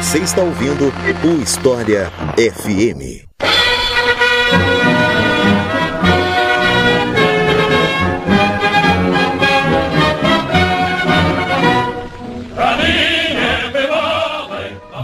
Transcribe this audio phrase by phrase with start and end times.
[0.00, 0.90] Você está ouvindo
[1.22, 3.28] o História FM.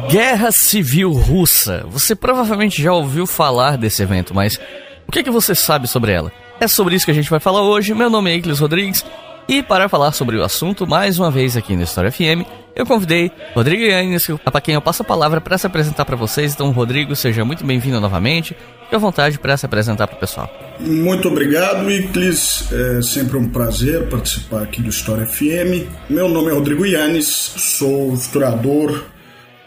[0.09, 1.85] Guerra Civil Russa.
[1.91, 4.59] Você provavelmente já ouviu falar desse evento, mas
[5.07, 6.33] o que, é que você sabe sobre ela?
[6.59, 7.93] É sobre isso que a gente vai falar hoje.
[7.93, 9.05] Meu nome é Iclis Rodrigues
[9.47, 13.33] e para falar sobre o assunto, mais uma vez aqui no História FM, eu convidei
[13.55, 16.53] Rodrigo Yannis, para quem eu passo a palavra para se apresentar para vocês.
[16.53, 18.55] Então, Rodrigo, seja muito bem-vindo novamente.
[18.83, 20.49] Fique à vontade para se apresentar para o pessoal.
[20.79, 22.71] Muito obrigado, Iclis.
[22.71, 25.89] É sempre um prazer participar aqui do História FM.
[26.11, 29.07] Meu nome é Rodrigo Yannis, sou historiador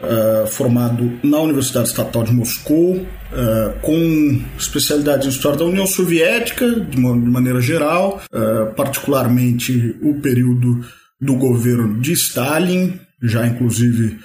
[0.01, 6.69] uh, formado na Universidade Estatal de Moscou, uh, com especialidade em História da União Soviética,
[6.69, 10.85] de, uma, de maneira geral, uh, particularmente o período
[11.19, 12.99] do governo de Stalin.
[13.21, 14.17] Já, inclusive,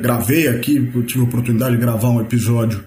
[0.00, 0.74] gravei aqui,
[1.06, 2.82] tive a oportunidade de gravar um episódio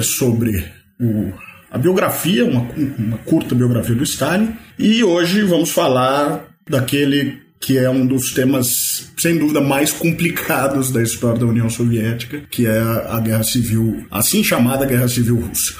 [0.00, 0.64] sobre
[1.00, 1.32] o
[1.72, 4.54] a biografia, uma, uma, curta biografia do Stalin.
[4.78, 11.00] E hoje vamos falar daquele que é um dos temas, sem dúvida, mais complicados da
[11.00, 15.74] história da União Soviética, que é a Guerra Civil, assim chamada Guerra Civil Russa.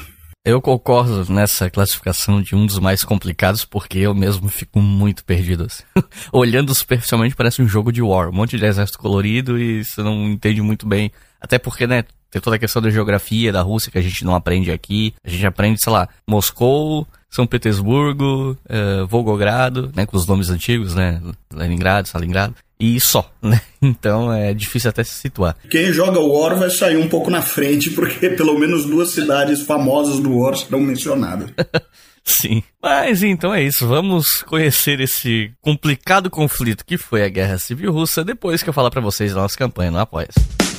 [0.45, 5.67] Eu concordo nessa classificação de um dos mais complicados, porque eu mesmo fico muito perdido.
[5.67, 5.85] Assim.
[6.33, 10.29] Olhando superficialmente, parece um jogo de war, um monte de exército colorido e você não
[10.29, 11.13] entende muito bem.
[11.41, 14.35] Até porque, né, tem toda a questão da geografia da Rússia que a gente não
[14.35, 15.15] aprende aqui.
[15.23, 20.93] A gente aprende, sei lá, Moscou, são Petersburgo, uh, Volgogrado, né, com os nomes antigos,
[20.97, 21.23] né,
[21.55, 23.61] Leningrado, Stalingrado, e só, né?
[23.84, 25.56] Então é difícil até se situar.
[25.69, 29.62] Quem joga o War vai sair um pouco na frente, porque pelo menos duas cidades
[29.62, 31.50] famosas do War serão mencionadas.
[32.24, 32.62] Sim.
[32.80, 33.89] Mas então é isso.
[33.89, 38.90] Vamos conhecer esse complicado conflito que foi a Guerra Civil Russa depois que eu falar
[38.90, 40.71] para vocês da nossa campanha no Apoia-se.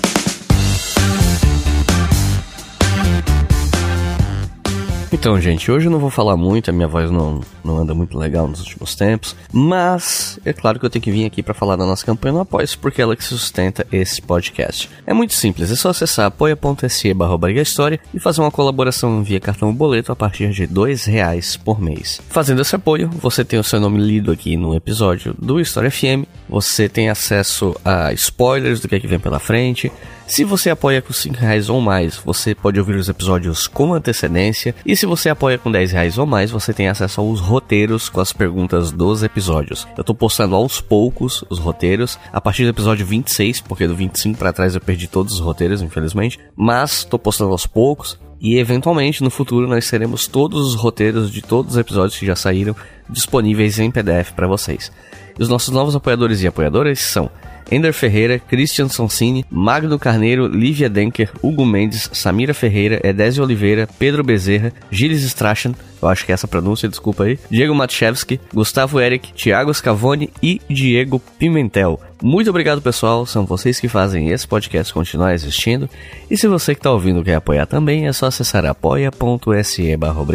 [5.13, 8.17] Então, gente, hoje eu não vou falar muito, a minha voz não, não anda muito
[8.17, 11.75] legal nos últimos tempos, mas é claro que eu tenho que vir aqui para falar
[11.75, 14.89] da nossa campanha no apoia porque é ela que sustenta esse podcast.
[15.05, 19.71] É muito simples, é só acessar apoia.se barra História e fazer uma colaboração via cartão
[19.71, 22.19] boleto a partir de dois reais por mês.
[22.29, 26.25] Fazendo esse apoio, você tem o seu nome lido aqui no episódio do História FM,
[26.49, 29.91] você tem acesso a spoilers do que, é que vem pela frente,
[30.25, 34.73] se você apoia com 5 reais ou mais, você pode ouvir os episódios com antecedência.
[34.85, 38.21] E se você apoia com 10 reais ou mais, você tem acesso aos roteiros com
[38.21, 39.87] as perguntas dos episódios.
[39.97, 44.37] Eu tô postando aos poucos os roteiros, a partir do episódio 26, porque do 25
[44.37, 46.39] para trás eu perdi todos os roteiros, infelizmente.
[46.55, 48.19] Mas tô postando aos poucos.
[48.39, 52.35] E eventualmente no futuro nós teremos todos os roteiros de todos os episódios que já
[52.35, 52.75] saíram
[53.09, 54.91] disponíveis em PDF para vocês.
[55.37, 57.31] E os nossos novos apoiadores e apoiadoras são
[57.71, 64.23] Ender Ferreira, Christian Sonsini, Magno Carneiro, Lívia Denker, Hugo Mendes, Samira Ferreira, Edésio Oliveira, Pedro
[64.23, 65.73] Bezerra, Gilles Strachan,
[66.03, 70.59] eu acho que é essa pronúncia, desculpa aí, Diego Matchewski, Gustavo Eric, Thiago Scavone e
[70.69, 71.97] Diego Pimentel.
[72.21, 73.25] Muito obrigado, pessoal.
[73.25, 75.89] São vocês que fazem esse podcast continuar existindo.
[76.29, 80.25] E se você que está ouvindo quer apoiar também, é só acessar apoia.se barra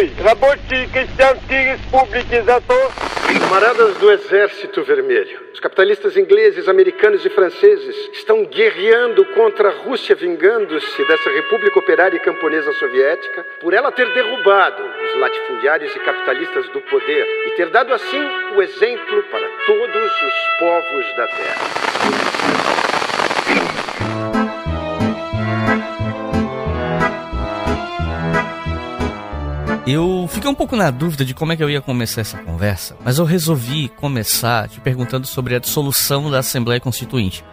[0.00, 2.92] Советской Рабочей Крестьянской Республики за то,
[3.40, 10.14] Camaradas do Exército Vermelho, os capitalistas ingleses, americanos e franceses estão guerreando contra a Rússia,
[10.14, 16.68] vingando-se dessa República Operária e Camponesa Soviética por ela ter derrubado os latifundiários e capitalistas
[16.68, 18.22] do poder e ter dado assim
[18.54, 22.39] o exemplo para todos os povos da Terra.
[29.87, 32.95] Eu fiquei um pouco na dúvida de como é que eu ia começar essa conversa,
[33.03, 37.43] mas eu resolvi começar te perguntando sobre a dissolução da Assembleia Constituinte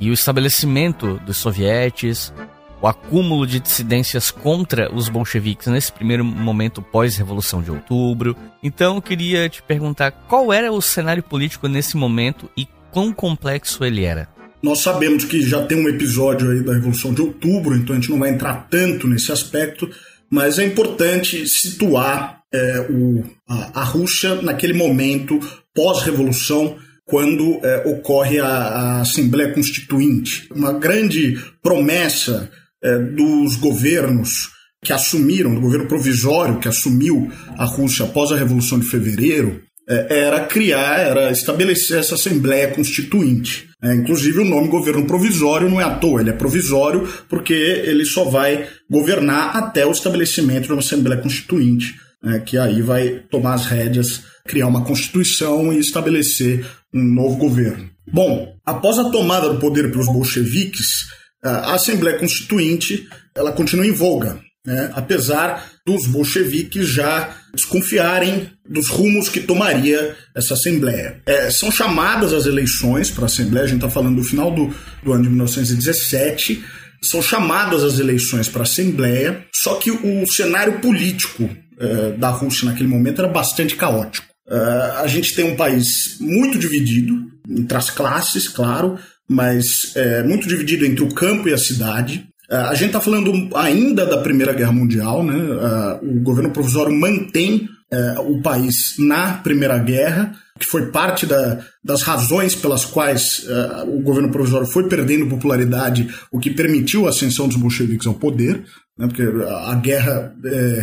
[0.00, 2.32] e o estabelecimento dos sovietes,
[2.80, 8.34] o acúmulo de dissidências contra os bolcheviques nesse primeiro momento pós-revolução de outubro.
[8.62, 13.84] Então eu queria te perguntar qual era o cenário político nesse momento e quão complexo
[13.84, 14.26] ele era.
[14.62, 18.10] Nós sabemos que já tem um episódio aí da Revolução de Outubro, então a gente
[18.10, 19.90] não vai entrar tanto nesse aspecto,
[20.34, 25.38] mas é importante situar é, o, a, a, Rússia naquele momento
[25.72, 30.48] pós-revolução, quando é, ocorre a, a, Assembleia Constituinte.
[30.52, 32.50] Uma grande promessa
[32.82, 34.50] é, dos governos
[34.84, 40.18] que assumiram, do governo provisório que assumiu a Rússia após a Revolução de Fevereiro, é,
[40.18, 43.68] era criar, era estabelecer essa Assembleia Constituinte.
[43.84, 48.06] É, inclusive o nome governo provisório não é à toa, ele é provisório porque ele
[48.06, 51.94] só vai governar até o estabelecimento de uma Assembleia Constituinte,
[52.24, 57.90] é, que aí vai tomar as rédeas, criar uma Constituição e estabelecer um novo governo.
[58.10, 61.06] Bom, após a tomada do poder pelos bolcheviques,
[61.42, 69.28] a Assembleia Constituinte ela continua em voga, né, apesar dos bolcheviques já desconfiarem dos rumos
[69.28, 71.20] que tomaria essa Assembleia.
[71.26, 74.74] É, são chamadas as eleições para a Assembleia, a gente está falando do final do,
[75.02, 76.64] do ano de 1917,
[77.02, 81.48] são chamadas as eleições para a Assembleia, só que o cenário político
[81.78, 84.26] é, da Rússia naquele momento era bastante caótico.
[84.48, 84.56] É,
[85.02, 87.14] a gente tem um país muito dividido,
[87.48, 88.98] entre as classes, claro,
[89.28, 92.26] mas é, muito dividido entre o campo e a cidade.
[92.54, 95.34] É, a gente está falando ainda da Primeira Guerra Mundial, né?
[95.34, 101.64] É, o governo provisório mantém é, o país na Primeira Guerra, que foi parte da,
[101.82, 103.44] das razões pelas quais
[103.88, 108.62] o governo provisório foi perdendo popularidade, o que permitiu a ascensão dos bolcheviques ao poder,
[108.96, 109.08] né?
[109.08, 110.32] porque a guerra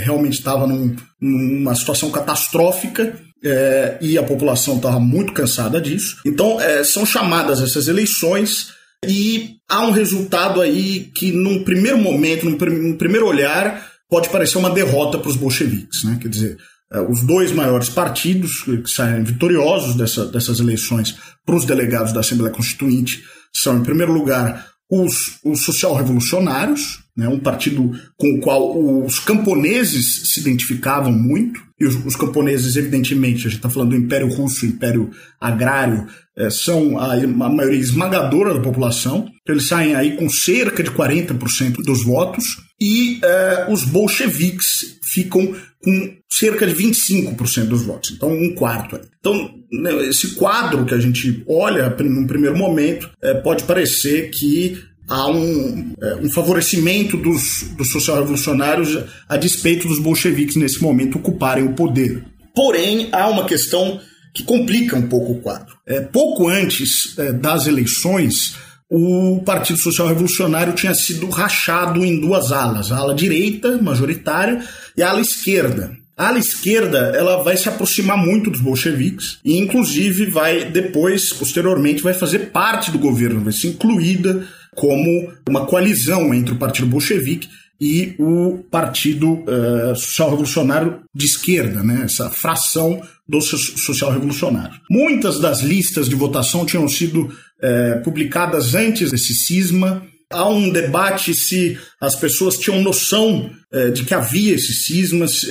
[0.04, 3.14] realmente estava num, numa situação catastrófica.
[3.44, 6.18] É, e a população estava muito cansada disso.
[6.24, 8.68] Então, é, são chamadas essas eleições
[9.06, 14.58] e há um resultado aí que, num primeiro momento, num, num primeiro olhar, pode parecer
[14.58, 16.04] uma derrota para os bolcheviques.
[16.04, 16.20] Né?
[16.22, 16.58] Quer dizer,
[16.92, 21.16] é, os dois maiores partidos que saem vitoriosos dessa, dessas eleições
[21.46, 27.40] para os delegados da Assembleia Constituinte são, em primeiro lugar, os, os social-revolucionários, né, um
[27.40, 33.50] partido com o qual os camponeses se identificavam muito, e os, os camponeses, evidentemente, a
[33.50, 35.10] gente está falando do Império Russo, Império
[35.40, 36.08] Agrário,
[36.38, 40.92] é, são a, a, maioria esmagadora da população, então eles saem aí com cerca de
[40.92, 42.44] 40% dos votos,
[42.80, 49.00] e é, os bolcheviques ficam com cerca de 25% dos votos, então um quarto.
[49.20, 54.82] Então, né, esse quadro que a gente olha num primeiro momento é, pode parecer que
[55.10, 58.98] há um, é, um favorecimento dos, dos social-revolucionários
[59.28, 62.24] a despeito dos bolcheviques nesse momento ocuparem o poder.
[62.56, 64.00] Porém, há uma questão
[64.34, 65.76] que complica um pouco o quadro.
[65.86, 68.56] É, pouco antes é, das eleições,
[68.90, 75.04] o Partido Social Revolucionário tinha sido rachado em duas alas, a ala direita, majoritária, e
[75.04, 76.01] a ala esquerda.
[76.18, 82.04] A ala esquerda ela vai se aproximar muito dos bolcheviques e, inclusive, vai depois, posteriormente,
[82.04, 87.50] vai fazer parte do governo, vai ser incluída como uma coalizão entre o Partido Bolchevique
[87.80, 92.04] e o Partido uh, Social Revolucionário de Esquerda, né?
[92.06, 94.80] essa fração do Social Revolucionário.
[94.90, 100.04] Muitas das listas de votação tinham sido uh, publicadas antes desse cisma.
[100.32, 105.46] Há um debate se as pessoas tinham noção uh, de que havia esses cismas,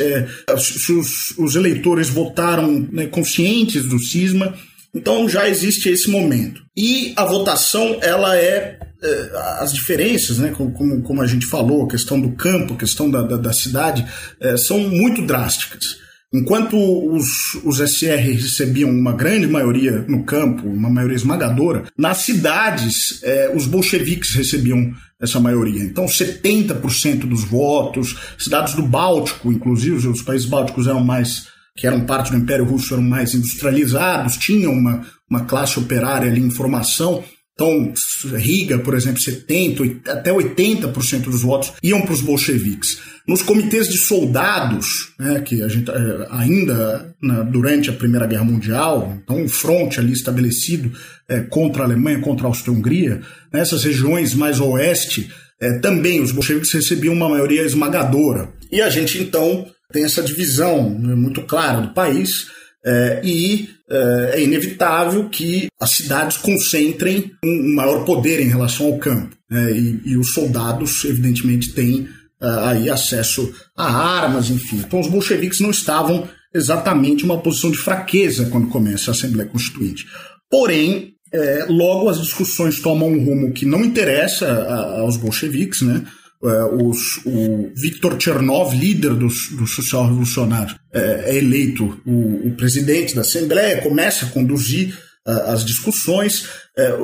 [0.59, 4.55] se os, os, eleitores votaram né, conscientes do cisma.
[4.95, 6.63] Então já existe esse momento.
[6.77, 9.31] E a votação ela é é,
[9.61, 13.23] as diferenças, né, como, como a gente falou, a questão do campo, a questão da,
[13.23, 14.07] da, da cidade,
[14.39, 16.00] é, são muito drásticas.
[16.33, 23.21] Enquanto os, os SR recebiam uma grande maioria no campo, uma maioria esmagadora, nas cidades
[23.25, 25.83] é, os bolcheviques recebiam essa maioria.
[25.83, 32.05] Então, 70% dos votos, cidades do Báltico, inclusive, os países bálticos eram mais que eram
[32.05, 37.25] parte do Império Russo eram mais industrializados, tinham uma, uma classe operária ali em formação,
[37.61, 37.93] então,
[38.39, 42.99] Riga, por exemplo, 70%, até 80% dos votos iam para os bolcheviques.
[43.31, 47.15] Nos comitês de soldados, né, que a gente eh, ainda
[47.49, 50.91] durante a Primeira Guerra Mundial, então um fronte ali estabelecido
[51.29, 53.21] é, contra a Alemanha, contra a Áustria-Hungria,
[53.53, 58.49] nessas regiões mais oeste, é, também os bolcheviques recebiam uma maioria esmagadora.
[58.69, 62.49] E a gente então tem essa divisão né, muito clara do país
[62.85, 69.37] é, e é, inevitável que as cidades concentrem um maior poder em relação ao campo.
[69.49, 69.71] Né?
[69.71, 72.09] E, e, os soldados, evidentemente, têm
[72.41, 74.77] aí acesso a armas, enfim.
[74.77, 80.07] Então, os bolcheviques não estavam exatamente uma posição de fraqueza quando começa a Assembleia Constituinte.
[80.51, 86.05] Porém, é, logo as discussões tomam um rumo que não interessa a, aos bolcheviques, né?
[86.43, 92.57] É, os, o Viktor Chernov, líder dos, do social revolucionário, é, é eleito o, o,
[92.57, 96.49] presidente da Assembleia, começa a conduzir uh, as discussões.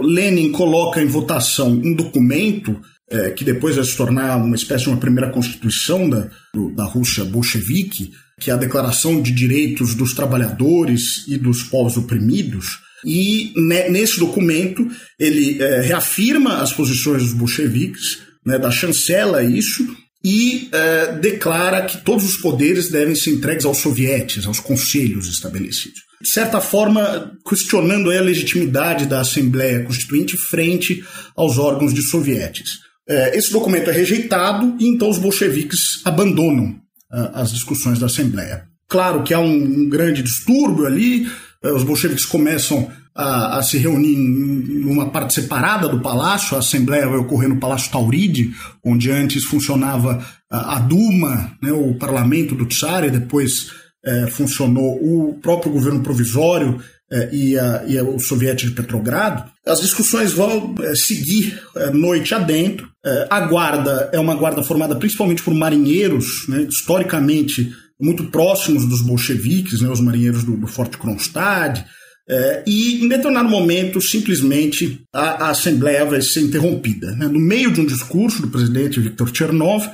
[0.01, 2.81] Lenin coloca em votação um documento
[3.13, 6.85] uh, que depois vai se tornar uma espécie de uma primeira constituição da, do, da
[6.85, 12.79] Rússia bolchevique, que é a Declaração de Direitos dos Trabalhadores e dos Povos Oprimidos.
[13.05, 14.87] E né, nesse documento
[15.19, 19.87] ele reafirma as posições dos bolcheviques, né, da chancela isso,
[20.27, 26.01] e é, declara que todos os poderes devem ser entregues aos sovietes, aos conselhos estabelecidos.
[26.21, 31.05] De certa forma, questionando a legitimidade da Assembleia Constituinte frente
[31.37, 32.81] aos órgãos de sovietes.
[33.09, 36.71] É, esse documento é rejeitado e então os bolcheviques abandonam
[37.13, 38.65] uh, as discussões da Assembleia.
[38.89, 41.27] Claro que há um, um grande distúrbio ali,
[41.65, 46.61] uh, os bolcheviques começam a, a, se reunir em uma parte separada do palácio, a
[46.61, 48.53] Assembleia vai ocorrer no Palácio Tauride,
[48.85, 53.71] onde antes funcionava a, a Duma, né, o parlamento do Tsar, e depois
[54.05, 59.81] é, funcionou o próprio governo provisório é, e, a, e o soviético de Petrogrado, as
[59.81, 62.89] discussões vão é, seguir é, noite adentro.
[63.05, 69.01] É, a guarda é uma guarda formada principalmente por marinheiros, né, historicamente muito próximos dos
[69.03, 71.85] bolcheviques, né, os marinheiros do, do Forte Kronstadt,
[72.29, 77.13] é, e em determinado momento, simplesmente, a, a Assembleia vai ser interrompida.
[77.13, 77.29] Né?
[77.29, 79.89] No meio de um discurso do presidente Viktor Chernov,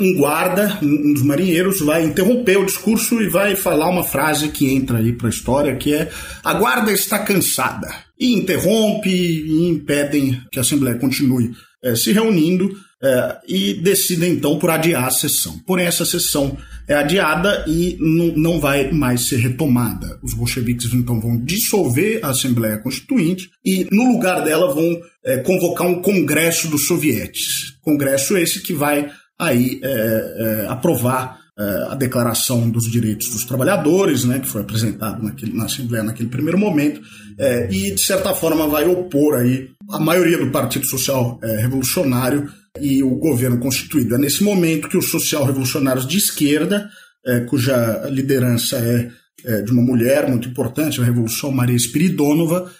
[0.00, 4.72] um guarda, um dos marinheiros, vai interromper o discurso e vai falar uma frase que
[4.72, 6.10] entra aí para a história, que é
[6.42, 7.88] a guarda está cansada.
[8.24, 11.50] E interrompe e impedem que a Assembleia continue
[11.82, 15.58] é, se reunindo é, e decidem então por adiar a sessão.
[15.66, 16.56] Porém, essa sessão
[16.88, 20.18] é adiada e não vai mais ser retomada.
[20.22, 25.86] Os bolcheviques então vão dissolver a Assembleia Constituinte e, no lugar dela, vão é, convocar
[25.86, 27.76] um congresso dos sovietes.
[27.82, 29.80] Congresso esse que vai aí
[30.68, 36.02] aprovar é, a Declaração dos Direitos dos Trabalhadores, né, que foi apresentado naquele, na Assembleia
[36.02, 37.00] naquele primeiro momento,
[37.38, 42.50] é, e de certa forma vai opor aí a maioria do Partido Social é, Revolucionário
[42.80, 44.16] e o governo constituído.
[44.16, 46.88] É nesse momento que os social-revolucionários de esquerda,
[47.48, 49.10] cuja liderança é,
[49.44, 52.70] é, de uma mulher muito importante, a Revolução Maria Spiridonova,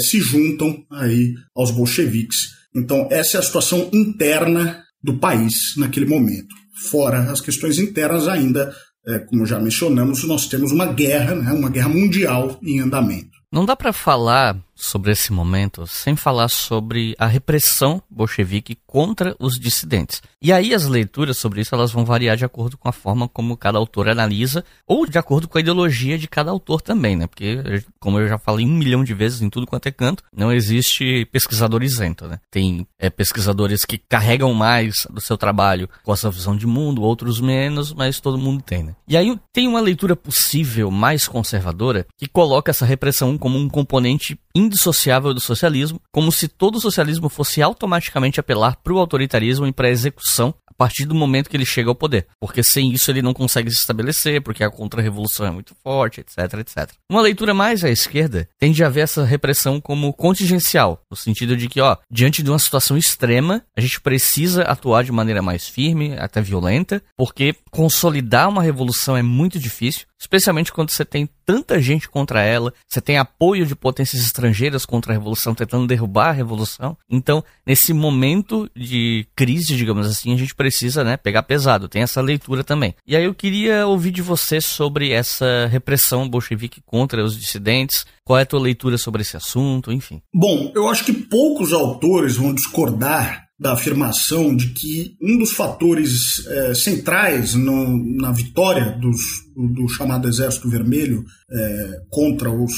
[0.00, 2.48] se juntam aí aos bolcheviques.
[2.74, 6.54] Então essa é a situação interna do país naquele momento.
[6.90, 8.74] Fora as questões internas, ainda,
[9.06, 13.34] é, como já mencionamos, nós temos uma guerra, né, uma guerra mundial em andamento.
[13.52, 19.58] Não dá para falar sobre esse momento sem falar sobre a repressão bolchevique contra os
[19.58, 20.22] dissidentes.
[20.40, 23.56] E aí as leituras sobre isso elas vão variar de acordo com a forma como
[23.56, 27.26] cada autor analisa ou de acordo com a ideologia de cada autor também, né?
[27.26, 30.52] Porque como eu já falei um milhão de vezes em tudo quanto é canto, não
[30.52, 32.38] existe pesquisador isento, né?
[32.50, 37.40] Tem é, pesquisadores que carregam mais do seu trabalho com essa visão de mundo, outros
[37.40, 38.96] menos, mas todo mundo tem, né?
[39.08, 44.38] E aí tem uma leitura possível mais conservadora que coloca essa repressão como um componente
[44.54, 49.88] indissociável do socialismo, como se todo socialismo fosse automaticamente apelar para o autoritarismo e para
[49.88, 52.26] a execução a partir do momento que ele chega ao poder.
[52.40, 56.54] Porque sem isso ele não consegue se estabelecer, porque a contra-revolução é muito forte, etc,
[56.54, 56.90] etc.
[57.08, 61.68] Uma leitura mais à esquerda tende a ver essa repressão como contingencial, no sentido de
[61.68, 66.16] que, ó, diante de uma situação extrema, a gente precisa atuar de maneira mais firme,
[66.18, 72.08] até violenta, porque consolidar uma revolução é muito difícil, especialmente quando você tem tanta gente
[72.08, 76.96] contra ela, você tem apoio de potências estrangeiras contra a revolução, tentando derrubar a revolução.
[77.08, 81.88] Então, nesse momento de crise, digamos assim, a gente precisa, né, pegar pesado.
[81.88, 82.94] Tem essa leitura também.
[83.06, 88.06] E aí eu queria ouvir de você sobre essa repressão bolchevique contra os dissidentes.
[88.24, 90.22] Qual é a tua leitura sobre esse assunto, enfim?
[90.34, 96.44] Bom, eu acho que poucos autores vão discordar da afirmação de que um dos fatores
[96.46, 99.20] é, centrais no, na vitória dos,
[99.54, 102.72] do, do, chamado Exército Vermelho é, contra os,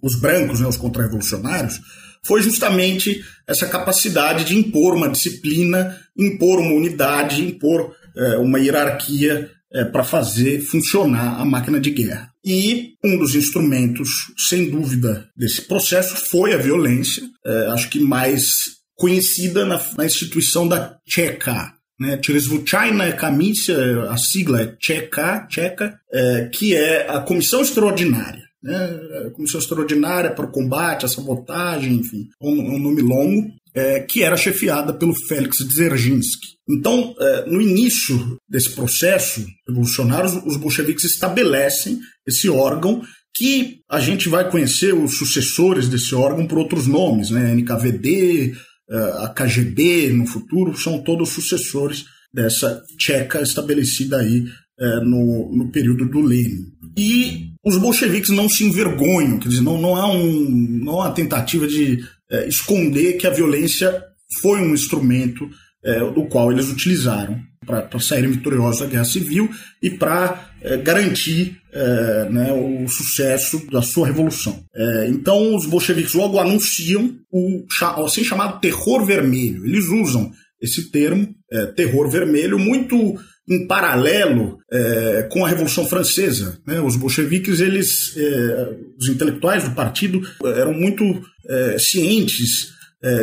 [0.00, 1.80] os brancos, né, os contra-revolucionários,
[2.24, 9.50] foi justamente essa capacidade de impor uma disciplina, impor uma unidade, impor é, uma hierarquia
[9.72, 12.30] é, para fazer funcionar a máquina de guerra.
[12.44, 17.22] E um dos instrumentos, sem dúvida, desse processo foi a violência.
[17.44, 24.60] É, acho que mais conhecida na, na instituição da Tcheca, né, Tcheresvuchayna Comissão, a sigla
[24.60, 28.42] é Tcheca, Tcheca é, que é a Comissão Extraordinária.
[28.62, 34.00] Né, a Comissão Extraordinária para o Combate, a Sabotagem, enfim, um, um nome longo, é,
[34.00, 36.48] que era chefiada pelo Félix Dzerzhinsky.
[36.68, 43.02] Então, é, no início desse processo revolucionário, os bolcheviques estabelecem esse órgão
[43.34, 47.54] que a gente vai conhecer os sucessores desse órgão por outros nomes, né?
[47.54, 48.52] NKVD,
[48.90, 54.44] a KGB no futuro, são todos sucessores dessa tcheca estabelecida aí
[54.78, 56.66] é, no, no período do Lenin.
[56.96, 60.48] E os bolcheviques não se envergonham, quer dizer, não, não, há, um,
[60.82, 64.02] não há tentativa de é, esconder que a violência
[64.40, 65.48] foi um instrumento
[65.84, 69.48] é, do qual eles utilizaram para saírem vitoriosos da guerra civil
[69.82, 74.62] e para é, garantir é, né, o sucesso da sua revolução.
[74.74, 77.64] É, então, os bolcheviques logo anunciam o
[78.04, 79.64] assim chamado terror vermelho.
[79.64, 81.26] Eles usam esse termo,
[81.74, 83.16] terror vermelho, muito
[83.50, 86.58] em paralelo é, com a Revolução Francesa.
[86.64, 86.80] Né?
[86.80, 91.02] Os bolcheviques, eles, é, os intelectuais do partido, eram muito
[91.48, 92.78] é, cientes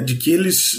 [0.05, 0.71] de que eles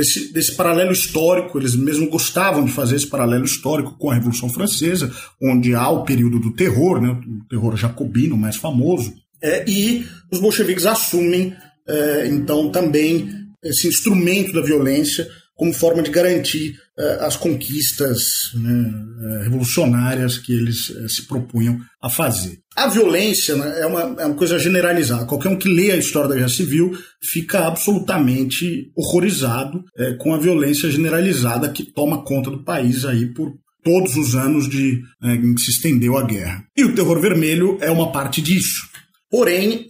[0.00, 4.48] desse, desse paralelo histórico, eles mesmo gostavam de fazer esse paralelo histórico com a Revolução
[4.48, 10.06] Francesa, onde há o período do terror, né, o terror jacobino mais famoso, é, e
[10.32, 11.54] os bolcheviques assumem,
[11.86, 13.28] é, então, também
[13.62, 15.28] esse instrumento da violência
[15.60, 21.78] como forma de garantir uh, as conquistas né, uh, revolucionárias que eles uh, se propunham
[22.00, 22.60] a fazer.
[22.74, 25.26] A violência né, é, uma, é uma coisa generalizada.
[25.26, 29.84] Qualquer um que lê a história da Guerra Civil fica absolutamente horrorizado
[30.18, 33.52] com a violência generalizada que toma conta do país aí por
[33.84, 36.64] todos os anos de, em que se estendeu a guerra.
[36.74, 38.88] E o terror vermelho é uma parte disso.
[39.30, 39.86] Porém,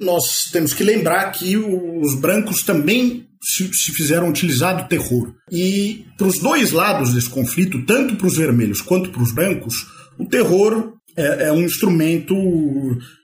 [0.00, 5.34] nós temos que lembrar que os brancos também se, se fizeram utilizar do terror.
[5.50, 9.86] E para os dois lados desse conflito, tanto para os vermelhos quanto para os brancos,
[10.18, 12.34] o terror é, é um instrumento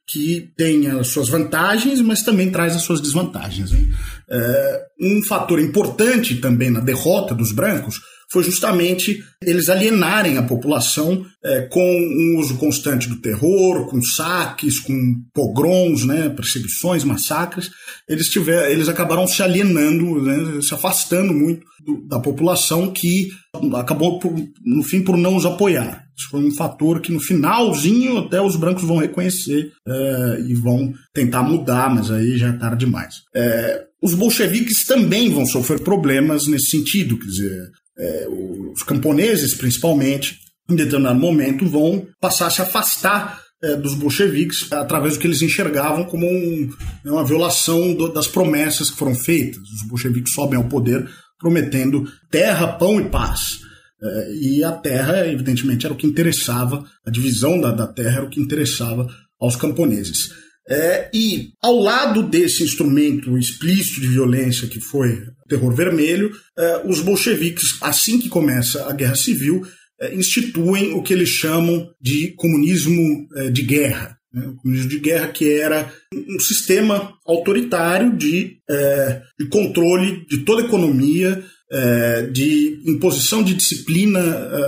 [0.06, 3.70] que tem as suas vantagens, mas também traz as suas desvantagens.
[3.70, 3.88] Né?
[4.30, 11.24] É, um fator importante também na derrota dos brancos foi justamente eles alienarem a população
[11.42, 14.94] é, com um uso constante do terror, com saques, com
[15.32, 17.70] pogroms, né, perseguições, massacres.
[18.08, 23.28] Eles, tiver, eles acabaram se alienando, né, se afastando muito do, da população que
[23.74, 26.04] acabou, por, no fim, por não os apoiar.
[26.18, 30.92] Isso foi um fator que no finalzinho até os brancos vão reconhecer é, e vão
[31.14, 33.22] tentar mudar, mas aí já é tarde demais.
[33.34, 38.28] É, os bolcheviques também vão sofrer problemas nesse sentido, quer dizer, é,
[38.72, 40.38] os camponeses, principalmente,
[40.70, 45.42] em determinado momento, vão passar a se afastar é, dos bolcheviques através do que eles
[45.42, 46.70] enxergavam como um,
[47.04, 49.62] né, uma violação do, das promessas que foram feitas.
[49.62, 51.08] Os bolcheviques sobem ao poder
[51.38, 53.60] prometendo terra, pão e paz.
[54.00, 58.24] É, e a terra, evidentemente, era o que interessava, a divisão da, da terra era
[58.26, 59.08] o que interessava
[59.40, 60.30] aos camponeses.
[60.68, 66.82] É, e ao lado desse instrumento explícito de violência que foi o terror vermelho, é,
[66.84, 69.66] os bolcheviques, assim que começa a guerra civil,
[70.00, 74.16] é, instituem o que eles chamam de comunismo é, de guerra.
[74.32, 74.46] Né?
[74.46, 80.62] O comunismo de guerra que era um sistema autoritário de, é, de controle de toda
[80.62, 84.20] a economia, é, de imposição de disciplina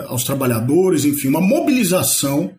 [0.07, 2.55] aos trabalhadores, enfim, uma mobilização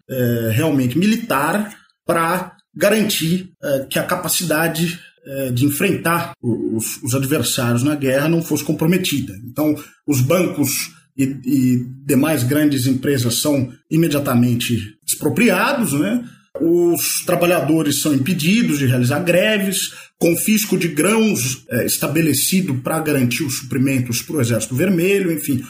[0.52, 1.76] realmente militar
[2.06, 8.42] para garantir uh, que a capacidade uh, de enfrentar os, os, adversários na guerra não
[8.42, 9.34] fosse comprometida.
[9.46, 9.76] Então,
[10.08, 16.24] os bancos e, e demais grandes empresas são imediatamente expropriados, né?
[16.60, 23.58] Os trabalhadores são impedidos de realizar greves, confisco de grãos é, estabelecido para garantir os
[23.58, 25.64] suprimentos para o Exército Vermelho, enfim,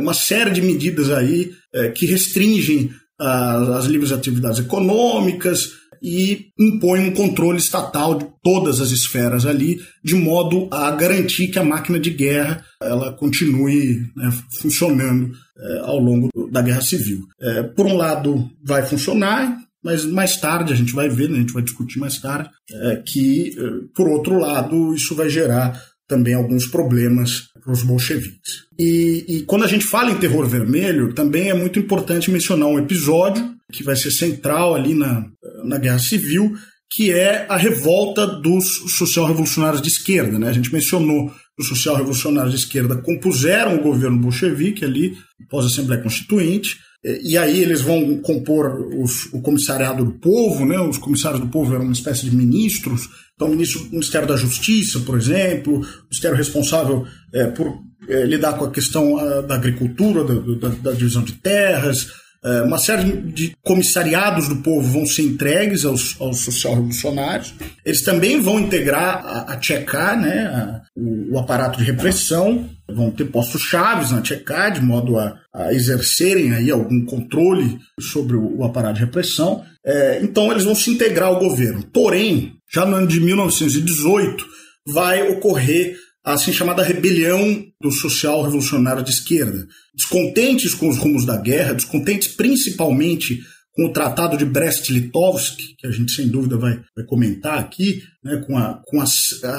[0.00, 1.52] uma série de medidas aí
[1.94, 5.72] que restringem as livres atividades econômicas,
[6.02, 11.58] e impõe um controle estatal de todas as esferas ali, de modo a garantir que
[11.58, 14.30] a máquina de guerra ela continue né,
[14.60, 17.26] funcionando é, ao longo da guerra civil.
[17.40, 21.40] É, por um lado, vai funcionar, mas mais tarde a gente vai ver, né, a
[21.40, 23.54] gente vai discutir mais tarde, é, que,
[23.94, 28.64] por outro lado, isso vai gerar também alguns problemas para os bolcheviques.
[28.78, 32.78] E, e, quando a gente fala em terror vermelho, também é muito importante mencionar um
[32.78, 35.26] episódio que vai ser central ali na,
[35.64, 36.54] na Guerra Civil,
[36.90, 38.64] que é a revolta dos
[38.96, 40.38] social-revolucionários de esquerda.
[40.38, 40.48] Né?
[40.48, 45.16] A gente mencionou os social-revolucionários de esquerda compuseram o governo bolchevique ali,
[45.50, 50.80] pós-Assembleia Constituinte, e aí eles vão compor os, o comissariado do povo, né?
[50.80, 53.08] Os comissários do povo eram uma espécie de ministros.
[53.34, 57.72] Então, o Ministério da Justiça, por exemplo, o ministério responsável é, por
[58.08, 62.08] é, lidar com a questão a, da agricultura, da, da, da, divisão de terras.
[62.44, 67.54] É, uma série de comissariados do povo vão ser entregues aos, aos social-revolucionários.
[67.84, 70.80] Eles também vão integrar a, a né?
[70.96, 75.72] O, o aparato de repressão vão ter postos chaves na Tcheca, de modo a, a,
[75.74, 79.64] exercerem aí algum controle sobre o, o aparato de repressão.
[79.84, 81.82] É, então eles vão se integrar ao governo.
[81.92, 84.46] Porém, já no ano de 1918,
[84.86, 89.66] vai ocorrer a assim chamada rebelião do social revolucionário de esquerda.
[89.94, 93.40] Descontentes com os rumos da guerra, descontentes principalmente
[93.78, 98.42] com o Tratado de Brest-Litovsk, que a gente sem dúvida vai, vai comentar aqui, né,
[98.44, 99.04] com, a, com a,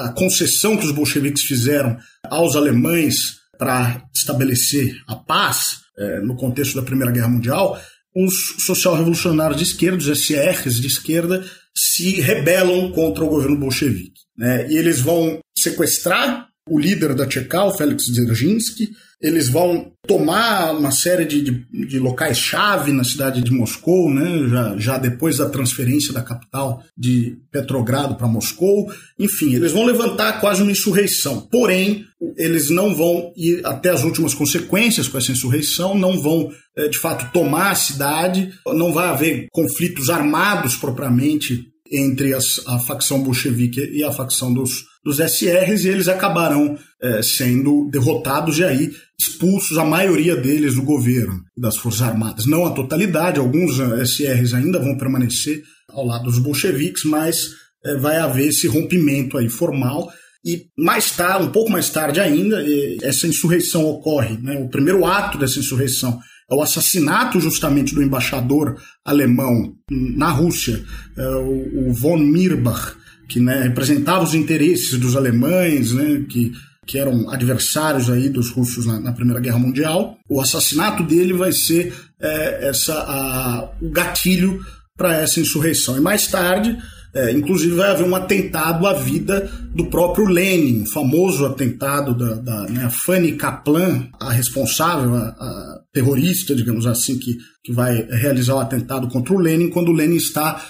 [0.05, 6.75] a concessão que os bolcheviques fizeram aos alemães para estabelecer a paz é, no contexto
[6.75, 7.81] da Primeira Guerra Mundial,
[8.13, 14.19] os social-revolucionários de esquerda, os SRs de esquerda, se rebelam contra o governo bolchevique.
[14.37, 14.69] Né?
[14.69, 18.89] E eles vão sequestrar o líder da Tchekal, Felix Dzerzhinsky.
[19.21, 24.47] Eles vão tomar uma série de, de, de locais-chave na cidade de Moscou, né?
[24.47, 28.89] já, já depois da transferência da capital de Petrogrado para Moscou.
[29.19, 31.41] Enfim, eles vão levantar quase uma insurreição.
[31.51, 32.05] Porém,
[32.37, 36.97] eles não vão ir até as últimas consequências com essa insurreição, não vão eh, de
[36.97, 43.81] fato tomar a cidade, não vai haver conflitos armados propriamente entre as, a facção bolchevique
[43.81, 49.77] e a facção dos, dos SRs, e eles acabarão é, sendo derrotados e aí expulsos,
[49.77, 52.45] a maioria deles, do governo, das Forças Armadas.
[52.45, 57.49] Não a totalidade, alguns eh, SRs ainda vão permanecer ao lado dos bolcheviques, mas
[57.85, 60.09] é, vai haver esse rompimento aí formal.
[60.45, 62.63] E mais tarde, um pouco mais tarde ainda,
[63.01, 64.37] essa insurreição ocorre.
[64.37, 64.57] Né?
[64.57, 66.17] O primeiro ato dessa insurreição
[66.49, 70.81] é o assassinato justamente do embaixador alemão na Rússia,
[71.17, 72.95] é, o von Mirbach,
[73.29, 76.51] que né, representava os interesses dos alemães, né, que,
[76.85, 80.17] que eram adversários aí dos russos na, na Primeira Guerra Mundial.
[80.27, 84.59] O assassinato dele vai ser é, essa, a, o gatilho
[84.97, 85.95] para essa insurreição.
[85.95, 86.75] E mais tarde,
[87.13, 92.63] é, inclusive, vai haver um atentado à vida do próprio Lenin, famoso atentado da, da
[92.67, 98.59] né, Fanny Kaplan, a responsável, a, a, terrorista, digamos assim, que, que vai realizar o
[98.59, 100.63] atentado contra o Lenin, quando o Lenin está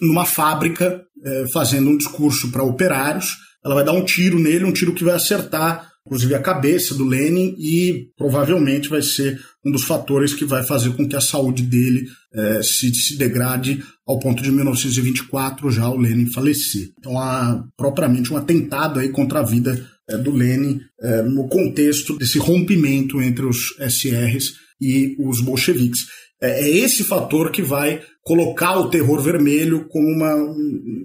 [0.00, 3.36] numa fábrica é, fazendo um discurso para operários.
[3.64, 7.04] Ela vai dar um tiro nele, um tiro que vai acertar inclusive a cabeça do
[7.04, 11.62] Lenin, e provavelmente vai ser um dos fatores que vai fazer com que a saúde
[11.62, 16.90] dele é, se, se degrade ao ponto de 1924 já o Lenin falecer.
[16.98, 22.16] Então há propriamente um atentado aí contra a vida é, do Lenin é, no contexto
[22.16, 26.00] desse rompimento entre os SRs e os bolcheviques.
[26.40, 30.54] É, é esse fator que vai colocar o terror vermelho como uma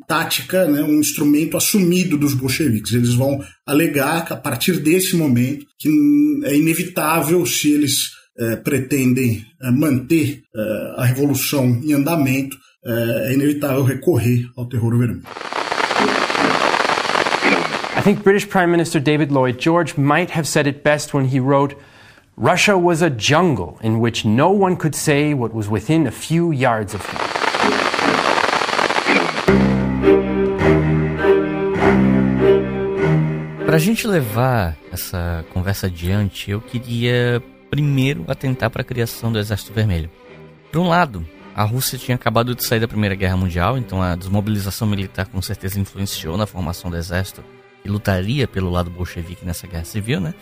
[0.08, 2.94] tática, né, um instrumento assumido dos bolcheviques.
[2.94, 5.90] Eles vão alegar que a partir desse momento que
[6.44, 13.84] é inevitável se eles é, pretendem é, manter é, a revolução em andamento, é inevitável
[13.84, 15.24] recorrer ao terror vermelho.
[17.98, 21.40] I think British Prime Minister David Lloyd George might have said it best when he
[21.40, 21.76] wrote
[22.38, 26.52] Russia was a jungle in which no one could say what was within a few
[26.52, 27.18] yards of him.
[33.66, 39.40] Para a gente levar essa conversa adiante, eu queria primeiro atentar para a criação do
[39.40, 40.10] Exército Vermelho.
[40.74, 44.14] Por um lado, a Rússia tinha acabado de sair da Primeira Guerra Mundial, então a
[44.14, 47.42] desmobilização militar com certeza influenciou na formação do exército
[47.86, 50.34] e lutaria pelo lado bolchevique nessa guerra civil, né?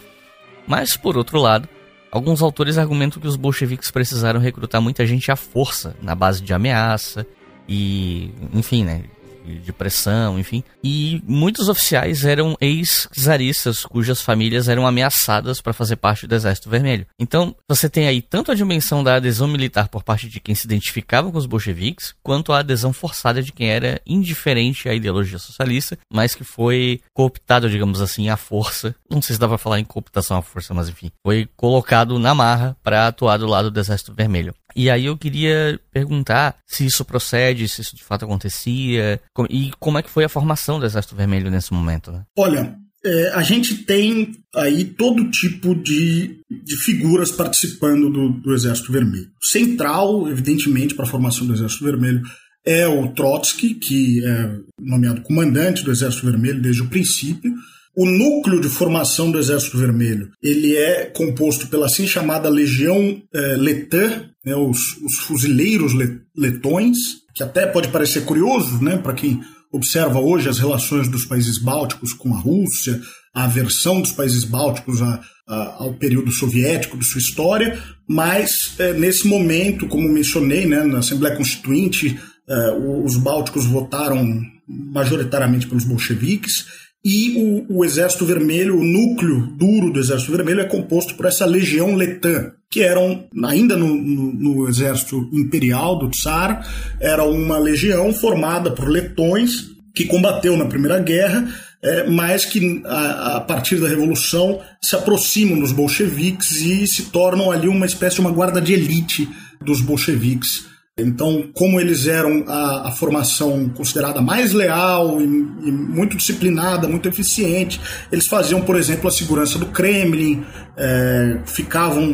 [0.66, 1.70] Mas por outro lado,
[2.14, 6.54] Alguns autores argumentam que os bolcheviques precisaram recrutar muita gente à força, na base de
[6.54, 7.26] ameaça
[7.68, 9.06] e, enfim, né,
[9.44, 10.64] de pressão, enfim.
[10.84, 17.06] E muitos oficiais eram ex-czaristas cujas famílias eram ameaçadas para fazer parte do Exército Vermelho.
[17.20, 20.66] Então, você tem aí tanto a dimensão da adesão militar por parte de quem se
[20.66, 25.98] identificava com os bolcheviques, quanto a adesão forçada de quem era indiferente à ideologia socialista,
[26.12, 28.96] mas que foi cooptado, digamos assim, à força.
[29.10, 32.34] Não sei se dá para falar em cooptação à força, mas enfim, foi colocado na
[32.34, 34.54] marra para atuar do lado do Exército Vermelho.
[34.76, 39.98] E aí eu queria perguntar se isso procede, se isso de fato acontecia, e como
[39.98, 42.24] é que foi a formação do Exército Vermelho nesse momento, né?
[42.38, 48.92] Olha, é, a gente tem aí todo tipo de, de figuras participando do, do Exército
[48.92, 49.28] Vermelho.
[49.42, 52.22] Central, evidentemente, para a formação do Exército Vermelho
[52.66, 57.54] é o Trotsky, que é nomeado comandante do Exército Vermelho desde o princípio.
[57.96, 63.40] O núcleo de formação do Exército Vermelho ele é composto pela assim chamada Legião é,
[63.58, 65.94] Letã, né, os, os, fuzileiros
[66.36, 66.98] letões,
[67.34, 72.14] que até pode parecer curioso né, para quem observa hoje as relações dos países bálticos
[72.14, 73.02] com a Rússia,
[73.34, 78.94] a aversão dos países bálticos a, a, ao período soviético de sua história, mas é,
[78.94, 82.72] nesse momento, como mencionei, né, na Assembleia Constituinte, é,
[83.04, 90.00] os bálticos votaram majoritariamente pelos bolcheviques e o, o, Exército Vermelho, o núcleo duro do
[90.00, 95.30] Exército Vermelho é composto por essa legião letã, que eram, ainda no, no, no Exército
[95.34, 96.66] Imperial do Tsar,
[97.02, 101.48] era uma legião formada por letões que combateu na Primeira Guerra,
[101.82, 107.52] é, mas que a, a, partir da Revolução se aproximam dos bolcheviques e se tornam
[107.52, 109.28] ali uma espécie de uma guarda de elite
[109.62, 116.16] dos bolcheviques então, como eles eram a, a formação considerada mais leal e, e, muito
[116.16, 120.46] disciplinada, muito eficiente, eles faziam, por exemplo, a segurança do Kremlin,
[120.78, 122.14] é, ficavam,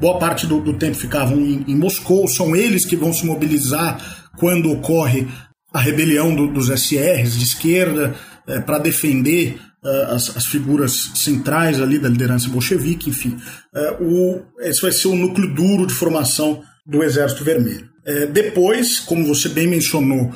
[0.00, 4.28] boa parte do, do tempo ficavam em, em, Moscou, são eles que vão se mobilizar
[4.36, 5.28] quando ocorre
[5.72, 8.16] a rebelião do, dos SRs de esquerda
[8.48, 13.36] é, para defender uh, as, as, figuras centrais ali da liderança bolchevique, enfim.
[13.72, 17.86] Uh, o, esse vai ser o núcleo duro de formação do Exército Vermelho.
[18.08, 20.32] Uh, depois, como você bem mencionou,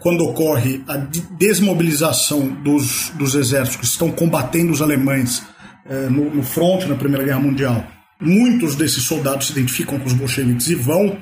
[0.00, 5.40] quando ocorre a desmobilização dos, dos exércitos que estão combatendo os alemães
[6.10, 7.86] no, no fronte na Primeira Guerra Mundial,
[8.20, 11.16] muitos desses soldados se identificam com os bolcheviques e vão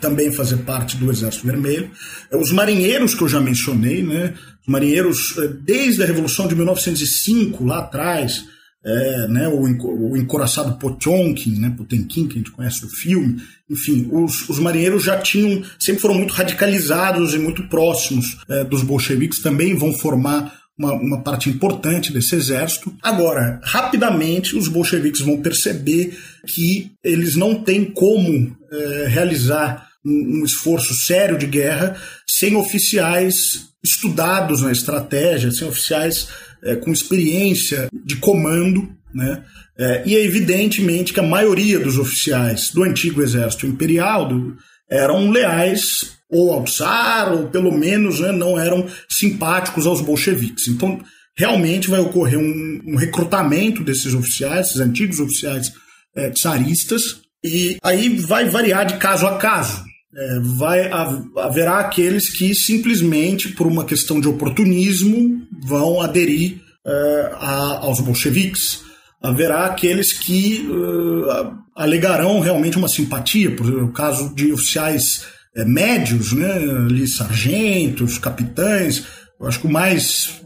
[0.00, 1.90] também fazer parte do Exército Vermelho.
[2.32, 4.34] Os marinheiros que eu já mencionei, né?
[4.62, 8.44] Os marinheiros, eh, desde a Revolução de 1905, lá atrás,
[8.88, 9.62] é, né, o,
[10.10, 13.36] o encoraçado Potionkin, né, Potemkin, que a gente conhece do filme,
[13.68, 18.82] enfim, os, os marinheiros já tinham, sempre foram muito radicalizados e muito próximos é, dos
[18.82, 22.94] bolcheviques, também vão formar uma, uma, parte importante desse exército.
[23.02, 30.44] Agora, rapidamente, os bolcheviques vão perceber que eles não têm como é, realizar um, um,
[30.44, 36.28] esforço sério de guerra sem oficiais estudados na estratégia, sem oficiais
[36.62, 39.42] é, com experiência de comando, né?
[39.78, 44.56] É, e é evidentemente que a maioria dos oficiais do antigo exército imperial do,
[44.90, 50.68] eram leais ou ao tsar, ou pelo menos né, não eram simpáticos aos bolcheviques.
[50.68, 51.00] Então,
[51.36, 55.72] realmente vai ocorrer um, um recrutamento desses oficiais, esses antigos oficiais
[56.16, 59.84] é, tsaristas, e aí vai variar de caso a caso.
[60.20, 60.90] É, vai
[61.36, 68.80] haverá aqueles que simplesmente por uma questão de oportunismo vão aderir é, a, aos bolcheviques.
[69.22, 75.24] Haverá aqueles que uh, alegarão realmente uma simpatia, por exemplo, o caso de oficiais
[75.56, 79.04] é, médios, né, ali, sargentos, capitães.
[79.40, 80.40] Eu acho que o mais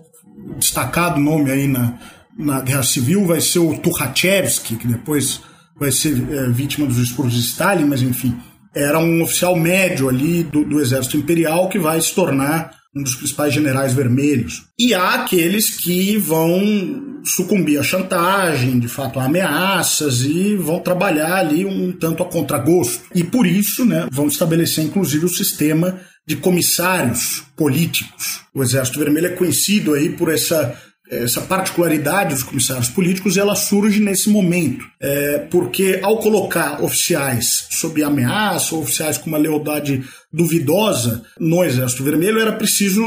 [0.59, 1.99] destacado nome aí na,
[2.39, 5.41] na Guerra Civil vai ser o Tukhachevsky, que depois
[5.79, 8.37] vai ser é, vítima dos expurgos de Stalin, mas enfim,
[8.75, 13.15] era um oficial médio ali do, do Exército Imperial que vai se tornar um dos
[13.15, 14.65] principais generais vermelhos.
[14.79, 21.37] E há aqueles que vão sucumbir à chantagem, de fato a ameaças e vão trabalhar
[21.37, 23.05] ali um tanto a contragosto.
[23.15, 28.41] E por isso, né, vão estabelecer inclusive o sistema de comissários políticos.
[28.55, 30.77] O Exército Vermelho é conhecido aí por essa
[31.11, 38.03] essa particularidade dos comissários políticos ela surge nesse momento, é, porque ao colocar oficiais sob
[38.03, 43.03] ameaça, oficiais com uma lealdade duvidosa no Exército Vermelho, era preciso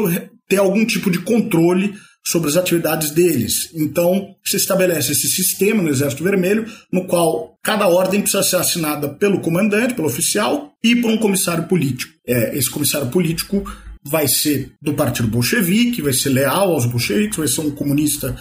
[0.48, 3.70] ter algum tipo de controle sobre as atividades deles.
[3.74, 9.10] Então, se estabelece esse sistema no Exército Vermelho, no qual cada ordem precisa ser assinada
[9.10, 12.14] pelo comandante, pelo oficial e por um comissário político.
[12.28, 13.64] É, esse comissário político
[14.08, 18.36] vai ser do partido bolchevique, vai ser leal aos bolcheviques, vai ser um comunista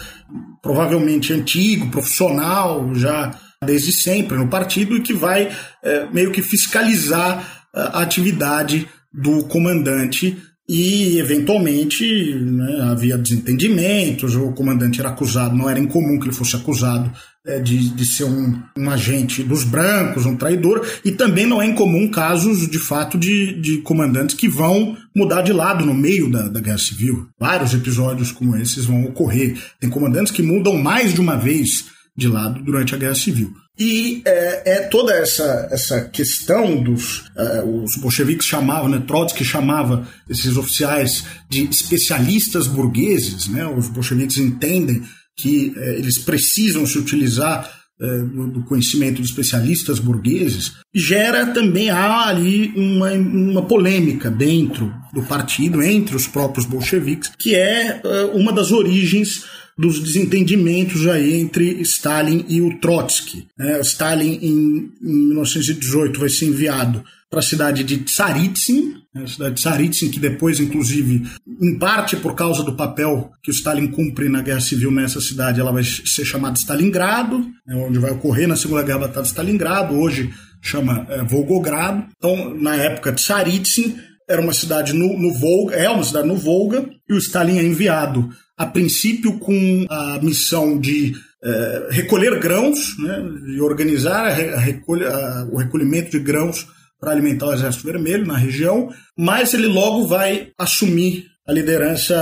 [0.61, 5.49] provavelmente antigo, profissional, já desde sempre no partido, e que vai
[5.83, 14.99] é, meio que fiscalizar a atividade do comandante e eventualmente né, havia desentendimentos, o comandante
[14.99, 17.15] era acusado, não era incomum que ele fosse acusado é,
[17.59, 22.09] de, de ser um, um, agente dos brancos, um traidor, e também não é incomum
[22.09, 26.59] casos de fato de, de comandantes que vão mudar de lado no meio da, da
[26.59, 27.27] guerra civil.
[27.39, 29.57] Vários episódios como esses vão ocorrer.
[29.79, 31.85] Tem comandantes que mudam mais de uma vez
[32.17, 33.53] de lado durante a guerra civil.
[33.77, 37.25] E é, é, toda essa, essa questão dos.
[37.35, 44.37] É, os bolcheviques chamavam, né, Trotsky chamava esses oficiais de especialistas burgueses, né, os bolcheviques
[44.37, 45.03] entendem
[45.35, 52.73] que é, eles precisam se utilizar do conhecimento de especialistas burgueses, gera também há ali
[52.75, 58.71] uma, uma polêmica dentro do partido, entre os próprios bolcheviques, que é, é uma das
[58.71, 59.45] origens
[59.77, 63.47] dos desentendimentos aí entre Stalin e o Trotsky.
[63.57, 69.55] É, Stalin, em 1918, vai ser enviado para a cidade de Tsaritsyn, né, a cidade
[69.55, 71.23] de Tsaritsyn, que depois, inclusive,
[71.61, 75.59] em parte por causa do papel que o Stalin cumpre na Guerra Civil nessa cidade,
[75.59, 79.95] ela vai ser chamada Stalingrado, né, onde vai ocorrer na Segunda Guerra Batalha de Stalingrado,
[79.95, 82.05] hoje chama é, Volgogrado.
[82.17, 83.95] Então, na época Tsaritsyn,
[84.27, 87.63] era uma cidade no, no Volga, é uma cidade no Volga, e o Stalin é
[87.63, 94.59] enviado a princípio com a missão de é, recolher grãos, né, de organizar a, a
[94.59, 96.67] a, o recolhimento de grãos
[96.99, 102.15] para alimentar o Exército Vermelho na região, mas ele logo vai assumir a liderança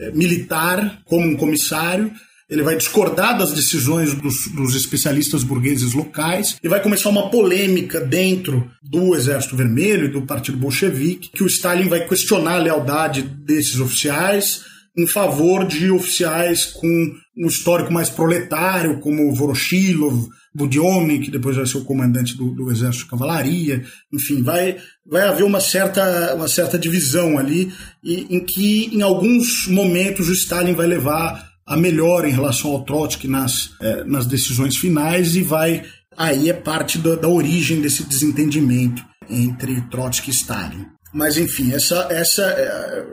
[0.00, 2.10] é, militar como um comissário.
[2.48, 8.00] Ele vai discordar das decisões dos, dos, especialistas burgueses locais e vai começar uma polêmica
[8.00, 13.22] dentro do Exército Vermelho e do Partido Bolchevique, que o Stalin vai questionar a lealdade
[13.22, 14.62] desses oficiais,
[14.96, 21.66] em favor de oficiais com um histórico mais proletário, como Voroshilov, Budyonny, que depois vai
[21.66, 23.84] ser o comandante do, do, Exército de Cavalaria.
[24.12, 29.66] Enfim, vai, vai haver uma certa, uma certa divisão ali, e, em que, em alguns
[29.66, 34.76] momentos, o Stalin vai levar a melhor em relação ao Trotsky nas, é, nas decisões
[34.76, 35.82] finais e vai
[36.16, 40.86] aí é parte da, da origem desse desentendimento entre Trotsky e Stalin.
[41.12, 43.04] Mas enfim, essa, essa é,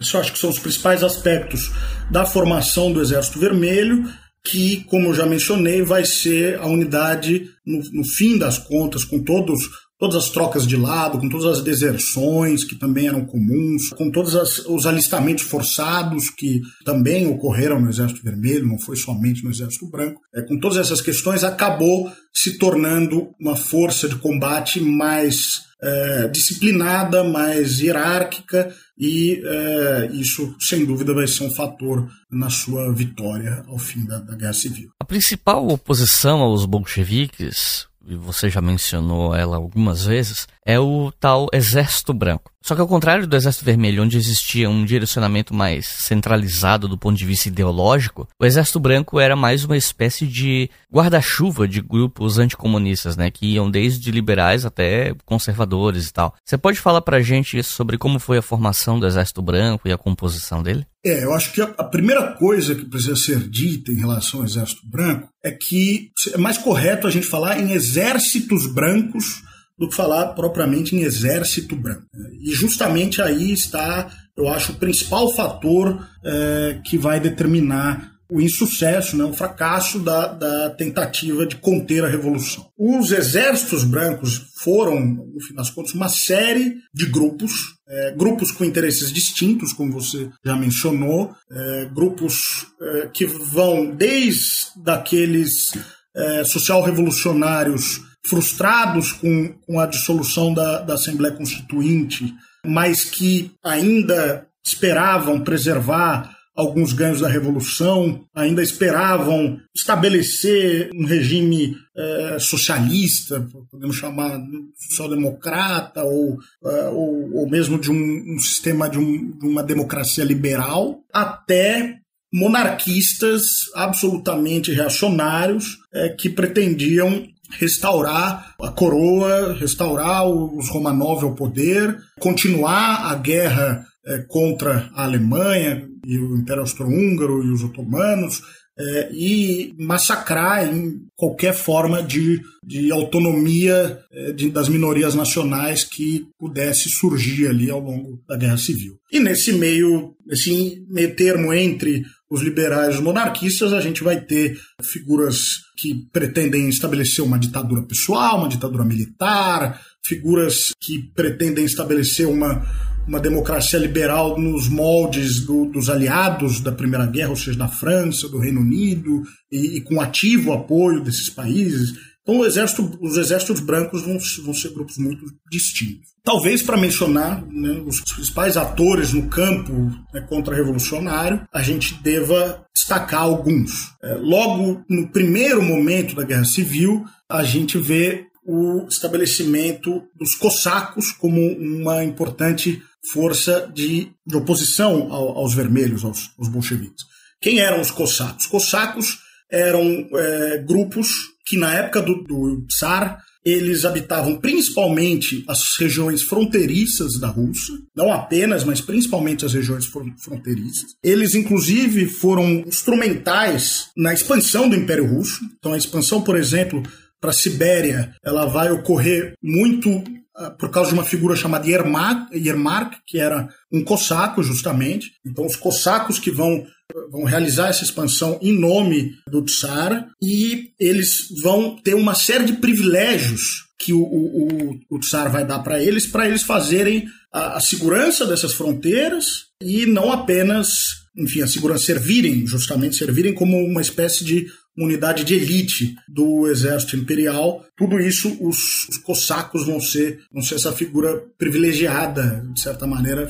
[0.00, 1.70] isso acho que são os principais aspectos
[2.10, 4.08] da formação do Exército Vermelho,
[4.44, 9.68] que, como já mencionei, vai ser a unidade, no, no fim das contas, com todos
[10.02, 14.34] todas as trocas de lado, com todas as deserções que também eram comuns, com todos
[14.34, 19.88] as, os alistamentos forçados que também ocorreram no Exército Vermelho, não foi somente no Exército
[19.88, 26.26] Branco, é, com todas essas questões, acabou se tornando uma força de combate mais é,
[26.26, 33.62] disciplinada, mais hierárquica, e é, isso, sem dúvida, vai ser um fator na sua vitória
[33.68, 34.90] ao fim da, da Guerra Civil.
[34.98, 41.48] A principal oposição aos bolcheviques e você já mencionou ela algumas vezes, é o tal
[41.52, 42.51] Exército Branco.
[42.62, 47.16] Só que ao contrário do Exército Vermelho, onde existia um direcionamento mais centralizado do ponto
[47.16, 53.16] de vista ideológico, o Exército Branco era mais uma espécie de guarda-chuva de grupos anticomunistas,
[53.16, 56.34] né, que iam desde liberais até conservadores e tal.
[56.44, 59.98] Você pode falar pra gente sobre como foi a formação do Exército Branco e a
[59.98, 60.86] composição dele?
[61.04, 64.88] É, eu acho que a primeira coisa que precisa ser dita em relação ao Exército
[64.88, 69.42] Branco é que é mais correto a gente falar em exércitos brancos
[69.82, 72.06] do que falar propriamente em exército branco.
[72.40, 79.16] E justamente aí está, eu acho, o principal fator é, que vai determinar o insucesso,
[79.16, 82.64] né, o fracasso da, da tentativa de conter a revolução.
[82.78, 87.52] Os exércitos brancos foram, no fim das contas, uma série de grupos,
[87.88, 94.46] é, grupos com interesses distintos, como você já mencionou, é, grupos é, que vão desde
[94.86, 95.72] aqueles
[96.14, 102.32] é, social-revolucionários frustrados com, com a dissolução da, da Assembleia Constituinte,
[102.64, 112.36] mas que ainda esperavam preservar alguns ganhos da Revolução, ainda esperavam estabelecer um regime é,
[112.38, 114.38] socialista, podemos chamar
[114.76, 120.24] social-democrata, ou, é, ou, ou, mesmo de um, um sistema de, um, de uma democracia
[120.24, 121.98] liberal, até
[122.32, 123.42] monarquistas
[123.74, 127.26] absolutamente reacionários é, que pretendiam
[127.58, 135.86] restaurar a coroa, restaurar os Romanov ao poder, continuar a guerra é, contra a Alemanha
[136.04, 138.42] e o Império Austro-Húngaro e os otomanos,
[138.78, 146.26] é, e massacrar em qualquer forma de, de autonomia é, de, das minorias nacionais que
[146.38, 148.98] pudesse surgir ali ao longo da Guerra Civil.
[149.12, 152.02] E nesse meio, nesse meio termo entre
[152.32, 158.48] os liberais monarquistas, a gente vai ter figuras que pretendem estabelecer uma ditadura pessoal, uma
[158.48, 162.66] ditadura militar, figuras que pretendem estabelecer uma
[163.06, 168.28] uma democracia liberal nos moldes do, dos aliados da Primeira Guerra, ou seja, da França,
[168.28, 171.94] do Reino Unido, e, e com ativo apoio desses países.
[172.22, 176.10] Então, exército, os exércitos brancos vão, vão, ser grupos muito distintos.
[176.22, 179.72] Talvez para mencionar né, os principais atores no campo
[180.14, 183.92] né, contra-revolucionário, a gente deva destacar alguns.
[184.02, 191.12] É, logo no primeiro momento da Guerra Civil, a gente vê o estabelecimento dos cossacos
[191.12, 192.82] como uma importante
[193.12, 197.04] força de, de oposição ao, aos vermelhos, aos, aos, bolcheviques.
[197.40, 198.46] Quem eram os cossacos?
[198.46, 199.18] Cossacos
[199.52, 201.08] eram é, grupos
[201.44, 208.12] que na época do, do Tsar eles habitavam principalmente as regiões fronteiriças da Rússia, não
[208.12, 210.94] apenas, mas principalmente as regiões fronteiriças.
[211.02, 215.40] Eles, inclusive, foram instrumentais na expansão do Império Russo.
[215.58, 216.82] Então, a expansão, por exemplo,
[217.20, 220.02] para a Sibéria, ela vai ocorrer muito
[220.34, 225.12] ah, por causa de uma figura chamada Yermak, Yermak, que era um cossaco, justamente.
[225.26, 226.64] Então, os cossacos que vão,
[227.10, 232.54] vão realizar essa expansão em nome do Tsar, e eles vão ter uma série de
[232.54, 237.60] privilégios que o, o, o, Tsar vai dar para eles, para eles fazerem a, a
[237.60, 244.24] segurança dessas fronteiras e não apenas, enfim, a segurança servirem, justamente servirem como uma espécie
[244.24, 247.64] de unidade de elite do exército imperial.
[247.76, 253.28] Tudo isso, os, os cossacos vão ser, vão ser essa figura privilegiada, de certa maneira,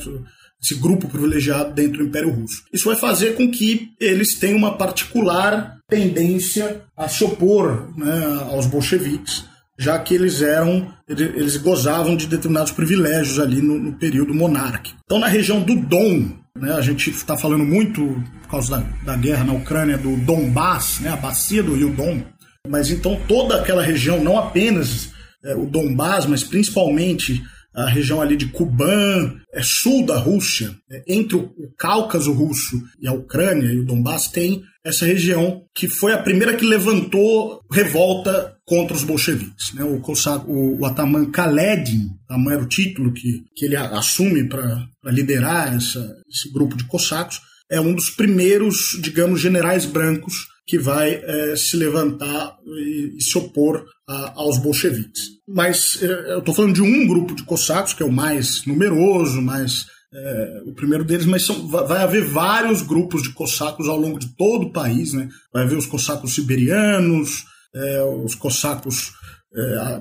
[0.63, 2.63] esse grupo privilegiado dentro do Império Russo.
[2.71, 8.65] Isso vai fazer com que eles tenham uma particular tendência a se opor né, aos
[8.65, 9.43] bolcheviques,
[9.77, 14.97] já que eles eram, eles gozavam de determinados privilégios ali no, no período monárquico.
[15.03, 19.43] Então, na região do Dom, né, a gente está falando muito causa da, da guerra
[19.43, 22.21] na Ucrânia do Donbass, né, a bacia do rio Don.
[22.67, 25.09] Mas então toda aquela região, não apenas
[25.43, 27.43] é, o Donbass, mas principalmente
[27.75, 33.07] a região ali de Kuban, é sul da Rússia, é, entre o, Cáucaso russo e
[33.07, 38.55] a Ucrânia e o Donbass, tem essa região que foi a primeira que levantou revolta
[38.65, 39.73] contra os bolcheviques.
[39.73, 39.83] Né?
[39.83, 40.01] O,
[40.47, 46.15] o, o Ataman Kaledin, Ataman era o título que, que ele assume para liderar essa,
[46.29, 51.75] esse grupo de cossacos, é um dos primeiros, digamos, generais brancos que vai é, se
[51.75, 55.23] levantar e, e se opor aos bolcheviques.
[55.47, 59.41] Mas é, eu estou falando de um grupo de cossacos, que é o mais numeroso,
[59.41, 64.19] mais é, o primeiro deles, mas são, vai haver vários grupos de cossacos ao longo
[64.19, 65.29] de todo o país, né?
[65.51, 67.45] Vai haver os cossacos siberianos,
[67.75, 69.11] é, os cossacos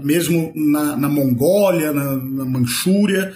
[0.03, 3.35] mesmo na, na Mongólia, na, na Manchúria,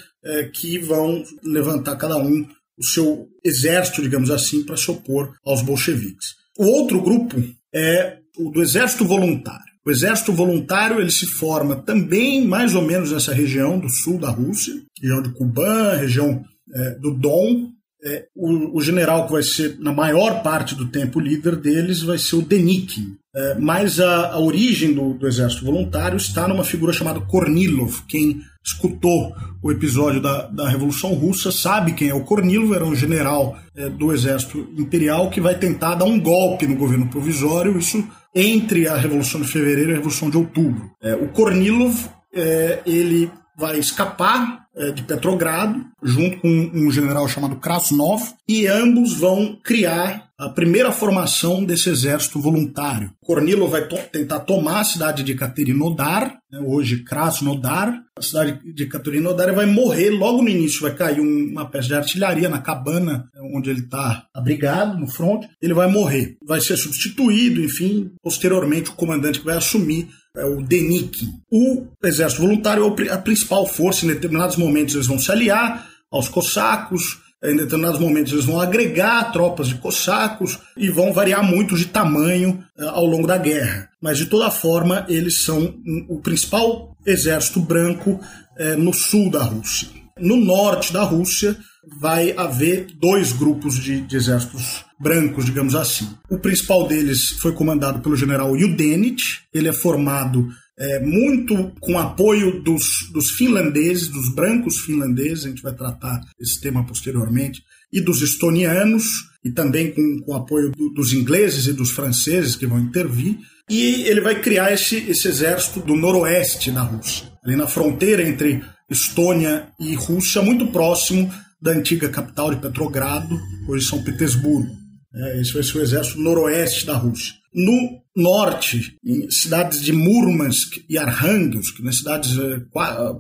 [0.54, 2.42] que vão levantar cada um
[2.78, 6.34] o seu exército, digamos assim, para se opor aos bolcheviques.
[6.58, 7.36] O outro grupo
[7.74, 9.75] é o do exército voluntário.
[9.86, 14.28] O exército voluntário ele se forma também mais ou menos nessa região do sul da
[14.28, 16.42] Rússia, região de Kuban, região
[16.74, 17.70] é, do Don.
[18.04, 22.18] É, o, o, general que vai ser, na maior parte do tempo, líder deles vai
[22.18, 23.14] ser o Denikin.
[23.34, 28.02] É, mas a, a origem do, do, exército voluntário está numa figura chamada Kornilov.
[28.08, 32.94] Quem escutou o episódio da, da Revolução Russa sabe quem é o Kornilov, era um
[32.94, 38.04] general é, do exército imperial que vai tentar dar um golpe no governo provisório, isso
[38.36, 40.90] entre a Revolução de Fevereiro e a Revolução de Outubro.
[41.02, 41.96] É, o Kornilov,
[42.34, 49.14] é, ele vai escapar é, de Petrogrado, junto com um general chamado Krasnov, e ambos
[49.14, 53.10] vão criar a primeira formação desse exército voluntário.
[53.24, 58.02] Kornilov vai to tentar tomar a cidade de Katerinodar, né, hoje Krasnodar.
[58.18, 61.94] A cidade de Katerinodar vai morrer logo no início, vai cair um, uma peça de
[61.94, 65.46] artilharia na cabana onde ele está abrigado, no front.
[65.60, 70.62] Ele vai morrer, vai ser substituído, enfim, posteriormente o comandante que vai assumir é o
[70.62, 71.32] Denikin.
[71.50, 76.28] O exército voluntário é a principal força, em determinados momentos eles vão se aliar aos
[76.28, 81.86] cossacos, em determinados momentos eles vão agregar tropas de cossacos e vão variar muito de
[81.86, 83.88] tamanho uh, ao longo da guerra.
[84.00, 85.74] Mas de toda forma, eles são
[86.08, 88.12] o principal exército branco
[88.58, 89.88] uh, no sul da Rússia.
[90.18, 91.56] No norte da Rússia,
[92.00, 96.08] vai haver dois grupos de, de, exércitos brancos, digamos assim.
[96.28, 99.40] O principal deles foi comandado pelo general Yudenich.
[99.54, 105.62] Ele é formado é, muito com apoio dos, dos finlandeses, dos brancos finlandeses, a gente
[105.62, 107.62] vai tratar esse tema posteriormente,
[107.92, 109.04] e dos estonianos,
[109.44, 113.38] e também com, com apoio do, dos ingleses e dos franceses que vão intervir.
[113.70, 118.62] E ele vai criar esse, esse exército do noroeste da Rússia, ali na fronteira entre
[118.88, 123.38] Estônia e Rússia, muito próximo da antiga capital de Petrogrado,
[123.68, 124.74] hoje São Petersburgo.
[125.14, 127.34] É, esse vai ser o exército noroeste da Rússia.
[127.54, 132.60] No norte, em cidades de Murmansk e Arhangelsk, nas cidades eh,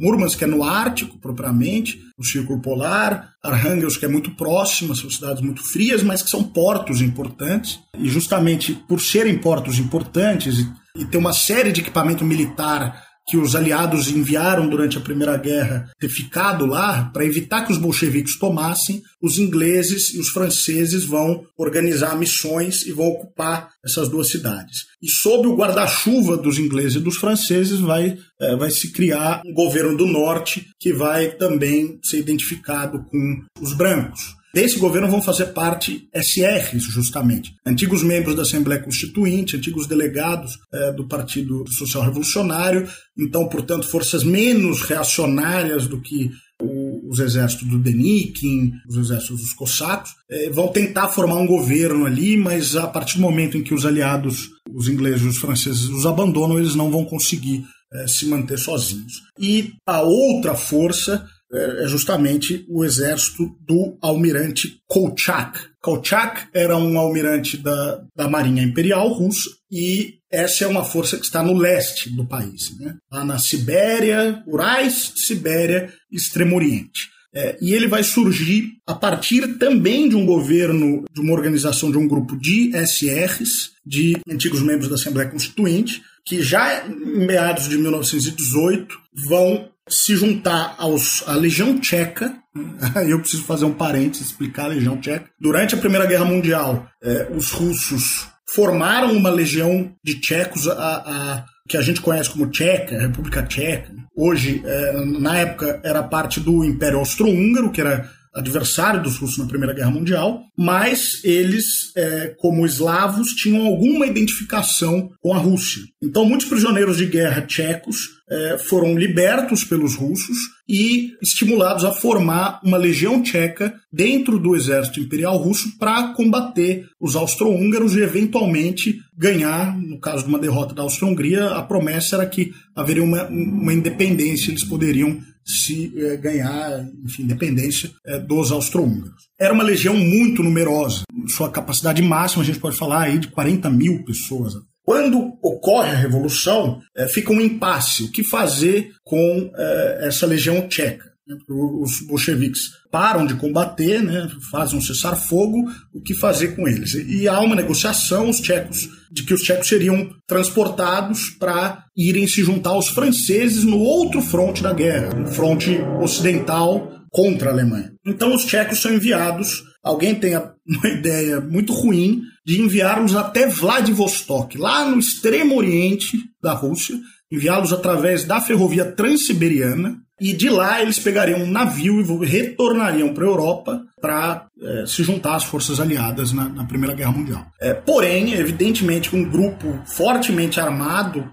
[0.00, 5.62] Murmansk é no Ártico propriamente, no Círculo Polar, Arhangelsk é muito próxima, são cidades muito
[5.62, 7.78] frias, mas que são portos importantes.
[7.98, 13.56] E justamente por serem portos importantes e ter uma série de equipamento militar que os
[13.56, 19.02] aliados enviaram durante a Primeira Guerra ter ficado lá para evitar que os bolcheviques tomassem,
[19.20, 24.86] os ingleses e os franceses vão organizar missões e vão ocupar essas duas cidades.
[25.02, 29.52] E sob o guarda-chuva dos ingleses e dos franceses vai, é, vai se criar um
[29.52, 34.35] governo do norte que vai também ser identificado com os brancos.
[34.54, 37.54] Desse governo vão fazer parte SRs, justamente.
[37.64, 42.88] Antigos membros da Assembleia Constituinte, antigos delegados é, do Partido Social Revolucionário,
[43.18, 50.12] então, portanto, forças menos reacionárias do que os exércitos do Denikin, os exércitos dos cossacos,
[50.30, 53.84] é, vão tentar formar um governo ali, mas a partir do momento em que os
[53.84, 58.58] aliados, os ingleses e os franceses, os abandonam, eles não vão conseguir é, se manter
[58.58, 59.22] sozinhos.
[59.38, 61.26] E a outra força
[61.56, 65.58] é, é justamente o exército do almirante Kolchak.
[65.80, 71.24] Kolchak era um almirante da, da Marinha Imperial Russa e essa é uma força que
[71.24, 72.96] está no leste do país, né?
[73.10, 77.16] lá na Sibéria, Urais, Sibéria Extremo Oriente.
[77.34, 81.98] É, e ele vai surgir a partir também de um governo, de uma organização, de
[81.98, 87.76] um grupo de SRs, de antigos membros da Assembleia Constituinte, que já em meados de
[87.76, 88.98] 1918
[89.28, 92.34] vão se juntar aos, à Legião Tcheca.
[93.08, 95.30] Eu preciso fazer um parênteses, explicar a Legião Tcheca.
[95.40, 101.44] Durante a Primeira Guerra Mundial, é, os russos formaram uma legião de tchecos, a, a,
[101.68, 103.92] que a gente conhece como Tcheca, República Tcheca.
[104.16, 109.46] Hoje, é, na época, era parte do Império Austro-Húngaro, que era adversário dos russos na
[109.46, 115.82] Primeira Guerra Mundial, mas eles, é, como eslavos, tinham alguma identificação com a Rússia.
[116.02, 120.36] Então, muitos prisioneiros de guerra tchecos é, foram libertos pelos russos
[120.68, 127.14] e estimulados a formar uma legião tcheca dentro do exército imperial russo para combater os
[127.14, 132.52] austro-húngaros e eventualmente ganhar, no caso de uma derrota da Áustria-Hungria, a promessa era que
[132.74, 139.28] haveria uma, uma independência, eles poderiam se é, ganhar, enfim, independência é, dos austro-húngaros.
[139.38, 143.70] Era uma legião muito numerosa, sua capacidade máxima a gente pode falar aí de 40
[143.70, 144.54] mil pessoas
[144.86, 148.04] quando ocorre a revolução, é, fica um impasse.
[148.04, 151.04] O que fazer com é, essa legião tcheca?
[151.48, 156.94] Os bolcheviques param de combater, né, fazem um cessar-fogo, o que fazer com eles?
[156.94, 162.44] E há uma negociação os tchecos, de que os tchecos seriam transportados para irem se
[162.44, 167.92] juntar aos franceses no outro fronte da guerra, no fronte ocidental contra a Alemanha.
[168.06, 174.58] Então os tchecos são enviados, alguém tem uma ideia muito ruim de enviá-los até Vladivostok,
[174.58, 176.96] lá no extremo oriente da Rússia,
[177.30, 183.24] enviá-los através da ferrovia transiberiana, e de lá eles pegariam um navio e retornariam para
[183.24, 187.46] a Europa para é, se juntar às forças aliadas na, na Primeira Guerra Mundial.
[187.60, 191.30] É, porém, evidentemente, um grupo fortemente armado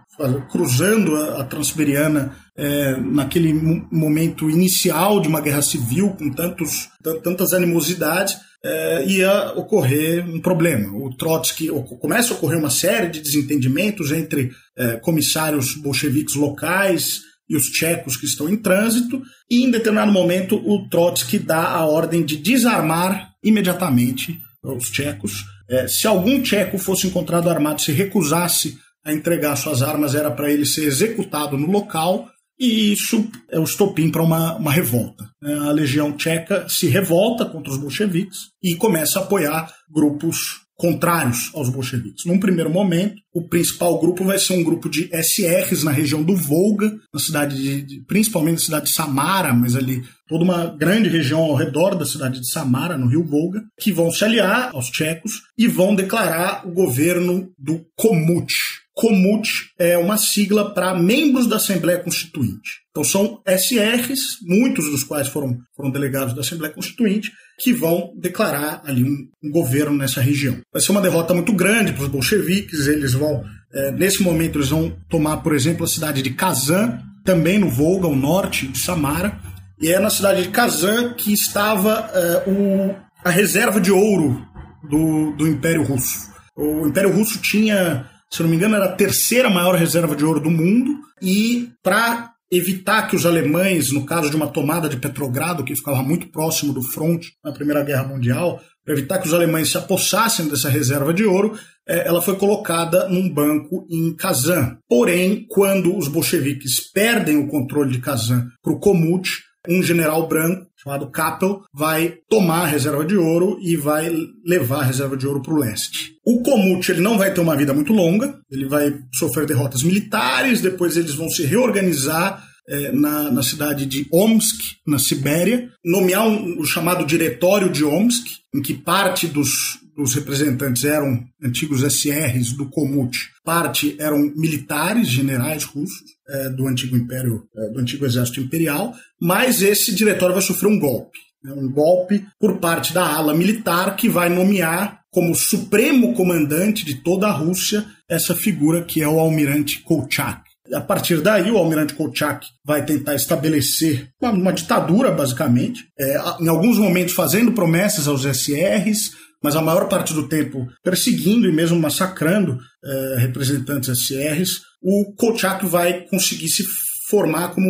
[0.51, 3.53] cruzando a, a Transiberiana é, naquele
[3.91, 6.89] momento inicial de uma guerra civil com tantos,
[7.23, 10.95] tantas animosidades, é, ia ocorrer um problema.
[10.95, 11.67] O Trotsky
[11.99, 18.15] começa a ocorrer uma série de desentendimentos entre é, comissários bolcheviques locais e os tchecos
[18.15, 23.33] que estão em trânsito, e em determinado momento o Trotsky dá a ordem de desarmar
[23.43, 25.43] imediatamente os tchecos.
[25.69, 30.49] É, se algum tcheco fosse encontrado armado, se recusasse a entregar suas armas, era para
[30.49, 32.29] ele ser executado no local,
[32.63, 35.29] e isso é o estopim para uma, uma revolta.
[35.43, 41.51] É, a legião tcheca se revolta contra os bolcheviques e começa a apoiar grupos contrários
[41.53, 42.25] aos bolcheviques.
[42.25, 46.35] Num primeiro momento, o principal grupo vai ser um grupo de SRs na região do
[46.35, 51.41] Volga, na cidade de, principalmente na cidade de Samara, mas ali toda uma grande região
[51.41, 55.41] ao redor da cidade de Samara, no rio Volga, que vão se aliar aos tchecos
[55.57, 58.53] e vão declarar o governo do Komut,
[58.93, 62.83] Comut é uma sigla para membros da Assembleia Constituinte.
[62.91, 68.81] Então são SRs, muitos dos quais foram, foram delegados da Assembleia Constituinte, que vão declarar
[68.85, 70.57] ali um, um governo nessa região.
[70.71, 74.69] Vai ser uma derrota muito grande para os bolcheviques, eles vão, é, nesse momento, eles
[74.69, 79.39] vão tomar, por exemplo, a cidade de Kazan, também no Volga, ao norte de Samara,
[79.81, 84.45] e é na cidade de Kazan que estava é, o, a reserva de ouro
[84.87, 86.31] do, do Império Russo.
[86.55, 90.39] O Império Russo tinha se não me engano, era a terceira maior reserva de ouro
[90.39, 95.63] do mundo, e para evitar que os alemães, no caso de uma tomada de Petrogrado,
[95.63, 99.69] que ficava muito próximo do fronte na Primeira Guerra Mundial, para evitar que os alemães
[99.69, 101.57] se apossassem dessa reserva de ouro,
[101.87, 104.77] eh, ela foi colocada num banco em Kazan.
[104.89, 109.29] Porém, quando os bolcheviques perdem o controle de Kazan para o Komut,
[109.69, 114.11] um general branco chamado Kappel vai tomar a reserva de ouro e vai
[114.45, 116.15] levar a reserva de ouro para o leste.
[116.25, 120.61] O Komut ele não vai ter uma vida muito longa, ele vai sofrer derrotas militares,
[120.61, 126.59] depois eles vão se reorganizar é, na, na, cidade de Omsk, na Sibéria, nomear um,
[126.59, 132.69] o chamado Diretório de Omsk, em que parte dos, dos representantes eram antigos SRs do
[132.69, 138.93] Komut, parte eram militares, generais russos é, do antigo império, é, do antigo exército imperial,
[139.21, 143.95] mas esse diretório vai sofrer um golpe, né, um golpe por parte da ala militar
[143.95, 149.19] que vai nomear como supremo comandante de toda a Rússia essa figura que é o
[149.19, 150.41] almirante Kolchak.
[150.73, 156.47] A partir daí, o almirante Kolchak vai tentar estabelecer uma, uma ditadura, basicamente, é, em
[156.47, 159.11] alguns momentos fazendo promessas aos SRs,
[159.43, 164.61] mas a maior parte do tempo perseguindo e mesmo massacrando é, representantes SRs.
[164.81, 166.63] O Kolchak vai conseguir se
[167.09, 167.69] formar como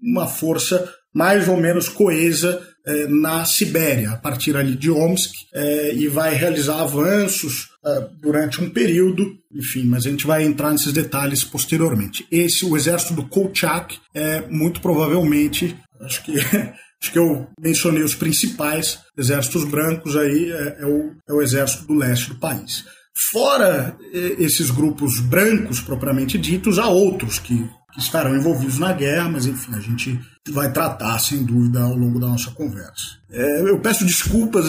[0.00, 5.94] uma força mais ou menos coesa é, na Sibéria, a partir ali de Omsk, é,
[5.94, 10.92] e vai realizar avanços é, durante um período, enfim, mas a gente vai entrar nesses
[10.92, 12.26] detalhes posteriormente.
[12.30, 16.34] Esse, o exército do Kolchak, é muito provavelmente, acho que
[17.00, 21.86] Acho que eu mencionei os principais exércitos brancos aí, é, é, o, é o exército
[21.86, 22.84] do leste do país.
[23.30, 29.46] Fora esses grupos brancos propriamente ditos, há outros que que estarão envolvidos na guerra, mas
[29.46, 30.18] enfim, a gente
[30.50, 33.18] vai tratar sem dúvida ao longo da nossa conversa.
[33.30, 34.66] É, eu peço desculpas,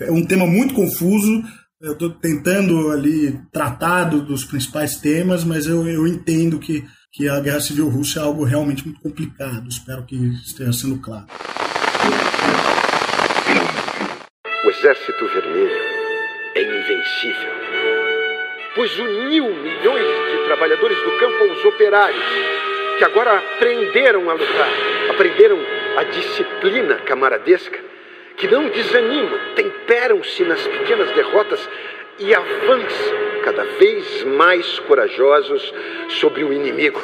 [0.00, 1.42] é um tema muito confuso.
[1.80, 7.40] Eu estou tentando ali tratar dos principais temas, mas eu, eu entendo que, que a
[7.40, 9.68] Guerra Civil Russa é algo realmente muito complicado.
[9.68, 11.26] Espero que esteja sendo claro.
[14.64, 15.80] O Exército Vermelho
[16.54, 17.60] é invencível
[18.74, 22.24] pois uniu milhões de trabalhadores do campo aos operários,
[22.98, 24.70] que agora aprenderam a lutar,
[25.10, 25.58] aprenderam
[25.96, 27.78] a disciplina camaradesca,
[28.36, 31.68] que não desanimam, temperam-se nas pequenas derrotas
[32.20, 35.72] e avançam cada vez mais corajosos
[36.20, 37.00] sobre o inimigo.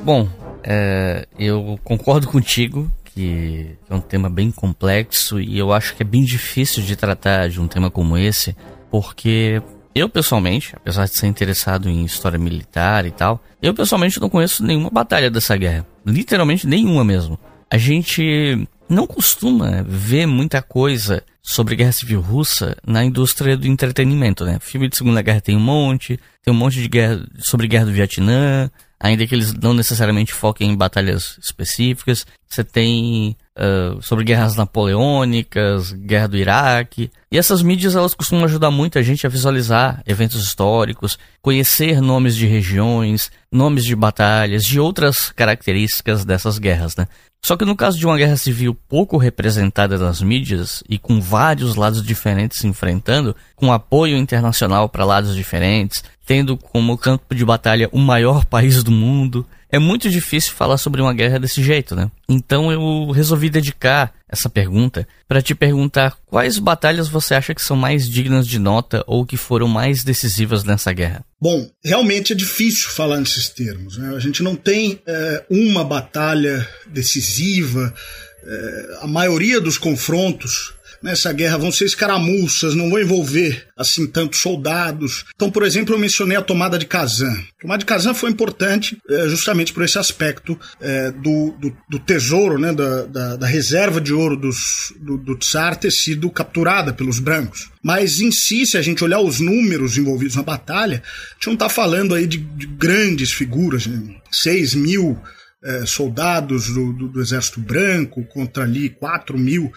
[0.00, 0.26] Bom,
[0.64, 6.06] é, eu concordo contigo que é um tema bem complexo e eu acho que é
[6.06, 8.56] bem difícil de tratar de um tema como esse,
[8.90, 9.62] porque
[9.94, 14.64] eu pessoalmente, apesar de ser interessado em história militar e tal, eu pessoalmente não conheço
[14.64, 15.86] nenhuma batalha dessa guerra.
[16.04, 17.38] Literalmente nenhuma mesmo.
[17.70, 24.44] A gente não costuma ver muita coisa sobre Guerra Civil Russa na indústria do entretenimento,
[24.44, 24.58] né?
[24.60, 27.92] Filme de Segunda Guerra tem um monte, tem um monte de guerra sobre Guerra do
[27.92, 28.70] Vietnã,
[29.00, 32.26] ainda que eles não necessariamente foquem em batalhas específicas.
[32.48, 37.10] Você tem uh, sobre guerras napoleônicas, guerra do Iraque.
[37.30, 42.36] E essas mídias elas costumam ajudar muito a gente a visualizar eventos históricos, conhecer nomes
[42.36, 47.06] de regiões, nomes de batalhas, de outras características dessas guerras, né?
[47.44, 51.74] Só que no caso de uma guerra civil pouco representada nas mídias e com vários
[51.74, 57.88] lados diferentes se enfrentando, com apoio internacional para lados diferentes, tendo como campo de batalha
[57.90, 62.10] o maior país do mundo, é muito difícil falar sobre uma guerra desse jeito, né?
[62.28, 67.74] Então eu resolvi dedicar essa pergunta para te perguntar quais batalhas você acha que são
[67.74, 71.24] mais dignas de nota ou que foram mais decisivas nessa guerra.
[71.40, 73.96] Bom, realmente é difícil falar nesses termos.
[73.96, 74.14] Né?
[74.14, 77.94] A gente não tem é, uma batalha decisiva.
[78.44, 84.40] É, a maioria dos confrontos nessa guerra vão ser escaramuças, não vão envolver assim tantos
[84.40, 85.24] soldados.
[85.34, 87.32] Então, por exemplo, eu mencionei a tomada de Kazan.
[87.32, 91.98] A tomada de Kazan foi importante é, justamente por esse aspecto é, do, do, do,
[91.98, 96.92] tesouro, né, da, da, da, reserva de ouro dos, do, do Tsar ter sido capturada
[96.92, 97.70] pelos brancos.
[97.82, 101.54] Mas em si, se a gente olhar os números envolvidos na batalha, a gente não
[101.54, 104.16] está falando aí de, de grandes figuras, né?
[104.30, 105.18] 6 mil
[105.62, 109.72] é, soldados do, do, do, Exército Branco contra ali 4 mil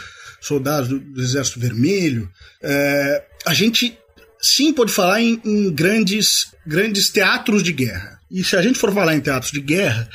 [0.48, 2.30] soldados do, do Exército Vermelho.
[2.62, 3.98] É, a gente
[4.42, 8.20] sim pode falar em, em, grandes, grandes teatros de guerra.
[8.30, 10.10] E se a gente for falar em teatros de guerra,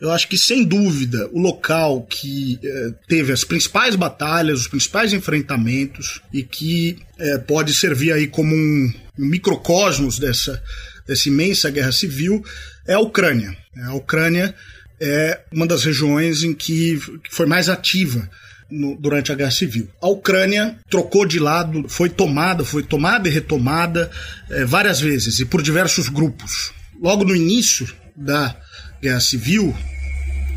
[0.00, 5.12] eu acho que sem dúvida o local que é, teve as principais batalhas, os principais
[5.12, 10.62] enfrentamentos e que é, pode servir aí como um, um microcosmos dessa,
[11.06, 12.44] dessa imensa guerra civil
[12.86, 13.56] é a Ucrânia.
[13.84, 14.54] A Ucrânia
[15.00, 18.28] é uma das regiões em que, foi mais ativa
[18.70, 19.88] no, durante a Guerra Civil.
[20.00, 24.10] A Ucrânia trocou de lado, foi tomada, foi tomada e retomada
[24.50, 26.72] é, várias vezes e por diversos grupos.
[27.00, 28.56] Logo no início da
[29.02, 29.74] Guerra Civil,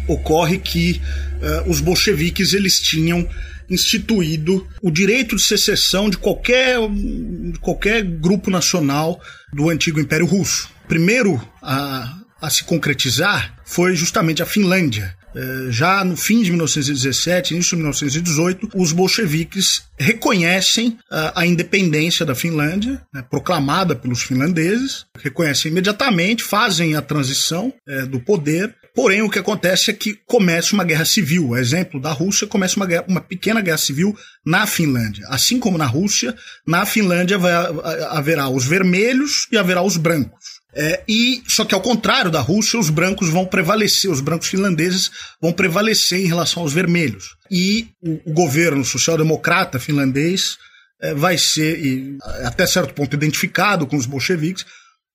[0.07, 1.01] ocorre que
[1.65, 3.27] uh, os bolcheviques eles tinham
[3.69, 9.21] instituído o direito de secessão de qualquer, de qualquer grupo nacional
[9.53, 10.69] do antigo Império Russo.
[10.87, 15.16] Primeiro a, a se concretizar foi justamente a Finlândia.
[15.37, 22.33] É, já no fim de 1917, início de 1918, os bolcheviques reconhecem a, independência da
[22.33, 29.29] Finlândia, né, proclamada pelos finlandeses, reconhecem imediatamente, fazem a transição é, do poder Porém, o
[29.29, 31.49] que acontece é que começa uma guerra civil.
[31.49, 35.23] O exemplo da Rússia começa uma, guerra, uma pequena guerra civil na Finlândia.
[35.27, 36.35] Assim como na Rússia,
[36.65, 37.53] na Finlândia vai,
[38.09, 40.56] haverá os vermelhos e haverá os brancos.
[40.75, 45.09] É, e só que ao contrário da Rússia, os brancos vão prevalecer, os brancos finlandeses
[45.41, 47.35] vão prevalecer em relação aos vermelhos.
[47.49, 50.57] E o, o governo social-democrata finlandês
[51.01, 54.65] é, vai ser, e, até certo ponto, identificado com os bolcheviques,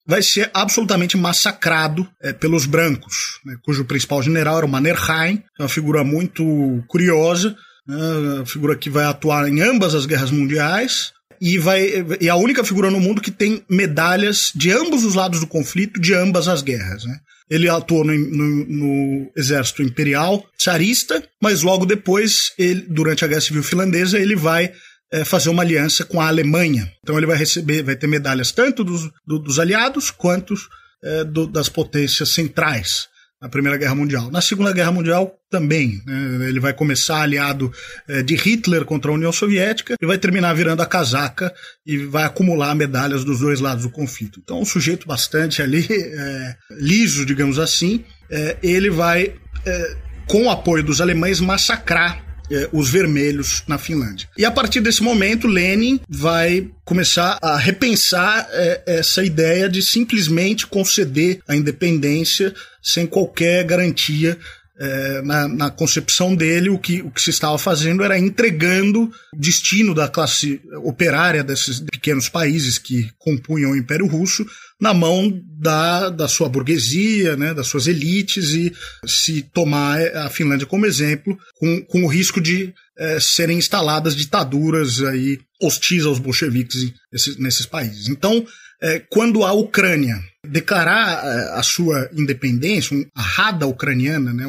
[0.05, 5.63] vai ser absolutamente massacrado é, pelos brancos, né, cujo principal general era o Mannerheim, é
[5.63, 7.55] uma figura muito curiosa,
[7.87, 12.63] né, figura que vai atuar em ambas as guerras mundiais, e vai é a única
[12.63, 16.61] figura no mundo que tem medalhas de ambos os lados do conflito, de ambas as
[16.61, 17.03] guerras.
[17.03, 17.17] Né?
[17.49, 23.41] Ele atuou no, no, no, exército imperial tsarista, mas logo depois, ele, durante a Guerra
[23.41, 24.71] Civil Finlandesa, ele vai
[25.11, 26.89] é, fazer uma aliança com a Alemanha.
[27.03, 30.55] Então ele vai receber, vai ter medalhas tanto dos, do, dos aliados quanto
[31.03, 33.09] é, do, das potências centrais
[33.43, 34.31] na Primeira Guerra Mundial.
[34.31, 36.01] Na Segunda Guerra Mundial também.
[36.05, 36.47] Né?
[36.47, 37.69] Ele vai começar aliado
[38.07, 41.53] é, de Hitler contra a União Soviética e vai terminar virando a casaca
[41.85, 44.39] e vai acumular medalhas dos dois lados do conflito.
[44.41, 49.33] Então, um sujeito bastante ali é, liso, digamos assim, é, ele vai,
[49.65, 54.29] é, com o apoio dos alemães, massacrar é, os vermelhos na Finlândia.
[54.37, 60.67] E a partir desse momento, Lenin vai começar a repensar é, essa ideia de simplesmente
[60.67, 64.37] conceder a independência sem qualquer garantia
[64.79, 69.37] é, na, na, concepção dele, o que, o que se estava fazendo era entregando o
[69.37, 74.45] destino da classe operária desses pequenos países que compunham o Império Russo
[74.83, 78.73] na mão da, da sua burguesia, né, das suas elites, e
[79.07, 85.01] se tomar a Finlândia como exemplo, com, com o risco de é, serem instaladas ditaduras
[85.01, 88.09] aí hostis aos bolcheviques nesses, nesses países.
[88.09, 88.45] Então,
[88.81, 94.45] é, quando a Ucrânia declarar a sua independência, a Rada ucraniana, né,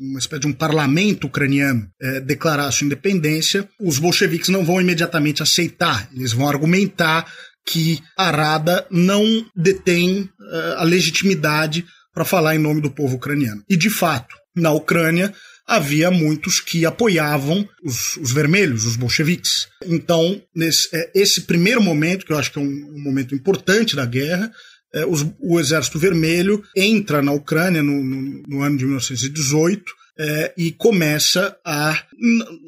[0.00, 5.42] uma espécie de um parlamento ucraniano é, declarar sua independência, os bolcheviques não vão imediatamente
[5.42, 6.08] aceitar.
[6.16, 7.30] Eles vão argumentar
[7.66, 13.64] que a Rada não detém é, a legitimidade para falar em nome do povo ucraniano.
[13.68, 15.34] E, de fato, na Ucrânia,
[15.66, 19.68] havia muitos que apoiavam os, os vermelhos, os bolcheviques.
[19.84, 23.96] Então, nesse, é, esse primeiro momento, que eu acho que é um, um momento importante
[23.96, 24.52] da guerra,
[24.92, 29.82] é, os, o Exército Vermelho entra na Ucrânia no, no, no ano de 1918
[30.18, 31.98] é, e começa a,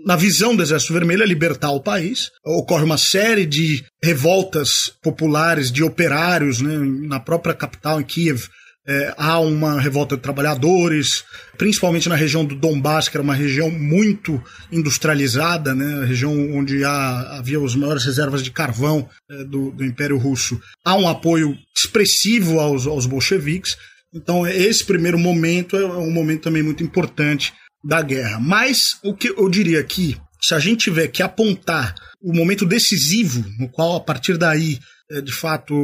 [0.05, 2.31] na visão do Exército Vermelho, a libertar o país.
[2.45, 6.77] Ocorre uma série de revoltas populares de operários né,
[7.09, 8.49] na própria capital, em Kiev,
[8.89, 11.25] é, há uma revolta de trabalhadores,
[11.59, 14.41] principalmente na região do Donbass, que era uma região muito
[14.71, 19.85] industrializada, né, a região onde há, havia as maiores reservas de carvão é, do, do,
[19.85, 20.61] Império Russo.
[20.85, 23.77] Há um apoio expressivo aos, aos bolcheviques.
[24.17, 27.53] Então, esse primeiro momento é um momento também muito importante
[27.85, 28.41] da guerra.
[28.41, 33.45] Mas o que eu diria aqui, se a gente tiver que apontar o momento decisivo,
[33.59, 34.79] no qual a partir daí
[35.11, 35.75] é, de fato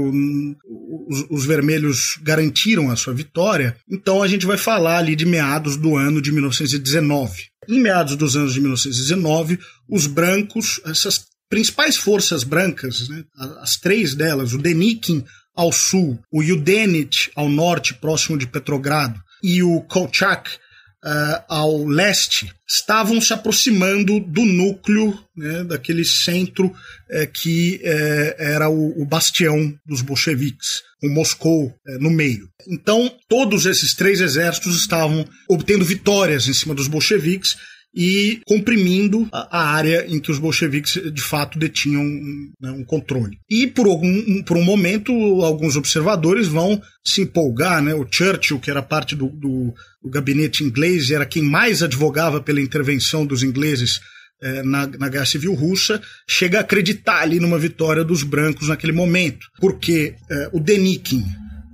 [1.09, 5.77] os, os, vermelhos garantiram a sua vitória, então a gente vai falar ali de meados
[5.77, 7.45] do ano de 1919.
[7.69, 13.23] Em meados dos anos de 1919, os brancos, essas principais forças brancas, né,
[13.61, 15.23] as três delas, o Denikin
[15.55, 20.51] ao sul, o Yudenit ao norte, próximo de Petrogrado, e o Kolchak
[21.05, 28.69] uh, ao leste estavam se aproximando do núcleo, né, daquele centro uh, que uh, era
[28.69, 32.49] o, o, bastião dos bolcheviques, com Moscou eh, no meio.
[32.69, 37.57] Então, todos esses três exércitos estavam obtendo vitórias em cima dos bolcheviques
[37.95, 42.05] e comprimindo a, área em que os bolcheviques de fato detinham
[42.61, 43.39] né, um controle.
[43.51, 45.13] E por, algum, por um momento,
[45.43, 47.95] alguns observadores vão se empolgar, né?
[47.95, 52.61] O Churchill, que era parte do, do, do gabinete inglês, era quem mais advogava pela
[52.61, 54.01] intervenção dos ingleses
[54.43, 58.93] eh, na, na, Guerra Civil Russa, chega a acreditar ali numa vitória dos brancos naquele
[58.93, 61.25] momento, porque eh, o Denikin,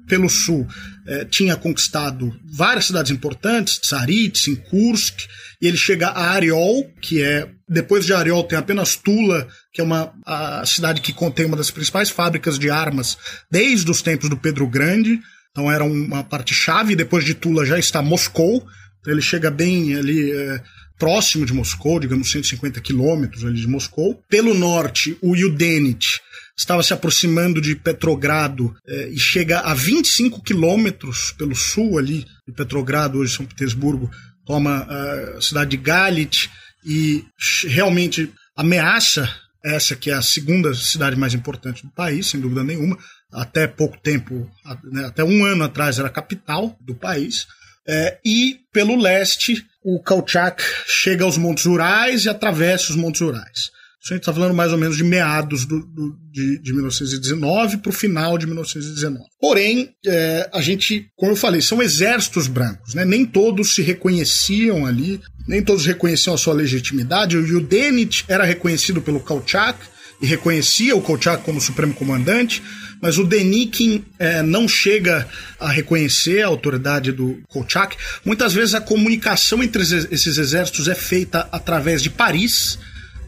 [0.07, 0.67] pelo sul,
[1.11, 5.21] eh, tinha conquistado várias cidades importantes, Tsaritsyn, Kursk,
[5.59, 7.49] e ele chega a Ariol, que é.
[7.67, 11.71] Depois de Ariol tem apenas Tula, que é uma a cidade que contém uma das
[11.71, 13.17] principais fábricas de armas
[13.51, 15.19] desde os tempos do Pedro Grande.
[15.51, 16.95] Então era uma parte chave.
[16.95, 18.67] Depois de Tula já está Moscou.
[19.01, 20.31] Então ele chega bem ali.
[20.31, 20.63] É,
[20.99, 24.21] próximo de Moscou, digamos 150 quilômetros ali de Moscou.
[24.29, 26.21] Pelo norte, o Yudenit
[26.59, 32.53] estava se aproximando de Petrogrado eh, e chega a 25 quilômetros pelo sul ali de
[32.53, 34.11] Petrogrado, hoje São Petersburgo,
[34.45, 36.51] toma a cidade de Galit
[36.85, 37.25] e
[37.67, 39.29] realmente ameaça
[39.65, 42.97] essa que é a segunda cidade mais importante do país, sem dúvida nenhuma.
[43.33, 44.51] Até pouco tempo,
[44.85, 47.47] né, até um ano atrás, era a capital do país.
[47.87, 53.71] É, e pelo leste, o Kolchak chega aos Montes Urais e atravessa os Montes Urais.
[54.01, 57.79] Isso a gente está falando mais ou menos de meados do, do, de, de 1919
[57.79, 59.25] para o final de 1919.
[59.41, 63.05] Porém, é, a gente, como eu falei, são exércitos brancos, né?
[63.05, 67.37] nem todos se reconheciam ali, nem todos reconheciam a sua legitimidade.
[67.37, 69.79] O Yudenit era reconhecido pelo Kolchak
[70.21, 72.63] e reconhecia o Kolchak como supremo comandante,
[73.01, 75.29] mas o Denikin é, não chega
[75.59, 77.97] a reconhecer a autoridade do Kolchak.
[78.25, 82.79] Muitas vezes a comunicação entre esses exércitos é feita através de Paris,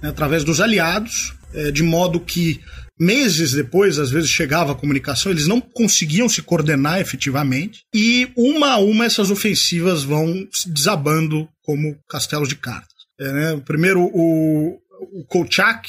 [0.02, 2.60] né, através dos aliados, é, de modo que
[2.98, 8.72] meses depois, às vezes chegava a comunicação, eles não conseguiam se coordenar efetivamente, e uma
[8.72, 12.90] a uma essas ofensivas vão desabando como castelos de cartas.
[13.18, 13.62] É, né?
[13.64, 14.78] Primeiro, o,
[15.12, 15.88] o Kolchak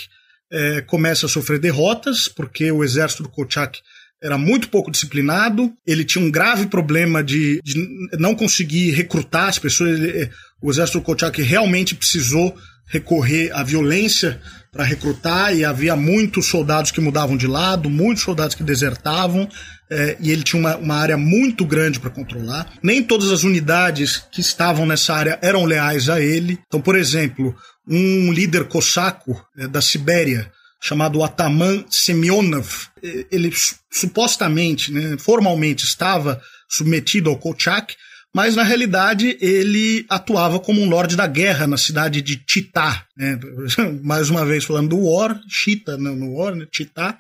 [0.51, 3.79] é, começa a sofrer derrotas, porque o exército do Kolchak
[4.23, 7.75] era muito pouco disciplinado, ele tinha um grave problema de, de
[8.19, 9.99] não conseguir recrutar as pessoas.
[9.99, 10.29] Ele,
[10.61, 12.55] o exército do Kolchak realmente precisou
[12.91, 14.39] recorrer à violência
[14.71, 19.49] para recrutar e havia muitos soldados que mudavam de lado, muitos soldados que desertavam
[19.89, 22.71] é, e ele tinha uma, uma área muito grande para controlar.
[22.83, 26.59] Nem todas as unidades que estavam nessa área eram leais a ele.
[26.67, 27.55] Então, por exemplo,
[27.87, 30.51] um líder cosaco é, da Sibéria
[30.83, 32.87] chamado Ataman Semyonov,
[33.31, 33.53] ele
[33.91, 37.95] supostamente, né, formalmente estava submetido ao Kolchak,
[38.33, 43.05] mas na realidade ele atuava como um lorde da guerra na cidade de Chitá.
[43.15, 43.37] Né?
[44.03, 46.65] Mais uma vez falando do War, Chita no, no War, né?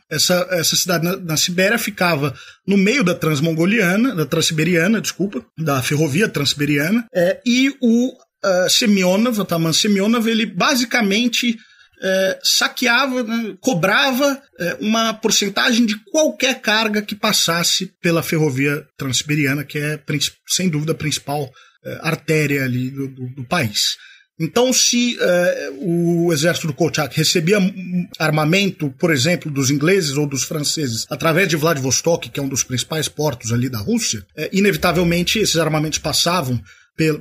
[0.09, 2.33] Essa, essa cidade na, na, Sibéria ficava
[2.65, 9.39] no meio da Transmongoliana, da Transiberiana, desculpa, da ferrovia Transiberiana, é, e o uh, Semyonov,
[9.39, 11.57] o Taman Semyonov, ele basicamente
[12.01, 19.63] é, saqueava, né, cobrava é, uma porcentagem de qualquer carga que passasse pela ferrovia transiberiana,
[19.63, 19.99] que é,
[20.47, 21.49] sem dúvida, a principal
[21.85, 23.97] é, artéria ali do, do, do país.
[24.39, 27.59] Então, se é, o exército do Kolchak recebia
[28.17, 32.63] armamento, por exemplo, dos ingleses ou dos franceses, através de Vladivostok, que é um dos
[32.63, 36.59] principais portos ali da Rússia, é, inevitavelmente esses armamentos passavam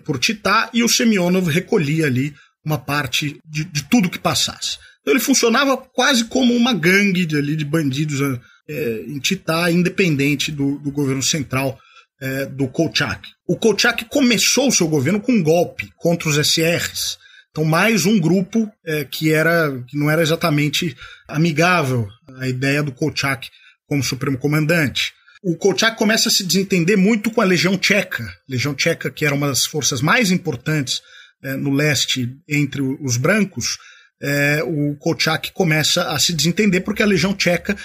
[0.04, 4.78] por Titá e o Semyonov recolhia ali uma parte de, de tudo que passasse.
[5.00, 8.20] Então ele funcionava quase como uma gangue de, ali, de bandidos
[8.68, 11.78] é, em Titá, independente do, do governo central
[12.20, 13.28] é, do Kolchak.
[13.48, 17.18] O Kolchak começou o seu governo com um golpe contra os SRs.
[17.50, 20.96] Então, mais um grupo é, que, era, que não era exatamente
[21.26, 22.06] amigável
[22.38, 23.48] à ideia do Kolchak
[23.86, 25.12] como supremo comandante.
[25.42, 28.24] O Kolchak começa a se desentender muito com a Legião Tcheca.
[28.48, 31.00] Legião Tcheca, que era uma das forças mais importantes
[31.42, 33.78] é, no leste entre os brancos,
[34.22, 37.76] é, o Kolchak começa a se desentender porque a Legião Tcheca,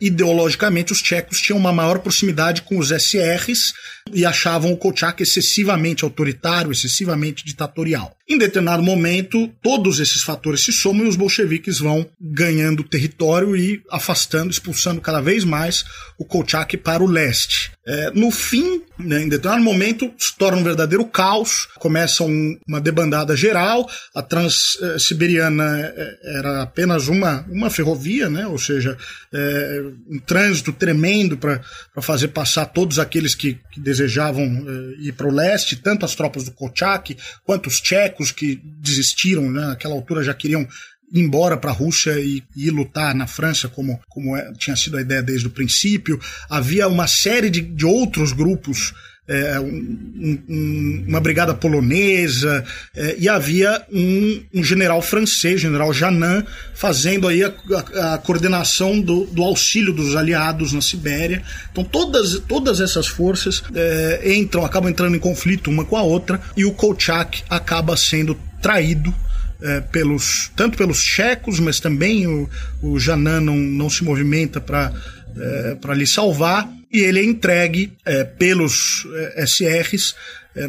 [0.00, 3.74] ideologicamente, os tchecos tinham uma maior proximidade com os SRs
[4.12, 8.16] e achavam o Kolchak excessivamente autoritário, excessivamente ditatorial.
[8.28, 13.82] Em determinado momento, todos esses fatores se somam e os bolcheviques vão ganhando território e
[13.90, 15.84] afastando, expulsando cada vez mais
[16.18, 17.70] o Kolchak para o leste.
[17.86, 22.80] É, no fim, né, em determinado momento, se torna um verdadeiro caos, começa um, uma
[22.80, 28.98] debandada geral, a Transiberiana é, era apenas uma, uma ferrovia, né, ou seja,
[29.32, 29.65] é,
[30.08, 31.60] um trânsito tremendo para
[32.00, 36.44] fazer passar todos aqueles que, que desejavam é, ir para o leste, tanto as tropas
[36.44, 40.66] do Kolchak quanto os tchecos que desistiram, né, naquela altura já queriam
[41.12, 44.96] ir embora para a Rússia e, e, lutar na França, como, como é, tinha sido
[44.96, 46.20] a ideia desde o princípio.
[46.48, 48.92] Havia uma série de, de outros grupos
[49.28, 52.64] é, um, um, uma brigada polonesa,
[52.94, 57.52] é, e havia um, um, general francês, general Janin, fazendo aí a,
[57.94, 61.42] a, a coordenação do, do, auxílio dos aliados na Sibéria.
[61.72, 66.40] Então todas, todas essas forças é, entram, acabam entrando em conflito uma com a outra,
[66.56, 69.12] e o Kolchak acaba sendo traído
[69.60, 72.48] é, pelos tanto pelos checos, mas também o,
[72.82, 74.92] o Janan não, não se movimenta para
[75.36, 79.06] é, para lhe salvar e ele é entregue é, pelos
[79.36, 80.14] é, SRs
[80.54, 80.66] é,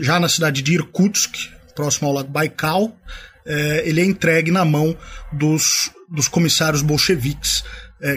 [0.00, 1.36] já na cidade de Irkutsk,
[1.74, 2.96] próximo ao lago Baikal.
[3.46, 4.96] É, ele é entregue na mão
[5.32, 7.64] dos, dos comissários bolcheviques,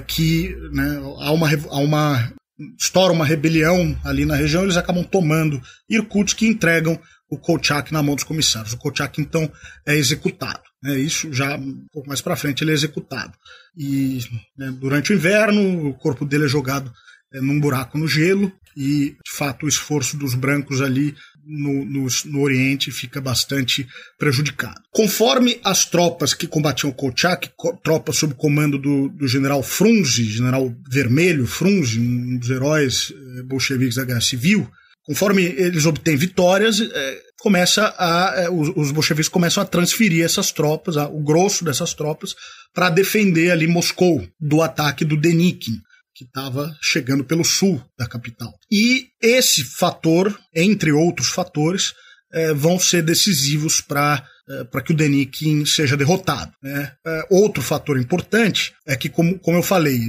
[0.06, 2.32] que né, há, uma, há uma
[2.80, 6.99] estoura uma rebelião ali na região, eles acabam tomando Irkutsk e entregam
[7.30, 8.74] o Kolchak na mão dos comissários.
[8.74, 9.52] O Kolchak, então,
[9.88, 10.62] é executado.
[10.84, 10.99] Né?
[10.99, 13.34] Isso já um pouco mais para frente ele é executado.
[13.77, 14.19] E
[14.57, 16.91] né, durante o inverno, o corpo dele é jogado
[17.34, 21.15] é, num buraco no gelo e, de fato, o esforço dos brancos ali
[21.45, 24.82] no, no, no, Oriente fica bastante prejudicado.
[24.91, 27.49] Conforme as tropas que combatiam Kolchak,
[27.84, 33.95] tropas sob comando do, do general Frunze, general Vermelho Frunze, um dos heróis eh, bolcheviques
[33.95, 34.69] da Guerra Civil,
[35.03, 40.52] conforme eles obtêm vitórias, eh, começa a, eh, os, os bolcheviques começam a transferir essas
[40.52, 42.36] tropas, a, o grosso dessas tropas,
[42.74, 45.82] para defender ali Moscou do ataque do Denikin
[46.14, 48.54] que estava chegando pelo sul da capital.
[48.72, 51.94] E esse fator, entre outros fatores,
[52.32, 56.52] é, vão ser decisivos para é, para que o Denikin seja derrotado.
[56.62, 56.92] Né?
[57.06, 60.00] É, outro fator importante é que, como, como eu falei,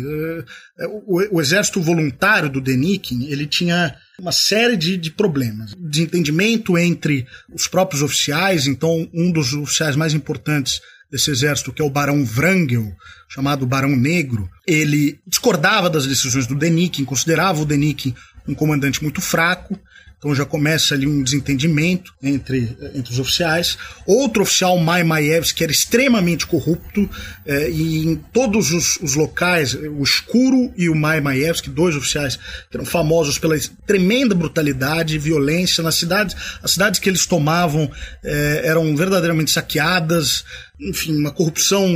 [0.78, 5.74] é, o, o, exército voluntário do Denikin ele tinha uma série de, de problemas.
[5.78, 10.80] Desentendimento entre os próprios oficiais, então um dos oficiais mais importantes
[11.10, 12.90] desse exército, que é o Barão Wrangel,
[13.28, 18.14] chamado Barão Negro, ele discordava das decisões do Denikin, considerava o Denikin
[18.48, 19.78] um comandante muito fraco,
[20.22, 23.76] então já começa ali um desentendimento entre, entre os oficiais.
[24.06, 27.10] Outro oficial, Mai Maevski, que era extremamente corrupto,
[27.44, 32.36] eh, e em todos os, os, locais, o Escuro e o Mai Maevski, dois oficiais
[32.70, 36.36] que eram famosos pela tremenda brutalidade e violência nas cidades.
[36.62, 37.90] As cidades que eles tomavam
[38.22, 40.44] eh, eram verdadeiramente saqueadas,
[40.80, 41.88] enfim, uma corrupção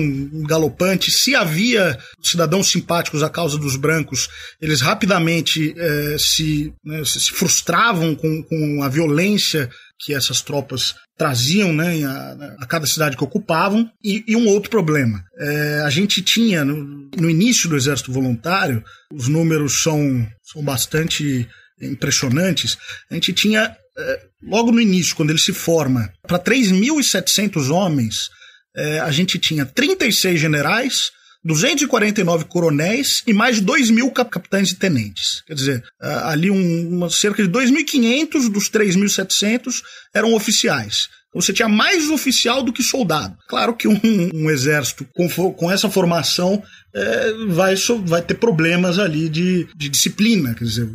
[0.46, 1.10] galopante.
[1.10, 4.28] Se havia cidadãos simpáticos à causa dos brancos,
[4.60, 9.68] eles rapidamente eh, se, né, se frustravam com, com a violência
[9.98, 13.90] que essas tropas traziam né, a, a, cada cidade que ocupavam.
[14.04, 18.84] E, e um outro problema: é, a gente tinha, no, no, início do Exército Voluntário,
[19.12, 21.48] os números são, são bastante
[21.80, 22.76] impressionantes,
[23.10, 28.30] a gente tinha é, logo no início, quando ele se forma, para 3.700 homens,
[28.76, 31.10] é, a gente tinha 36 generais,
[31.44, 35.42] 249 coronéis e mais de 2 mil capitães e tenentes.
[35.46, 41.08] Quer dizer, ali um, uma, cerca de 2.500 dos 3.700 eram oficiais.
[41.36, 43.36] Então você tinha mais oficial do que soldado.
[43.46, 44.00] Claro que um,
[44.34, 46.62] um exército com, com essa formação
[46.94, 47.74] é, vai,
[48.04, 50.54] vai ter problemas ali de, de disciplina.
[50.54, 50.88] Quer dizer,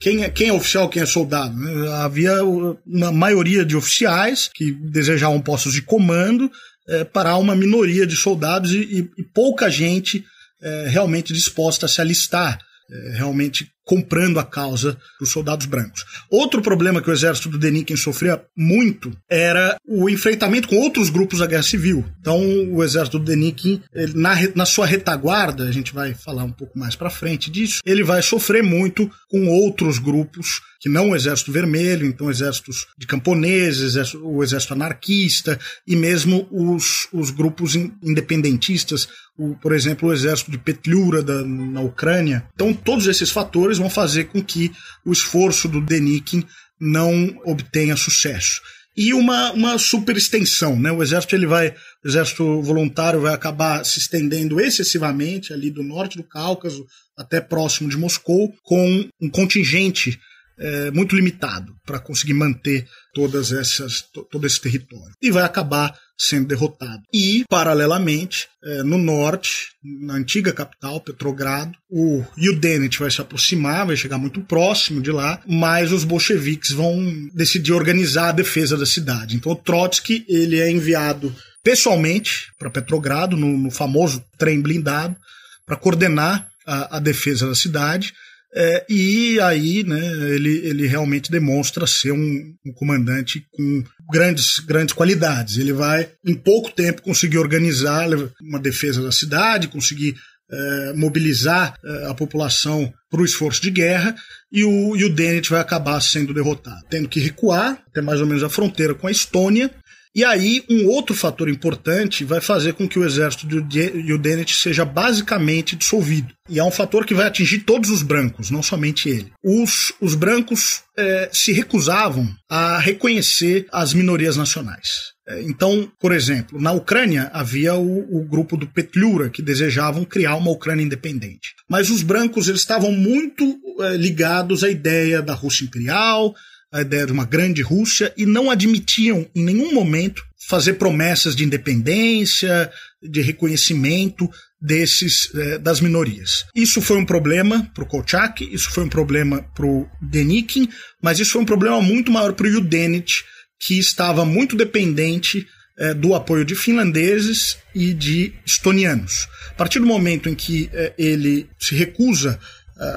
[0.00, 1.56] quem é, quem é oficial, quem é soldado?
[2.02, 6.50] Havia uma maioria de oficiais que desejavam postos de comando
[6.90, 10.24] é, para uma minoria de soldados e, e pouca gente
[10.60, 12.58] é, realmente disposta a se alistar,
[12.90, 16.04] é, realmente comprando a causa dos soldados brancos.
[16.30, 21.40] Outro problema que o exército do Denikin sofria muito era o enfrentamento com outros grupos
[21.40, 22.04] da guerra civil.
[22.20, 22.38] Então,
[22.70, 23.82] o exército do Denikin,
[24.14, 28.04] na, na sua retaguarda, a gente vai falar um pouco mais para frente disso, ele
[28.04, 34.14] vai sofrer muito com outros grupos que não o Exército Vermelho, então exércitos de camponeses,
[34.14, 39.06] o exército anarquista e mesmo os, os grupos independentistas,
[39.40, 42.46] o, por exemplo, o exército de Petliura da, na Ucrânia.
[42.54, 44.70] Então, todos esses fatores vão fazer com que
[45.02, 46.44] o esforço do Denikin
[46.78, 48.60] não obtenha sucesso.
[48.94, 50.92] E uma, uma super extensão, né?
[50.92, 51.74] O exército ele vai,
[52.04, 56.86] o exército voluntário vai acabar se estendendo excessivamente ali do norte do Cáucaso
[57.16, 60.20] até próximo de Moscou, com um contingente
[60.60, 65.14] é, muito limitado para conseguir manter todas essas, todo esse território.
[65.20, 67.02] E vai acabar sendo derrotado.
[67.12, 73.96] E, paralelamente, é, no norte, na antiga capital, Petrogrado, o Yudenit vai se aproximar, vai
[73.96, 77.02] chegar muito próximo de lá, mas os bolcheviques vão
[77.34, 79.34] decidir organizar a defesa da cidade.
[79.34, 81.34] Então, o Trotsky ele é enviado
[81.64, 85.16] pessoalmente para Petrogrado, no, no famoso trem blindado,
[85.64, 88.12] para coordenar a, a defesa da cidade
[88.54, 90.00] é, e aí, né,
[90.34, 95.56] ele, ele realmente demonstra ser um, um, comandante com grandes, grandes qualidades.
[95.56, 98.08] Ele vai, em pouco tempo, conseguir organizar
[98.42, 100.16] uma defesa da cidade, conseguir
[100.50, 104.14] é, mobilizar é, a população para o esforço de guerra,
[104.50, 108.26] e o, e o Dennett vai acabar sendo derrotado, tendo que recuar até mais ou
[108.26, 109.70] menos a fronteira com a Estônia,
[110.14, 114.84] e aí, um outro fator importante vai fazer com que o exército do Yudenet seja
[114.84, 116.34] basicamente dissolvido.
[116.48, 119.32] E é um fator que vai atingir todos os brancos, não somente ele.
[119.42, 125.12] Os, os brancos é, se recusavam a reconhecer as minorias nacionais.
[125.28, 130.34] É, então, por exemplo, na Ucrânia havia o, o, grupo do Petliura, que desejavam criar
[130.34, 131.54] uma Ucrânia independente.
[131.68, 136.34] Mas os brancos eles estavam muito é, ligados à ideia da Rússia imperial,
[136.72, 141.44] a ideia de uma grande Rússia e não admitiam em nenhum momento fazer promessas de
[141.44, 142.70] independência,
[143.02, 144.28] de reconhecimento
[144.60, 146.46] desses eh, das minorias.
[146.54, 150.68] Isso foi um problema para o Kolchak, isso foi um problema para o Denikin,
[151.02, 153.24] mas isso foi um problema muito maior para o Yudenich,
[153.58, 155.46] que estava muito dependente
[155.78, 159.28] eh, do apoio de finlandeses e de estonianos.
[159.50, 162.38] A partir do momento em que eh, ele se recusa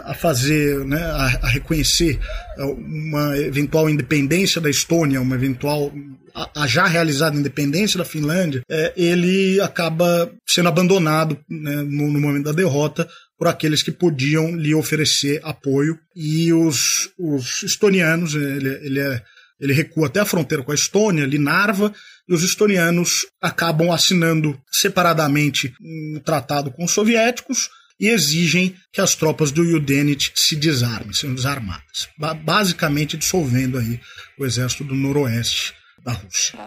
[0.06, 2.20] a fazer, né, a, reconhecer
[2.58, 5.92] é, uma eventual independência da Estônia, uma eventual
[6.34, 12.46] a, já realizada independência da Finlândia, é, ele acaba sendo abandonado né, no, no, momento
[12.46, 13.08] da derrota
[13.38, 16.00] por aqueles que podiam lhe oferecer apoio.
[16.16, 19.22] E os, os estonianos, ele, ele, é,
[19.60, 21.94] ele recua até a fronteira com a Estônia, ali Narva,
[22.28, 27.70] e os estonianos acabam assinando separadamente um tratado com os soviéticos,
[28.04, 32.10] e exigem que as tropas do Yudenit se desarmem, sejam desarmadas,
[32.44, 33.98] basicamente dissolvendo aí
[34.38, 35.74] o exército do noroeste
[36.04, 36.60] da Rússia.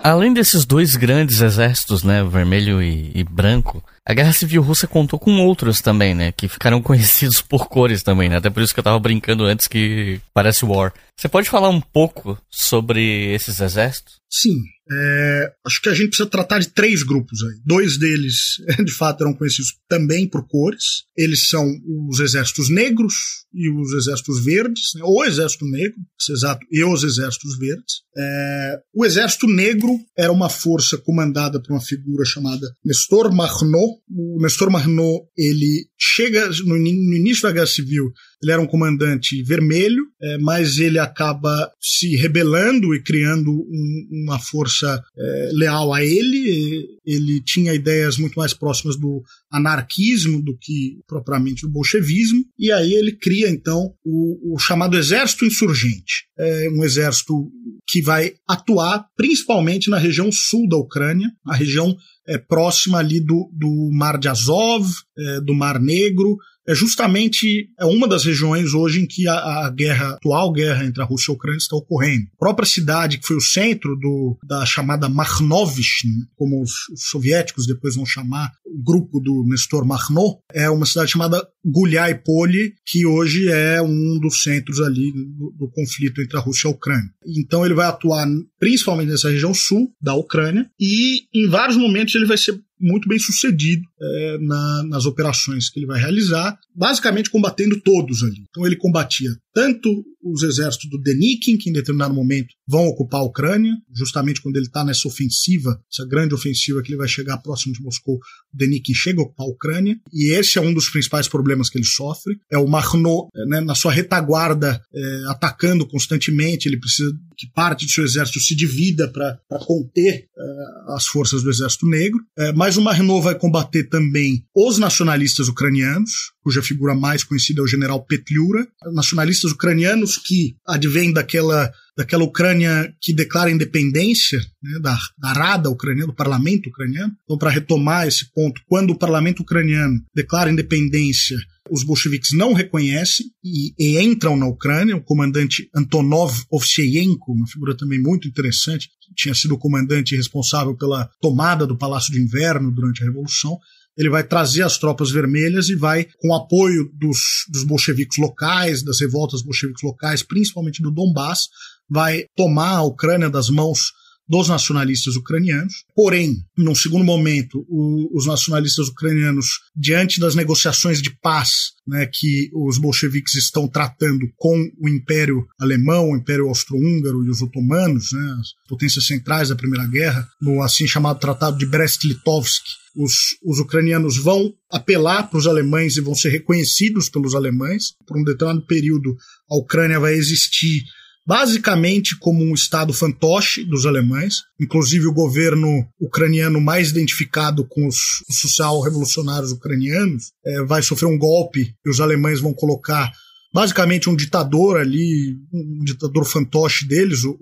[0.00, 5.18] Além desses dois grandes exércitos, né, vermelho e, e branco, a Guerra Civil Russa contou
[5.18, 6.32] com outros também, né?
[6.32, 8.38] Que ficaram conhecidos por cores também, né?
[8.38, 10.94] Até por isso que eu tava brincando antes que parece War.
[11.14, 14.18] Você pode falar um pouco sobre esses exércitos?
[14.30, 14.56] Sim.
[14.90, 17.60] É, acho que a gente precisa tratar de três grupos aí.
[17.64, 21.02] Dois deles, de fato, eram conhecidos também por cores.
[21.16, 21.66] Eles são
[22.08, 23.14] os exércitos negros
[23.52, 25.02] e os exércitos verdes, né?
[25.02, 25.96] ou exército negro,
[26.30, 28.02] exato, e os exércitos verdes.
[28.16, 33.97] É, o exército negro era uma força comandada por uma figura chamada Nestor Marnot.
[34.10, 38.10] O Nestor Marnot ele chega no, no, início da Guerra Civil,
[38.42, 44.38] ele era um comandante vermelho, é, mas ele acaba se rebelando e criando um, uma
[44.38, 46.86] força é, leal a ele.
[47.04, 52.92] Ele tinha ideias muito mais próximas do anarquismo do que propriamente do bolchevismo, e aí
[52.92, 57.50] ele cria então o, o chamado Exército Insurgente, é um exército
[57.88, 61.96] que vai atuar principalmente na região sul da Ucrânia, a região
[62.28, 64.86] é, próxima ali do, do Mar de Azov,
[65.18, 66.36] é, do Mar Negro,
[66.68, 70.84] é justamente é uma das regiões hoje em que a, a, guerra, a atual guerra
[70.84, 72.26] entre a Rússia e a Ucrânia está ocorrendo.
[72.34, 76.06] A própria cidade, que foi o centro do, da chamada Makhnovich,
[76.36, 81.12] como os, os soviéticos depois vão chamar, o grupo do Nestor Makhno, é uma cidade
[81.12, 86.40] chamada Gulyai Poli, que hoje é um dos centros ali do, do conflito entre a
[86.40, 87.10] Rússia e a Ucrânia.
[87.38, 88.26] Então ele vai atuar
[88.58, 93.18] principalmente nessa região sul da Ucrânia e em vários momentos ele vai ser muito bem
[93.18, 98.44] sucedido é, na, nas operações que ele vai realizar, basicamente combatendo todos ali.
[98.48, 103.24] Então ele combatia tanto os exércitos do Denikin, que em determinado momento vão ocupar a
[103.24, 107.72] Ucrânia, justamente quando ele está nessa ofensiva, essa grande ofensiva que ele vai chegar próximo
[107.72, 108.20] de Moscou, o
[108.56, 111.84] Denikin chega a ocupar a Ucrânia, e esse é um dos principais problemas que ele
[111.84, 112.36] sofre.
[112.50, 117.90] É o Marno, né, na sua retaguarda, é, atacando constantemente, ele precisa que parte do
[117.90, 122.20] seu exército se divida para conter é, as forças do exército negro.
[122.36, 126.10] É, mas o Marno vai combater também os nacionalistas ucranianos,
[126.48, 132.90] cuja figura mais conhecida é o general Petliura, nacionalistas ucranianos que advêm daquela, daquela Ucrânia
[133.02, 137.12] que declara independência, né, da, da Rada ucraniana, do parlamento ucraniano.
[137.24, 141.36] Então, para retomar esse ponto, quando o parlamento ucraniano declara independência,
[141.70, 144.96] os bolcheviques não reconhecem e, e, entram na Ucrânia.
[144.96, 151.10] O comandante Antonov Ovseyenko, uma figura também muito interessante, tinha sido o comandante responsável pela
[151.20, 153.58] tomada do Palácio de Inverno durante a Revolução,
[153.98, 157.18] ele vai trazer as tropas vermelhas e vai, com apoio dos,
[157.50, 161.48] dos bolcheviques locais, das revoltas bolcheviques locais, principalmente do Donbass,
[161.90, 163.92] vai tomar a Ucrânia das mãos
[164.28, 165.84] dos nacionalistas ucranianos.
[165.94, 172.50] Porém, num segundo momento, o, os nacionalistas ucranianos, diante das negociações de paz né, que
[172.52, 178.36] os bolcheviques estão tratando com o Império Alemão, o Império Austro-Húngaro e os otomanos, né,
[178.38, 182.62] as potências centrais da Primeira Guerra, no assim chamado Tratado de Brest-Litovsk,
[182.94, 183.14] os,
[183.44, 187.92] os, ucranianos vão apelar para os alemães e vão ser reconhecidos pelos alemães.
[188.04, 189.16] Por um determinado período,
[189.48, 190.82] a Ucrânia vai existir
[191.28, 197.98] basicamente como um estado fantoche dos alemães, inclusive o governo ucraniano mais identificado com os,
[198.26, 203.12] os social-revolucionários ucranianos é, vai sofrer um golpe e os alemães vão colocar
[203.52, 207.36] basicamente um ditador ali, um ditador fantoche deles, o,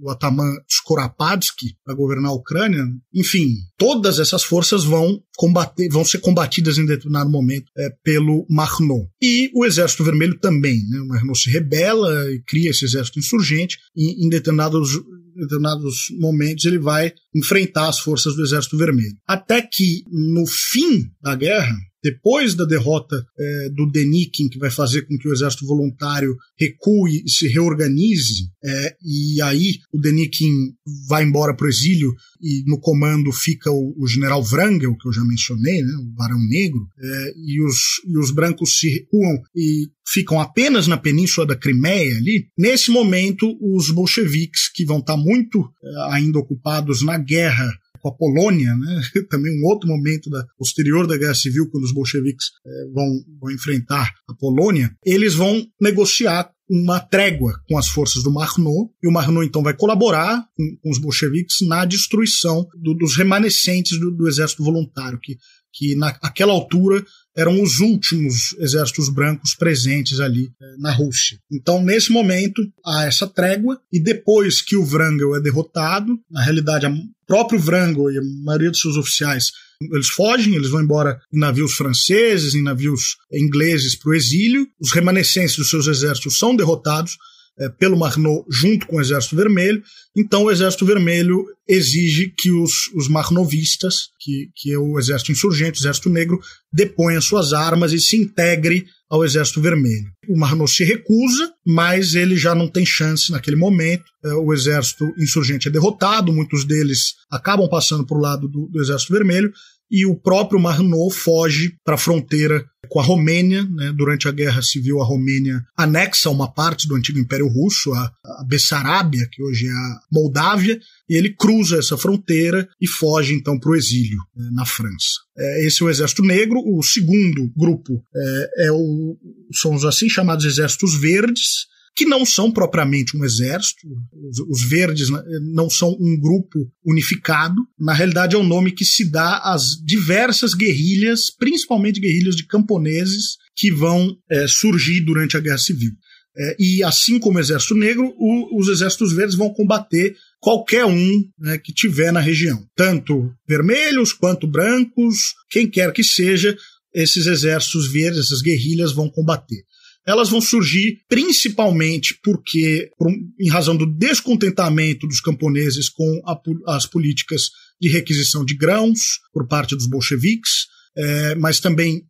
[0.00, 2.84] o Ataman Skoropadsky, para governar a Ucrânia.
[3.14, 9.08] Enfim, todas essas forças vão combater, vão ser combatidas em determinado momento é, pelo Marno.
[9.20, 10.82] E o Exército Vermelho também.
[10.88, 11.00] Né?
[11.00, 14.90] O Marno se rebela e cria esse exército insurgente e em determinados
[15.38, 19.16] determinados momentos ele vai enfrentar as forças do Exército Vermelho.
[19.26, 25.02] Até que no fim da guerra, depois da derrota é, do Denikin, que vai fazer
[25.02, 30.72] com que o exército voluntário recue e se reorganize, é, e aí o Denikin
[31.08, 35.12] vai embora para o exílio e no comando fica o, o, general Wrangel, que eu
[35.12, 37.76] já mencionei, né, o Barão Negro, é, e, os,
[38.06, 42.46] e os brancos se recuam e ficam apenas na península da Crimeia ali.
[42.56, 47.68] Nesse momento, os bolcheviques, que vão estar muito é, ainda ocupados na guerra
[48.08, 49.02] com a Polônia, né?
[49.28, 53.50] também um outro momento da, posterior da Guerra Civil, quando os bolcheviques é, vão, vão
[53.50, 59.12] enfrentar a Polônia, eles vão negociar uma trégua com as forças do Marno, e o
[59.12, 64.28] Marno então vai colaborar com, com os bolcheviques na destruição do, dos remanescentes do, do,
[64.28, 65.38] exército voluntário, que,
[65.72, 67.02] que naquela altura
[67.38, 71.38] eram os últimos exércitos brancos presentes ali eh, na Rússia.
[71.52, 76.86] Então, nesse momento, há essa trégua, e depois que o Wrangel é derrotado, na realidade,
[76.86, 76.92] o
[77.28, 81.74] próprio Wrangel e a maioria dos seus oficiais eles fogem, eles vão embora em navios
[81.74, 84.66] franceses, em navios ingleses para o exílio.
[84.80, 87.16] Os remanescentes dos seus exércitos são derrotados
[87.58, 89.82] é, pelo Marnot junto com o Exército Vermelho.
[90.16, 95.78] Então o Exército Vermelho exige que os, os marnovistas, que, que é o Exército Insurgente,
[95.78, 96.38] o Exército Negro,
[96.72, 100.06] deponha suas armas e se integre ao Exército Vermelho.
[100.28, 104.04] O Marnot se recusa, mas ele já não tem chance naquele momento.
[104.24, 108.80] É, o Exército Insurgente é derrotado, muitos deles acabam passando para o lado do, do
[108.80, 109.52] Exército Vermelho,
[109.90, 113.64] e o próprio Marnot foge para a fronteira com a Romênia.
[113.64, 113.92] Né?
[113.96, 118.44] Durante a Guerra Civil, a Romênia anexa uma parte do antigo Império Russo, a, a
[118.46, 120.78] Bessarábia, que hoje é a Moldávia,
[121.08, 125.08] e ele cruza essa fronteira e foge então para o exílio né, na França.
[125.36, 126.60] É, esse é o Exército Negro.
[126.64, 129.16] O segundo grupo é, é o,
[129.52, 131.66] são os assim chamados Exércitos Verdes,
[131.98, 133.88] que não são propriamente um exército.
[134.30, 135.20] Os, os, verdes né,
[135.52, 137.56] não são um grupo unificado.
[137.76, 142.46] Na realidade, é o um nome que se dá às diversas guerrilhas, principalmente guerrilhas de
[142.46, 145.90] camponeses, que vão é, surgir durante a Guerra Civil.
[146.38, 151.24] É, e assim como o Exército Negro, o, os Exércitos Verdes vão combater qualquer um
[151.36, 156.56] né, que tiver na região, tanto vermelhos quanto brancos, quem quer que seja,
[156.94, 159.64] esses exércitos verdes, essas guerrilhas vão combater
[160.08, 166.86] elas vão surgir principalmente porque, por, em razão do descontentamento dos camponeses com a, as
[166.86, 168.98] políticas de requisição de grãos
[169.34, 170.66] por parte dos bolcheviques,
[170.96, 172.02] é, mas também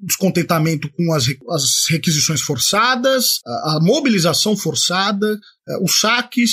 [0.00, 5.38] descontentamento com as, as requisições forçadas, a, a mobilização forçada,
[5.68, 6.50] é, os saques,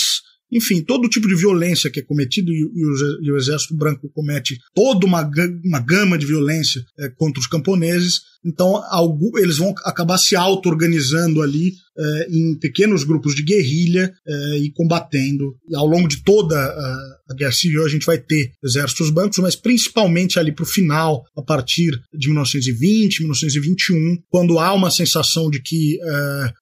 [0.51, 4.57] enfim, todo tipo de violência que é cometido e, o, e o, Exército Branco comete
[4.75, 5.29] toda uma,
[5.63, 8.19] uma gama de violência é, contra os camponeses.
[8.43, 14.57] Então, algo, eles vão acabar se auto-organizando ali é, em pequenos grupos de guerrilha é,
[14.57, 15.55] e combatendo.
[15.69, 19.37] E ao longo de toda a, a, Guerra Civil, a gente vai ter exércitos brancos,
[19.37, 25.49] mas principalmente ali para o final, a partir de 1920, 1921, quando há uma sensação
[25.49, 25.97] de que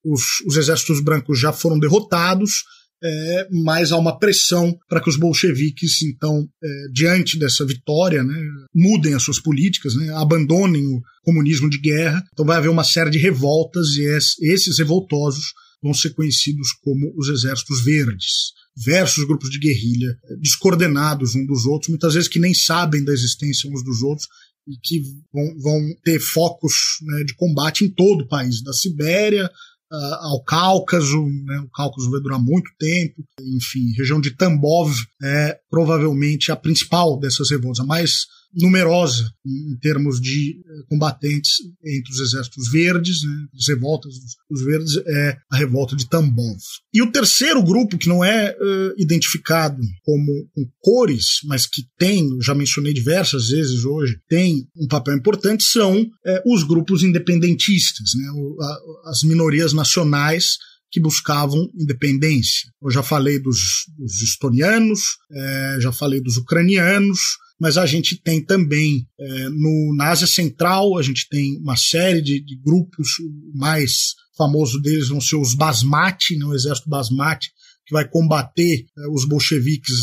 [0.03, 2.64] os, os exércitos brancos já foram derrotados
[3.01, 8.35] é, mas há uma pressão para que os bolcheviques, então, é, diante dessa vitória, né,
[8.76, 12.23] mudem as suas políticas, né, abandonem o comunismo de guerra.
[12.34, 14.03] Então vai haver uma série de revoltas e
[14.51, 18.51] esses revoltosos vão ser conhecidos como os exércitos verdes
[18.85, 23.13] versus grupos de guerrilha é, descoordenados uns dos outros, muitas vezes que nem sabem da
[23.13, 24.27] existência uns dos outros
[24.67, 25.01] e que
[25.34, 29.49] vão, vão ter focos né, de combate em todo o país, da Sibéria
[29.91, 31.60] ao Cáucaso, né?
[31.60, 34.94] o Cáucaso vai durar muito tempo, enfim, região de Tambov
[35.24, 41.51] é provavelmente a principal dessas revoltas, a mais numerosa em termos de eh, combatentes
[41.85, 44.13] entre os exércitos verdes, né, as revoltas
[44.49, 46.57] dos verdes, é a revolta de Tambov.
[46.93, 52.27] E o terceiro grupo, que não é uh, identificado como com cores, mas que tem,
[52.41, 58.31] já mencionei diversas vezes hoje, tem um papel importante, são uh, os grupos independentistas, né,
[58.31, 60.57] o, a, as minorias nacionais
[60.91, 62.70] que buscavam independência.
[62.82, 63.60] Eu já falei dos,
[63.98, 65.02] dos estonianos,
[65.32, 67.20] é, já falei dos ucranianos,
[67.60, 72.22] mas a gente tem também é, no, na Ásia Central, a gente tem uma série
[72.22, 77.49] de, de grupos, o mais famoso deles vão ser os Basmati, né, o exército Basmati,
[77.86, 79.95] que vai combater é, os bolcheviques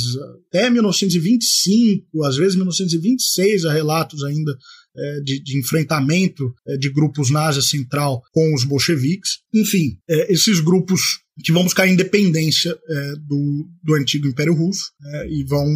[0.49, 4.57] até 1925, às vezes 1926, há relatos ainda
[4.97, 9.39] é, de, de, enfrentamento é, de grupos na Ásia Central com os bolcheviques.
[9.53, 11.01] Enfim, é, esses grupos
[11.45, 12.75] que vão buscar a independência
[13.29, 14.85] do, do antigo Império Russo
[15.29, 15.67] e vão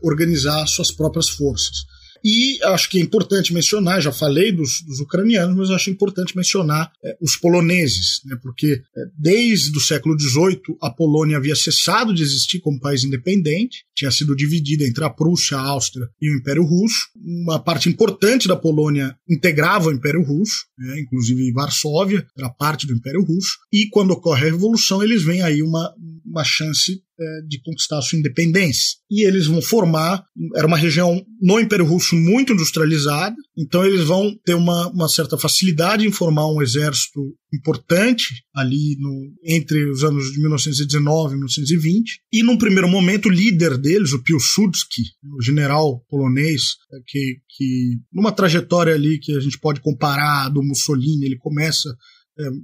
[0.00, 1.76] organizar suas próprias forças.
[2.24, 6.92] E acho que é importante mencionar, já falei dos, dos ucranianos, mas acho importante mencionar
[7.02, 12.22] é, os poloneses, né, porque é, desde o século XVIII a Polônia havia cessado de
[12.22, 16.64] existir como país independente, tinha sido dividida entre a Prússia, a Áustria e o Império
[16.64, 17.08] Russo.
[17.16, 22.94] Uma parte importante da Polônia integrava o Império Russo, né, inclusive Varsóvia era parte do
[22.94, 25.92] Império Russo, e quando ocorre a Revolução eles veem aí uma,
[26.24, 27.02] uma chance
[27.46, 28.98] de conquistar a sua independência.
[29.10, 30.24] E eles vão formar,
[30.56, 35.36] era uma região no Império Russo muito industrializada, então eles vão ter uma, uma certa
[35.36, 37.20] facilidade em formar um exército
[37.52, 42.20] importante ali no, entre os anos de 1919 e 1920.
[42.32, 45.02] E num primeiro momento, o líder deles, o Piłsudski,
[45.36, 50.62] o general polonês, é, que, que numa trajetória ali que a gente pode comparar do
[50.62, 51.94] Mussolini, ele começa é,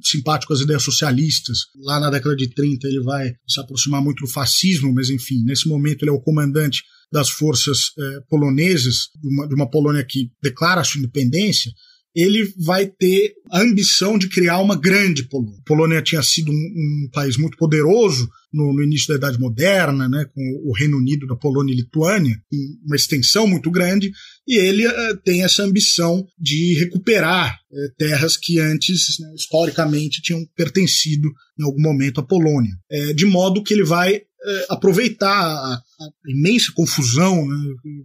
[0.03, 1.59] simpático às ideias socialistas.
[1.83, 5.69] Lá na década de 30 ele vai se aproximar muito do fascismo, mas enfim, nesse
[5.69, 6.83] momento ele é o comandante
[7.13, 11.71] das forças é, polonesas, de uma, de uma Polônia que declara sua independência,
[12.17, 15.59] ele vai ter a ambição de criar uma grande Polônia.
[15.59, 20.09] A Polônia tinha sido um, um país muito poderoso no, no, início da Idade Moderna,
[20.09, 22.41] né, com o Reino Unido da Polônia e Lituânia,
[22.87, 24.11] uma extensão muito grande,
[24.49, 30.41] e ele uh, tem essa ambição de recuperar uh, terras que antes, né, historicamente, tinham
[30.57, 31.29] pertencido
[31.61, 32.73] em algum momento à Polônia.
[32.91, 37.57] É, de modo que ele vai é, aproveitar a, a, imensa confusão né,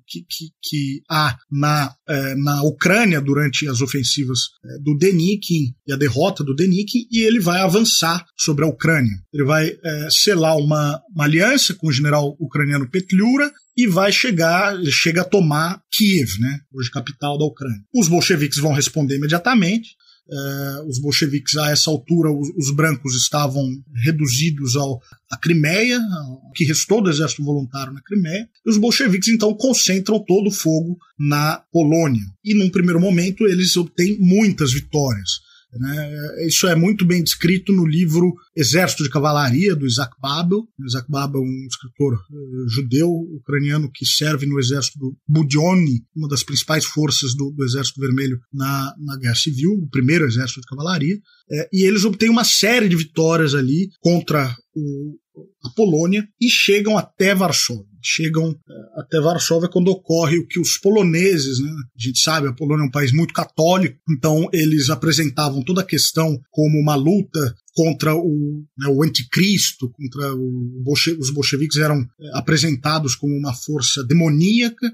[0.08, 5.94] que, que, que, há na, é, na Ucrânia durante as ofensivas é, do Denikin e
[5.94, 9.14] a derrota do Denikin, e ele vai avançar sobre a Ucrânia.
[9.34, 14.78] Ele vai é, selar uma, uma aliança com o general ucraniano Petliura e vai chegar,
[14.86, 17.82] chega a tomar Kiev, né, hoje capital da Ucrânia.
[17.94, 19.96] Os bolcheviques vão responder imediatamente.
[20.32, 23.64] Uh, os bolcheviques, a essa altura, os, os brancos estavam
[23.94, 29.28] reduzidos ao, à Crimeia, ao que restou do exército voluntário na Crimeia, e os bolcheviques
[29.28, 32.24] então concentram todo o fogo na Polônia.
[32.46, 35.42] E num primeiro momento eles obtêm muitas vitórias.
[35.74, 36.46] Né?
[36.48, 40.68] Isso é muito bem descrito no livro Exército de Cavalaria, do Isaac Babel.
[40.86, 46.28] Isaac Babel é um escritor uh, judeu ucraniano que serve no exército do Budyonny, uma
[46.28, 50.68] das principais forças do, do Exército Vermelho na, na Guerra Civil, o primeiro exército de
[50.68, 51.18] cavalaria.
[51.52, 55.18] É, e eles obtêm uma série de vitórias ali contra o,
[55.64, 57.91] a Polônia e chegam até Varsóvia.
[58.04, 62.54] Chegam uh, até Varsóvia quando ocorre o que os poloneses, né, a gente sabe, a
[62.54, 67.56] Polônia é um país muito católico, então eles apresentavam toda a questão como uma luta
[67.74, 73.54] contra o, né, o anticristo, contra o bolche, os bolcheviques eram uh, apresentados como uma
[73.54, 74.92] força demoníaca,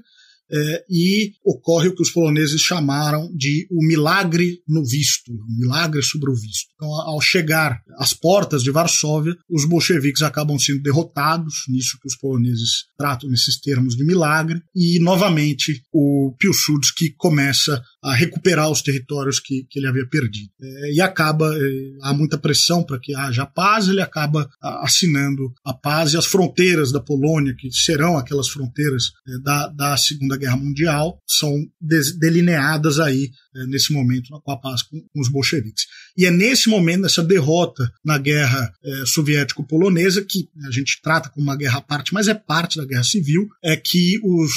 [0.50, 6.02] é, e ocorre o que os poloneses chamaram de o milagre no visto, o milagre
[6.02, 6.68] sobre o visto.
[6.74, 12.16] Então, ao chegar às portas de Varsóvia, os bolcheviques acabam sendo derrotados, nisso que os
[12.16, 19.40] poloneses tratam nesses termos de milagre, e novamente o Piłsudski começa a recuperar os territórios
[19.40, 20.50] que, que ele havia perdido.
[20.60, 21.70] É, e acaba, é,
[22.02, 26.92] há muita pressão para que haja paz, ele acaba assinando a paz e as fronteiras
[26.92, 33.30] da Polônia, que serão aquelas fronteiras é, da, da Segunda Guerra Mundial, são delineadas aí
[33.58, 35.86] é, nesse momento com a paz com, com, os bolcheviques.
[36.16, 41.44] E é nesse momento, nessa derrota na guerra é, soviético-polonesa, que a gente trata como
[41.44, 44.52] uma guerra à parte, mas é parte da guerra civil, é que os,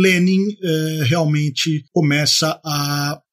[0.00, 2.79] Lenin é, realmente começa a,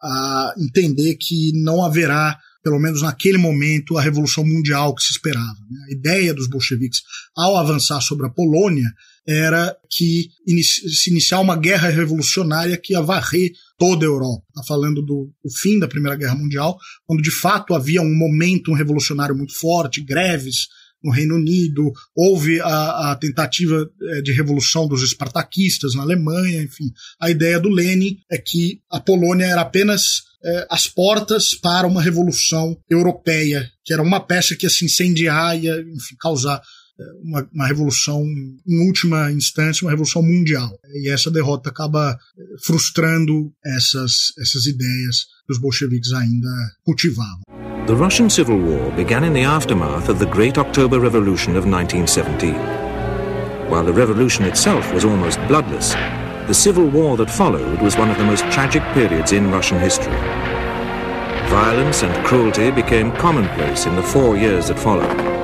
[0.01, 2.37] a entender que não haverá
[2.67, 5.55] pelo menos naquele momento, a revolução mundial que se esperava.
[5.71, 5.79] Né?
[5.87, 6.99] A ideia dos bolcheviques,
[7.33, 8.91] ao avançar sobre a Polônia,
[9.25, 10.29] era que
[10.91, 14.43] se iniciar uma guerra revolucionária que ia varrer toda a Europa.
[14.49, 18.73] Está falando do, do, fim da Primeira Guerra Mundial, quando de fato havia um momento
[18.73, 20.67] revolucionário muito forte, greves
[21.03, 26.91] no Reino Unido, houve a, a tentativa eh, de revolução dos espartaquistas na Alemanha, enfim.
[27.19, 32.01] A ideia do Lenin é que a Polônia era apenas é, as portas para uma
[32.01, 36.61] revolução europeia, que era uma peça que ia se incendiar e enfim, causar
[37.21, 38.23] uma, uma, revolução,
[38.67, 40.69] em última instância, uma revolução mundial.
[40.93, 46.49] E essa derrota acaba eh, frustrando essas, essas ideias que os bolcheviques ainda
[46.83, 47.41] cultivavam.
[47.87, 52.53] The Russian Civil War began in the aftermath of the Great October Revolution of 1917.
[53.69, 55.93] While the revolution itself was almost bloodless,
[56.47, 60.11] the civil war that followed was one of the most tragic periods in Russian history.
[61.47, 65.37] Violence and cruelty became commonplace in the four years that followed.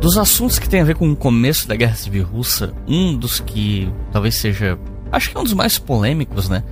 [0.00, 3.38] Dos assuntos que tem a ver com o começo da Guerra Civil Russa, um dos
[3.38, 4.76] que talvez seja,
[5.10, 6.62] acho que um dos mais polêmicos, né?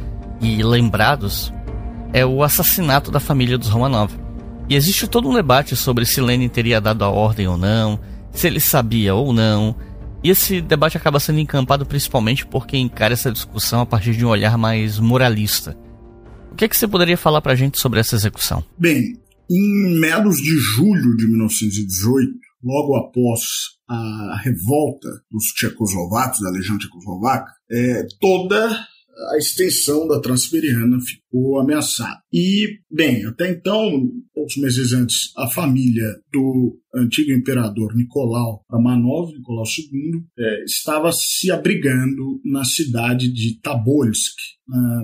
[0.40, 1.52] E lembrados
[2.12, 4.12] é o assassinato da família dos Romanov.
[4.68, 7.98] E existe todo um debate sobre se Lenin teria dado a ordem ou não,
[8.32, 9.74] se ele sabia ou não.
[10.22, 14.24] E esse debate acaba sendo encampado principalmente por quem encara essa discussão a partir de
[14.24, 15.76] um olhar mais moralista.
[16.52, 18.64] O que, é que você poderia falar pra gente sobre essa execução?
[18.76, 23.40] Bem, em meados de julho de 1918, logo após
[23.88, 28.86] a revolta dos tchecoslovacos, da legião tchecoslovaca, é, toda
[29.32, 32.20] a extensão da Transiberiana ficou ameaçada.
[32.32, 39.64] E, bem, até então, poucos meses antes, a família do antigo imperador Nicolau Romanov, Nicolau
[39.64, 44.36] II, é, estava se abrigando na cidade de Tabolsk,
[44.68, 45.02] na,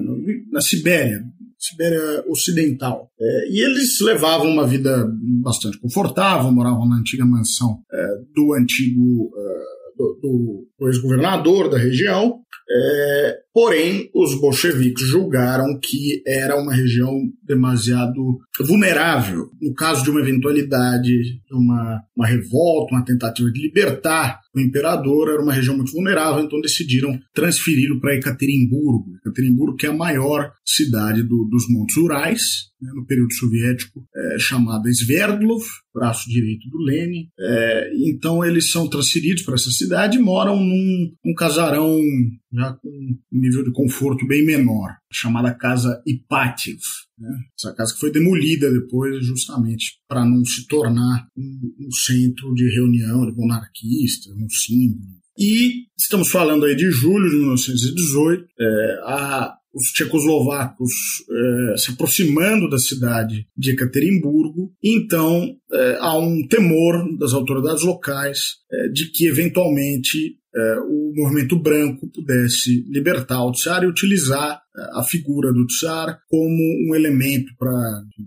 [0.53, 1.25] na Sibéria,
[1.69, 3.11] Sibéria Ocidental.
[3.19, 5.07] É, e eles levavam uma vida
[5.43, 11.79] bastante confortável, moravam na antiga mansão é, do antigo é, do, do, do ex-governador da
[11.79, 19.49] região, é, porém, os bolcheviques julgaram que era uma região demasiado vulnerável.
[19.63, 25.31] No caso de uma eventualidade, de uma, uma revolta, uma tentativa de libertar o imperador,
[25.31, 29.17] era uma região muito vulnerável, então decidiram transferi-lo para Ekaterimburgo.
[29.25, 32.41] Ekaterimburgo, que é a maior cidade do, dos Montes Urais,
[32.81, 37.29] né, no período soviético, é, chamada Sverdlov, braço direito do Lenin.
[37.39, 41.99] É, então, eles são transferidos para essa cidade e moram num, num casarão
[42.53, 42.89] já com
[43.33, 46.81] um nível de conforto bem menor, chamada Casa Ipativ.
[47.19, 47.29] Né?
[47.59, 52.69] Essa casa que foi demolida depois justamente para não se tornar um, um, centro de
[52.75, 55.15] reunião de monarquistas, um símbolo.
[55.39, 60.93] E estamos falando aí de julho de 1918, é, a os tchecoslovacos
[61.29, 68.39] é, se aproximando da cidade de Ekaterimburgo, então é, há um temor das autoridades locais
[68.71, 75.01] é, de que eventualmente é, o movimento branco pudesse libertar o Tsar e utilizar é,
[75.01, 77.73] a figura do Tsar como um elemento para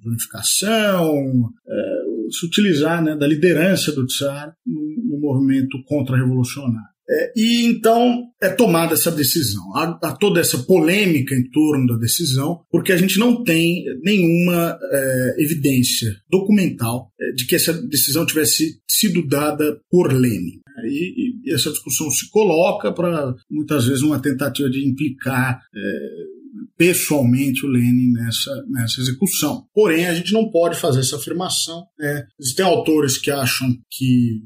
[0.05, 1.97] unificação, é,
[2.29, 6.97] se utilizar né, da liderança do Tsar no, movimento contra-revolucionário.
[7.09, 9.63] É, e então é tomada essa decisão.
[9.75, 14.77] Há, há, toda essa polêmica em torno da decisão, porque a gente não tem nenhuma
[14.91, 20.61] é, evidência documental de que essa decisão tivesse sido dada por Lenin.
[20.85, 26.09] E, e essa discussão se coloca para, muitas vezes, uma tentativa de implicar é,
[26.77, 29.65] pessoalmente o Lenin nessa, nessa execução.
[29.73, 31.85] Porém, a gente não pode fazer essa afirmação.
[31.97, 32.25] Né?
[32.39, 34.43] Existem autores que acham que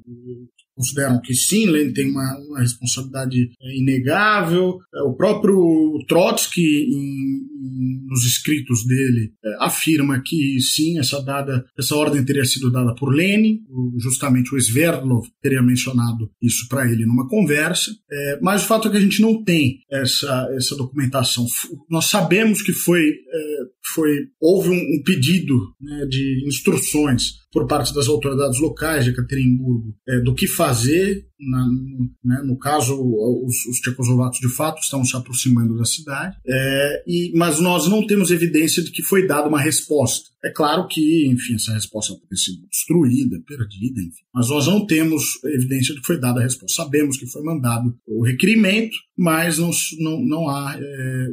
[0.82, 4.80] consideram que sim, Lenin tem uma, uma responsabilidade é, inegável.
[4.94, 11.64] É, o próprio Trotsky, em, em, nos escritos dele, é, afirma que sim, essa, dada,
[11.78, 13.60] essa ordem teria sido dada por Lenin,
[14.00, 18.92] justamente o Sverdlov teria mencionado isso para ele numa conversa, é, mas o fato é
[18.92, 21.46] que a gente não tem essa, essa documentação.
[21.90, 23.58] Nós sabemos que foi, é,
[23.94, 29.96] foi houve um, um pedido né, de instruções por parte das autoridades locais de Ekaterimburgo
[30.08, 31.68] é, do que fazer na,
[32.24, 37.32] né, no caso, os, os tchecoslovacos de fato estão se aproximando da cidade, é, e,
[37.36, 40.30] mas nós não temos evidência de que foi dada uma resposta.
[40.44, 44.86] É claro que, enfim, essa resposta pode ter sido destruída, perdida, enfim, mas nós não
[44.86, 46.84] temos evidência de que foi dada a resposta.
[46.84, 51.28] Sabemos que foi mandado o requerimento, mas não, não, não há é,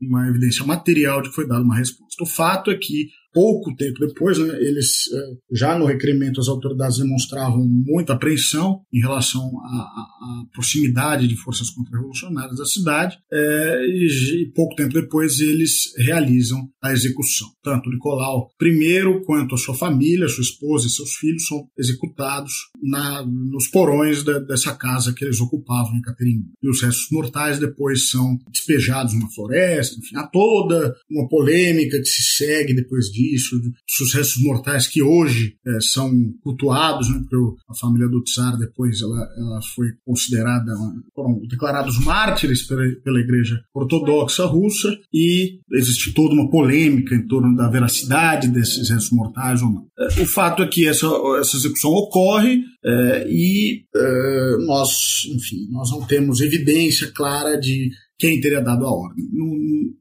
[0.00, 2.22] uma evidência material de que foi dada uma resposta.
[2.22, 6.98] O fato é que pouco tempo depois, né, eles é, já no requerimento as autoridades
[6.98, 10.14] demonstravam muita apreensão em relação à,
[10.52, 16.92] proximidade de forças contra-revolucionárias da cidade é, e, e, pouco tempo depois eles realizam a
[16.92, 17.48] execução.
[17.62, 23.26] Tanto Nicolau I quanto a sua família, sua esposa e seus filhos são executados na,
[23.26, 26.50] nos porões da, dessa casa que eles ocupavam em Caterimbu.
[26.62, 32.06] E os restos mortais depois são despejados numa floresta, enfim, há toda uma polêmica que
[32.06, 36.10] se segue depois disso dos restos mortais que hoje é, são
[36.42, 37.36] cultuados, né, porque
[37.68, 40.72] a família do Tsar depois ela, ela foi considerada,
[41.14, 47.56] foram declarados mártires pela, pela Igreja Ortodoxa Russa e existe toda uma polêmica em torno
[47.56, 49.86] da veracidade desses restos mortais ou não.
[49.98, 51.06] É, o fato é que essa,
[51.40, 54.90] essa execução ocorre é, e é, nós,
[55.34, 59.24] enfim, nós não temos evidência clara de quem teria dado a ordem.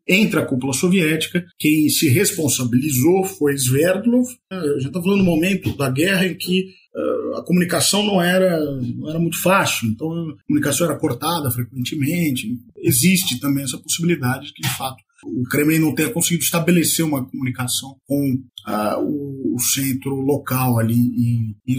[0.08, 4.28] Entre a cúpula soviética, quem se responsabilizou foi Sverdlov.
[4.52, 6.66] A gente está falando no momento da guerra em que
[6.96, 12.58] uh, a comunicação não era, não era muito fácil, então a comunicação era cortada frequentemente.
[12.78, 17.26] Existe também essa possibilidade de que, de fato, o Kremlin não tenha conseguido estabelecer uma
[17.26, 18.38] comunicação com
[19.02, 21.78] o, o, centro local ali em, em,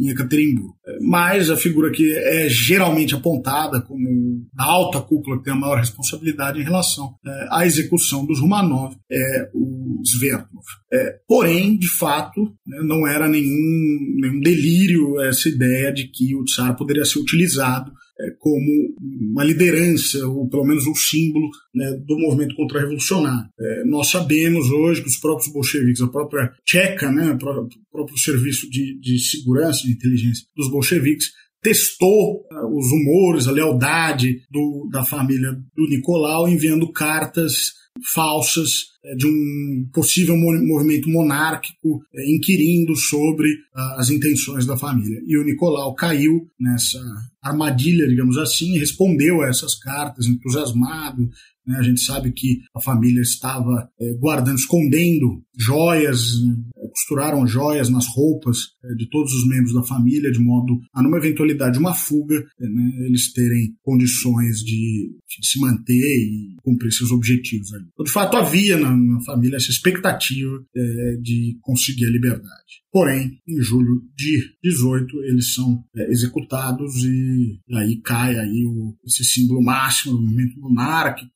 [0.00, 0.74] em Ekaterimburgo.
[1.00, 5.78] Mas a figura que é geralmente apontada como a alta cúpula que tem a maior
[5.78, 10.64] responsabilidade em relação uh, à execução dos Romanov é o Sverdlov.
[10.92, 16.44] É, porém, de fato, né, não era nenhum, nenhum delírio essa ideia de que o
[16.44, 18.94] Tsar poderia ser utilizado é, como
[19.30, 23.48] uma liderança, ou pelo menos um símbolo né, do movimento contra-revolucionário.
[23.58, 28.68] É, nós sabemos hoje que os próprios bolcheviques, a própria Tcheca, né, o próprio serviço
[28.70, 31.30] de, de segurança e inteligência dos bolcheviques,
[31.62, 37.72] testou uh, os humores, a lealdade do, da família do Nicolau, enviando cartas
[38.12, 43.48] falsas é, de um possível movimento monárquico é, inquirindo sobre
[43.96, 45.22] as intenções da família.
[45.26, 47.00] E o Nicolau caiu nessa
[47.42, 51.30] armadilha, digamos assim, e respondeu a essas cartas entusiasmado.
[51.66, 51.76] Né?
[51.78, 56.20] A gente sabe que a família estava é, guardando, escondendo joias,
[56.92, 58.58] costuraram joias nas roupas
[58.96, 63.06] de todos os membros da família, de modo a, numa eventualidade de uma fuga, né,
[63.06, 67.72] eles terem condições de, de, se manter e cumprir seus objetivos.
[67.74, 67.86] Ali.
[67.98, 72.80] De fato, havia na, na família essa expectativa é, de conseguir a liberdade.
[72.92, 78.96] Porém, em julho de 18, eles são é, executados e, e, aí cai aí o,
[79.06, 81.30] esse símbolo máximo do movimento monárquico.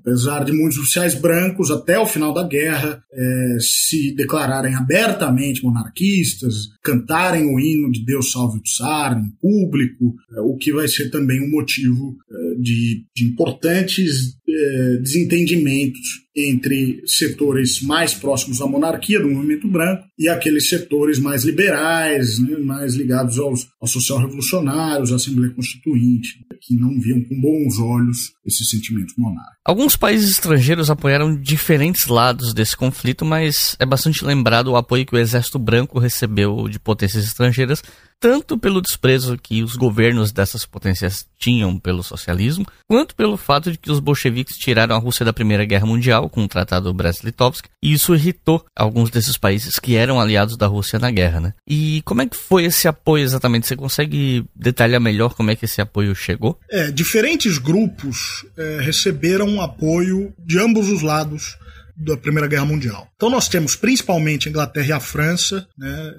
[0.00, 6.70] Apesar de muitos oficiais brancos, até o final da guerra, é, se declararem abertamente monarquistas,
[6.82, 11.10] cantarem o hino de Deus salve o Tsar em público, é, o que vai ser
[11.10, 19.18] também um motivo é, de, de importantes eh, desentendimentos entre setores mais próximos à monarquia,
[19.18, 25.16] do movimento branco, e aqueles setores mais liberais, né, mais ligados aos, aos social-revolucionários, à
[25.16, 29.56] Assembleia Constituinte, que não viam com bons olhos esses sentimentos monárquicos.
[29.64, 35.14] Alguns países estrangeiros apoiaram diferentes lados desse conflito, mas é bastante lembrado o apoio que
[35.14, 37.82] o Exército Branco recebeu de potências estrangeiras,
[38.20, 43.78] tanto pelo desprezo que os governos dessas potências tinham pelo socialismo, quanto pelo fato de
[43.78, 47.92] que os bolcheviques tiraram a Rússia da Primeira Guerra Mundial com o Tratado Brest-Litovsk, e
[47.92, 51.54] isso irritou alguns desses países que eram aliados da Rússia na guerra, né?
[51.68, 53.66] E como é que foi esse apoio exatamente?
[53.66, 56.58] Você consegue detalhar melhor como é que esse apoio chegou?
[56.70, 61.58] É, diferentes grupos é, receberam apoio de ambos os lados
[61.96, 63.08] da Primeira Guerra Mundial.
[63.16, 66.12] Então nós temos principalmente a Inglaterra e a França, né,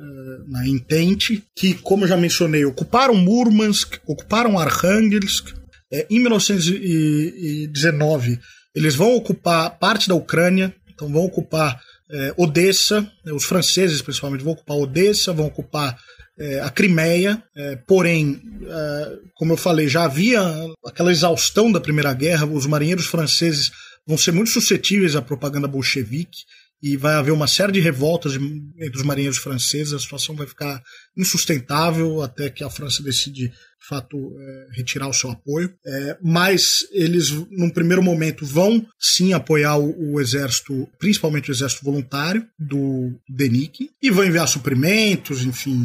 [0.47, 5.53] na Entente, que, como eu já mencionei, ocuparam Murmansk, ocuparam Arkhangelsk.
[5.91, 8.39] É, em 1919,
[8.75, 11.79] eles vão ocupar parte da Ucrânia, então vão ocupar
[12.09, 15.97] é, Odessa, né, os franceses principalmente vão ocupar Odessa, vão ocupar
[16.39, 20.41] é, a Crimeia, é, porém, é, como eu falei, já havia
[20.85, 23.71] aquela exaustão da Primeira Guerra, os marinheiros franceses
[24.07, 26.39] vão ser muito suscetíveis à propaganda bolchevique
[26.81, 30.81] e vai haver uma série de revoltas entre os marinheiros franceses, a situação vai ficar
[31.15, 35.73] insustentável até que a França decide, de fato, é, retirar o seu apoio.
[35.85, 41.83] É, mas eles, num primeiro momento, vão sim apoiar o, o, exército, principalmente o exército
[41.83, 45.79] voluntário do Denick, e vão enviar suprimentos, enfim,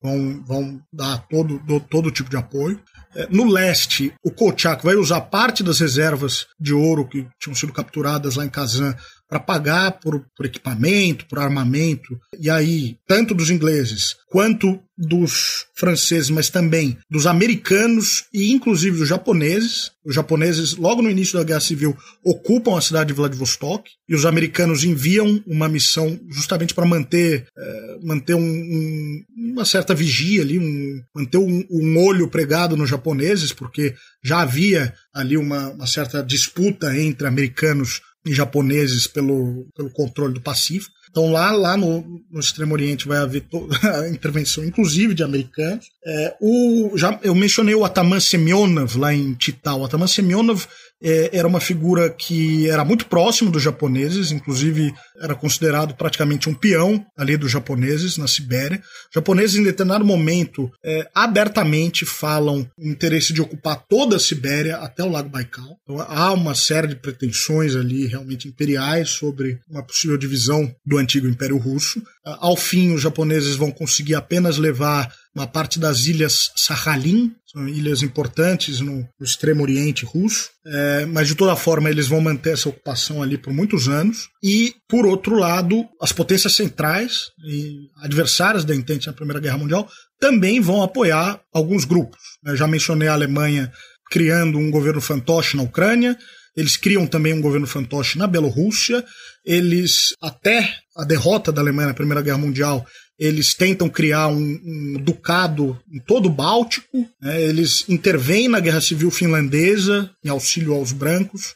[0.00, 2.80] vão, vão dar todo, do, todo tipo de apoio.
[3.14, 7.72] É, no leste, o Kolchak vai usar parte das reservas de ouro que tinham sido
[7.72, 8.94] capturadas lá em Kazan
[9.30, 12.18] para pagar por, por, equipamento, por armamento.
[12.38, 19.08] E aí, tanto dos ingleses quanto dos franceses, mas também dos americanos e inclusive dos
[19.08, 19.92] japoneses.
[20.04, 24.26] Os japoneses, logo no início da Guerra Civil, ocupam a cidade de Vladivostok e os
[24.26, 30.58] americanos enviam uma missão justamente para manter, é, manter um, um, uma certa vigia ali,
[30.58, 36.22] um, manter um, um, olho pregado nos japoneses, porque já havia ali uma, uma certa
[36.22, 40.94] disputa entre americanos japoneses pelo, pelo controle do Pacífico.
[41.10, 43.44] Então lá, lá no, no Extremo Oriente vai haver
[43.82, 45.86] a intervenção, inclusive de americanos.
[46.04, 49.80] É, o, já, eu mencionei o Ataman Semyonov lá em Tital.
[49.80, 50.66] O Ataman Semyonov
[51.02, 56.54] é, era uma figura que era muito próximo dos japoneses, inclusive era considerado praticamente um
[56.54, 58.78] peão ali dos japoneses na Sibéria.
[58.78, 64.76] Os japoneses, em determinado momento, é, abertamente falam o interesse de ocupar toda a Sibéria
[64.76, 65.76] até o Lago Baikal.
[65.82, 71.26] Então, há uma série de pretensões ali realmente imperiais sobre uma possível divisão do antigo
[71.26, 72.02] Império Russo.
[72.24, 78.02] Ao fim, os japoneses vão conseguir apenas levar uma parte das ilhas Sakhalin, são ilhas
[78.02, 82.68] importantes no, no extremo oriente russo, é, mas de toda forma eles vão manter essa
[82.68, 84.28] ocupação ali por muitos anos.
[84.42, 89.88] E, por outro lado, as potências centrais e adversárias da Entente na Primeira Guerra Mundial
[90.20, 92.20] também vão apoiar alguns grupos.
[92.44, 93.72] Eu já mencionei a Alemanha
[94.10, 96.18] criando um governo fantoche na Ucrânia,
[96.56, 99.04] eles criam também um governo fantoche na Bielorrússia.
[99.44, 102.86] Eles, até a derrota da Alemanha na Primeira Guerra Mundial,
[103.18, 107.06] eles tentam criar um, um ducado em todo o Báltico.
[107.20, 107.42] Né?
[107.42, 111.54] Eles intervêm na Guerra Civil Finlandesa em auxílio aos brancos.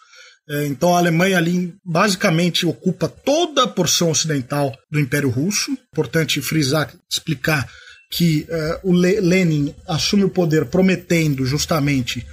[0.48, 5.72] É, então a Alemanha ali basicamente ocupa toda a porção ocidental do Império Russo.
[5.90, 7.66] Importante frisar, explicar
[8.10, 8.46] que
[8.84, 12.24] uh, o Lenin assume o poder prometendo justamente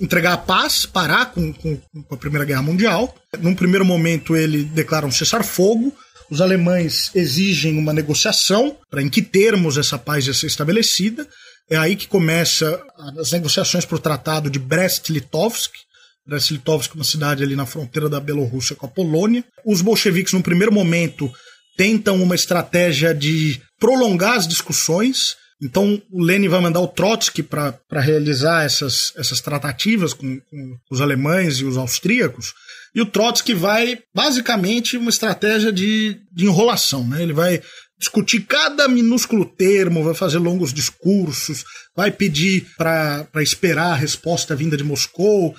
[0.00, 3.14] entregar a paz, parar com, com, com a Primeira Guerra Mundial.
[3.38, 5.94] Num primeiro momento, ele declara um cessar-fogo.
[6.30, 11.26] Os alemães exigem uma negociação para em que termos essa paz ia ser estabelecida.
[11.68, 12.82] É aí que começa
[13.18, 15.72] as negociações para o Tratado de Brest-Litovsk.
[16.26, 19.44] Brest-Litovsk é uma cidade ali na fronteira da Bielorrússia com a Polônia.
[19.64, 21.30] Os bolcheviques, num primeiro momento,
[21.76, 28.00] tentam uma estratégia de prolongar as discussões, então o Lenin vai mandar o Trotsky para
[28.00, 32.54] realizar essas, essas tratativas com, com, os alemães e os austríacos.
[32.94, 37.06] E o Trotsky vai, basicamente, uma estratégia de, de enrolação.
[37.06, 37.22] Né?
[37.22, 37.62] Ele vai
[37.98, 41.64] discutir cada minúsculo termo, vai fazer longos discursos,
[41.94, 45.54] vai pedir para esperar a resposta vinda de Moscou.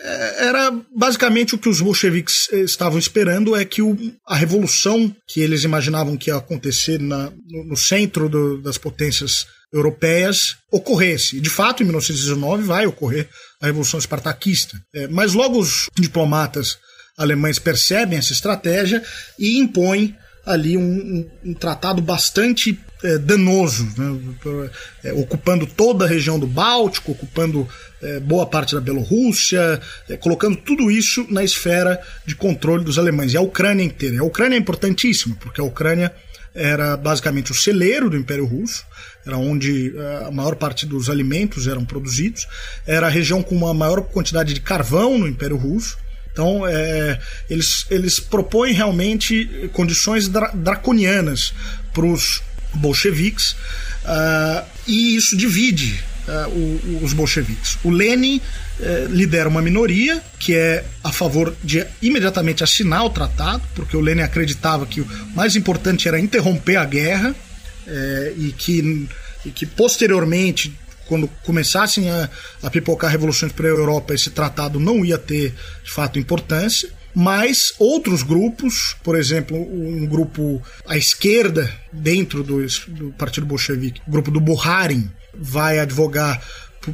[0.00, 3.96] É, era basicamente o que os bolcheviques eh, estavam esperando é que o,
[4.26, 9.46] a revolução que eles imaginavam que ia acontecer na, no, no, centro do, das potências
[9.72, 11.40] europeias ocorresse.
[11.40, 13.28] De fato, em 1919 vai ocorrer
[13.60, 14.80] a revolução espartaquista.
[14.94, 16.78] É, mas logo os diplomatas
[17.16, 19.02] alemães percebem essa estratégia
[19.38, 24.70] e impõem ali um, um, um tratado bastante é, danoso, né?
[25.04, 27.68] é, ocupando toda a região do Báltico, ocupando
[28.00, 33.32] é, boa parte da Bielorrússia, é, colocando tudo isso na esfera de controle dos alemães.
[33.32, 34.20] E a Ucrânia inteira.
[34.20, 36.12] A Ucrânia é importantíssima, porque a Ucrânia
[36.54, 38.84] era basicamente o celeiro do Império Russo,
[39.26, 42.46] era onde é, a maior parte dos alimentos eram produzidos,
[42.86, 45.96] era a região com uma maior quantidade de carvão no Império Russo.
[46.32, 51.52] Então, é, eles, eles propõem realmente condições dra draconianas
[51.92, 52.42] para os
[52.74, 57.78] bolcheviques, uh, e isso divide uh, o, os bolcheviques.
[57.84, 63.62] O Lenin uh, lidera uma minoria que é a favor de imediatamente assinar o tratado,
[63.74, 67.34] porque o Lenin acreditava que o mais importante era interromper a guerra
[67.86, 69.08] uh, e, que,
[69.44, 70.72] e que posteriormente
[71.12, 72.30] quando começassem a,
[72.62, 77.74] a pipocar revoluções para a Europa, esse tratado não ia ter, de fato, importância mas
[77.78, 84.30] outros grupos, por exemplo, um grupo à esquerda dentro do, do Partido Bolchevique, o grupo
[84.30, 86.40] do Buharin, vai advogar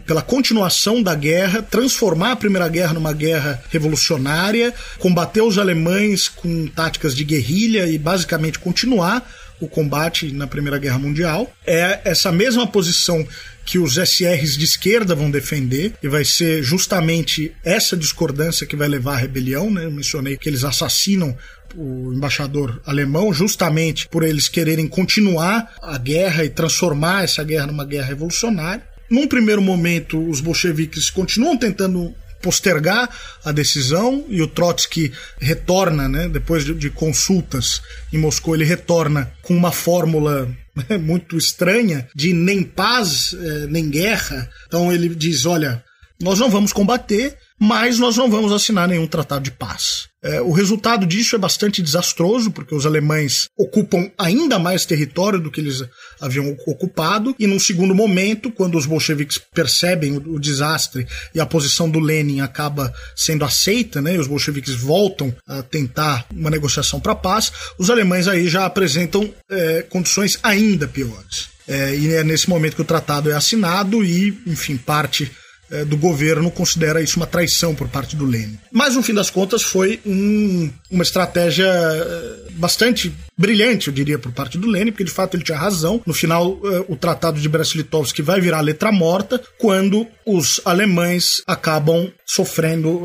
[0.04, 6.66] pela continuação da guerra, transformar a Primeira Guerra numa guerra revolucionária, combater os alemães com
[6.66, 9.24] táticas de guerrilha e basicamente continuar
[9.60, 11.50] o combate na Primeira Guerra Mundial.
[11.66, 13.26] É essa mesma posição
[13.68, 18.88] que os SRs de esquerda vão defender, e vai ser justamente essa discordância que vai
[18.88, 19.70] levar à rebelião.
[19.70, 19.84] Né?
[19.84, 21.36] Eu mencionei que eles assassinam
[21.76, 27.84] o embaixador alemão, justamente por eles quererem continuar a guerra e transformar essa guerra numa
[27.84, 28.82] guerra revolucionária.
[29.10, 33.10] Num primeiro momento, os bolcheviques continuam tentando postergar
[33.44, 37.82] a decisão e o Trotsky retorna, né, depois de, de consultas
[38.12, 40.48] em Moscou, ele retorna com uma fórmula
[41.00, 44.48] muito estranha de nem paz, eh, nem guerra.
[44.66, 45.82] Então ele diz: olha,
[46.20, 50.07] nós não vamos combater, mas nós não vamos assinar nenhum tratado de paz.
[50.22, 55.50] É, o resultado disso é bastante desastroso, porque os alemães ocupam ainda mais território do
[55.50, 55.84] que eles
[56.20, 61.46] haviam ocupado, e num segundo momento, quando os bolcheviques percebem o, o desastre e a
[61.46, 66.98] posição do Lenin acaba sendo aceita, né, e os bolcheviques voltam a tentar uma negociação
[66.98, 71.48] para paz, os alemães aí já apresentam é, condições ainda piores.
[71.68, 75.30] É, e é nesse momento que o tratado é assinado e, enfim, parte
[75.70, 78.58] é, do governo considera isso uma traição por parte do Lenin.
[78.72, 84.32] Mas, no fim das contas, foi um, uma estratégia é, bastante brilhante, eu diria, por
[84.32, 86.02] parte do Lenin, porque de fato ele tinha razão.
[86.04, 92.10] No final, eh, o Tratado de Brest-Litovsk vai virar letra morta quando os alemães acabam
[92.26, 93.02] sofrendo,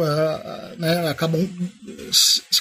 [0.77, 1.47] né, acabam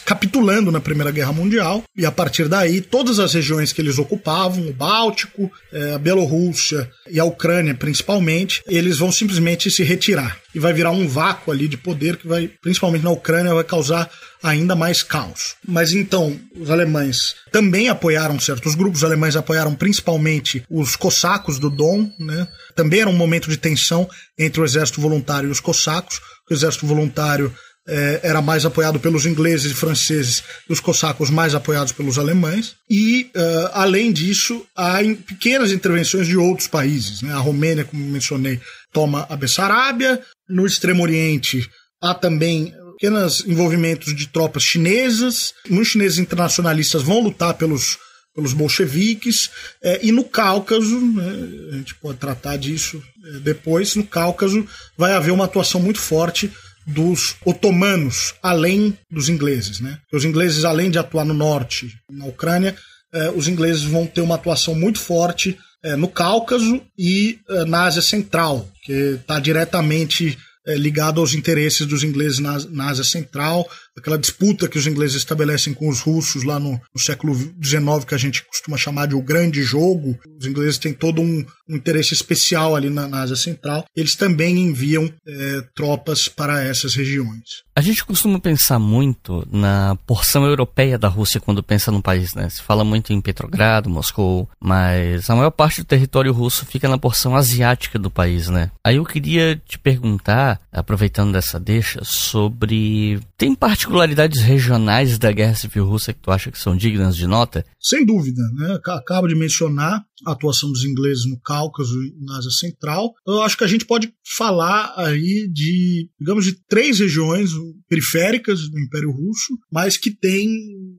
[0.05, 4.69] capitulando na Primeira Guerra Mundial, e a partir daí, todas as regiões que eles ocupavam,
[4.69, 5.51] o Báltico,
[5.95, 10.39] a Bielorrússia e a Ucrânia principalmente, eles vão simplesmente se retirar.
[10.55, 14.11] E vai virar um vácuo ali de poder que vai, principalmente na Ucrânia, vai causar
[14.43, 15.55] ainda mais caos.
[15.67, 21.71] Mas então, os alemães também apoiaram certos grupos, os alemães apoiaram principalmente os cossacos do
[21.71, 22.47] Don, né?
[22.75, 24.09] Também era um momento de tensão
[24.39, 26.21] entre o exército voluntário e os cossacos,
[26.51, 27.53] o exército voluntário
[27.87, 32.77] é, era mais apoiado pelos ingleses e franceses e os cossacos mais apoiados pelos alemães.
[32.89, 37.23] E, uh, além disso, há pequenas intervenções de outros países.
[37.23, 37.33] Né?
[37.33, 38.61] A Romênia, como mencionei,
[38.93, 40.21] toma a Bessarábia.
[40.49, 41.69] No Extremo Oriente,
[42.01, 45.53] há também pequenos envolvimentos de tropas chinesas.
[45.69, 47.99] Muitos chineses internacionalistas vão lutar pelos,
[48.35, 49.51] pelos bolcheviques.
[49.83, 54.67] É, e no Cáucaso, né, a gente pode tratar disso é, depois, no Cáucaso
[54.97, 56.51] vai haver uma atuação muito forte
[56.87, 59.81] dos otomanos, além dos ingleses.
[59.81, 59.99] Né?
[60.13, 62.77] Os ingleses, além de atuar no norte, na Ucrânia,
[63.13, 67.85] é, os ingleses vão ter uma atuação muito forte é, no Cáucaso e é, na
[67.85, 73.69] Ásia Central, que está diretamente é, ligado aos interesses dos ingleses na, na, Ásia Central,
[73.97, 78.15] aquela disputa que os ingleses estabelecem com os russos lá no, no século XIX, que
[78.15, 80.19] a gente costuma chamar de o grande jogo.
[80.39, 83.85] Os ingleses têm todo um, um interesse especial ali na, na, Ásia Central.
[83.95, 87.63] Eles também enviam é, tropas para essas regiões.
[87.75, 92.49] A gente costuma pensar muito na porção europeia da Rússia quando pensa no país, né?
[92.51, 96.99] Se fala muito em Petrogrado, Moscou, mas a maior parte do território russo fica na
[96.99, 98.71] porção asiática do país, né?
[98.85, 105.85] Aí eu queria te perguntar, aproveitando dessa deixa, sobre tem particularidades regionais da Guerra Civil
[105.85, 107.65] Russa que tu acha que são dignas de nota?
[107.81, 108.79] Sem dúvida, né?
[108.87, 113.13] Acabo de mencionar a atuação dos ingleses no Cáucaso e na Ásia Central.
[113.27, 117.51] Eu acho que a gente pode falar aí de, digamos, de três regiões
[117.89, 120.49] periféricas do Império Russo, mas que têm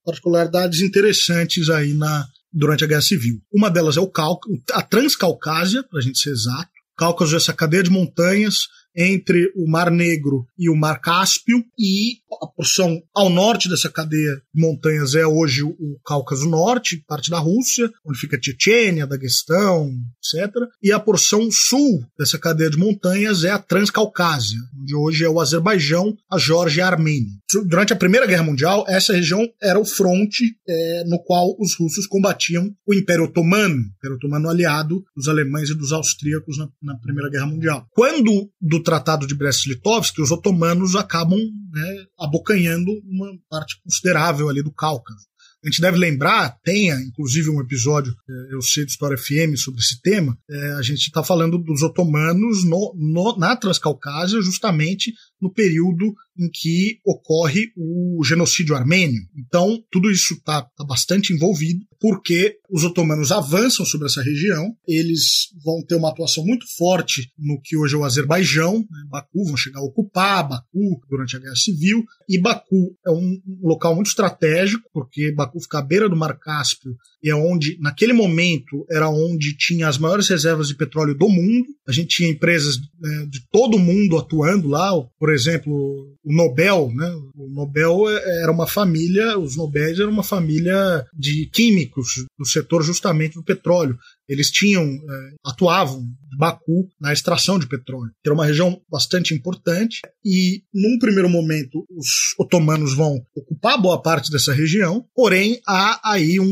[0.04, 3.40] particularidades interessantes aí na, durante a Guerra Civil.
[3.54, 6.70] Uma delas é o Cáucaso, a Transcaucásia, para a gente ser exato.
[6.98, 12.18] Cáucaso é essa cadeia de montanhas entre o Mar Negro e o Mar Cáspio, e
[12.42, 17.40] a porção ao norte dessa cadeia de montanhas é hoje o Cáucaso Norte, parte da
[17.40, 20.54] Rússia, onde fica Chechênia, Daguestão, etc.
[20.82, 25.40] E a porção sul dessa cadeia de montanhas é a Transcaucásia, onde hoje é o
[25.40, 27.32] Azerbaijão, a Geórgia e a Armênia.
[27.66, 32.08] Durante a Primeira Guerra Mundial, essa região era o fronte é, no qual os russos
[32.08, 37.30] combatiam o Império Otomano, Império Otomano aliado dos alemães e dos austríacos na, na Primeira
[37.30, 37.88] Guerra Mundial.
[37.92, 44.72] Quando do Tratado de Brest-Litovsk, os otomanos acabam né, abocanhando uma parte considerável ali do
[44.72, 45.26] Cáucaso.
[45.64, 49.80] A gente deve lembrar, tenha inclusive um episódio, é, eu sei do História FM sobre
[49.80, 55.14] esse tema, é, a gente está falando dos otomanos no, no, na Transcaucásia, justamente
[55.44, 59.22] no período em que ocorre o genocídio armênio.
[59.36, 65.50] Então, tudo isso está tá bastante envolvido, porque os otomanos avançam sobre essa região, eles
[65.64, 69.06] vão ter uma atuação muito forte no que hoje é o Azerbaijão, né?
[69.10, 73.94] Baku, vão chegar a ocupar Baku durante a Guerra Civil, e Baku é um, local
[73.94, 78.86] muito estratégico, porque Baku fica à beira do Mar Cáspio, e é onde, naquele momento,
[78.92, 83.28] era onde tinha as maiores reservas de petróleo do mundo, a gente tinha empresas né,
[83.30, 87.10] de todo mundo atuando lá, por exemplo, o Nobel, né?
[87.36, 93.36] O Nobel era uma família, os Nobéis eram uma família de químicos do setor justamente
[93.36, 93.98] do petróleo.
[94.28, 96.06] Eles tinham, é, atuavam
[96.38, 98.12] Baku na extração de petróleo.
[98.26, 102.08] Era uma região bastante importante e, num primeiro momento, os
[102.40, 106.46] otomanos vão ocupar boa parte dessa região, porém há aí um,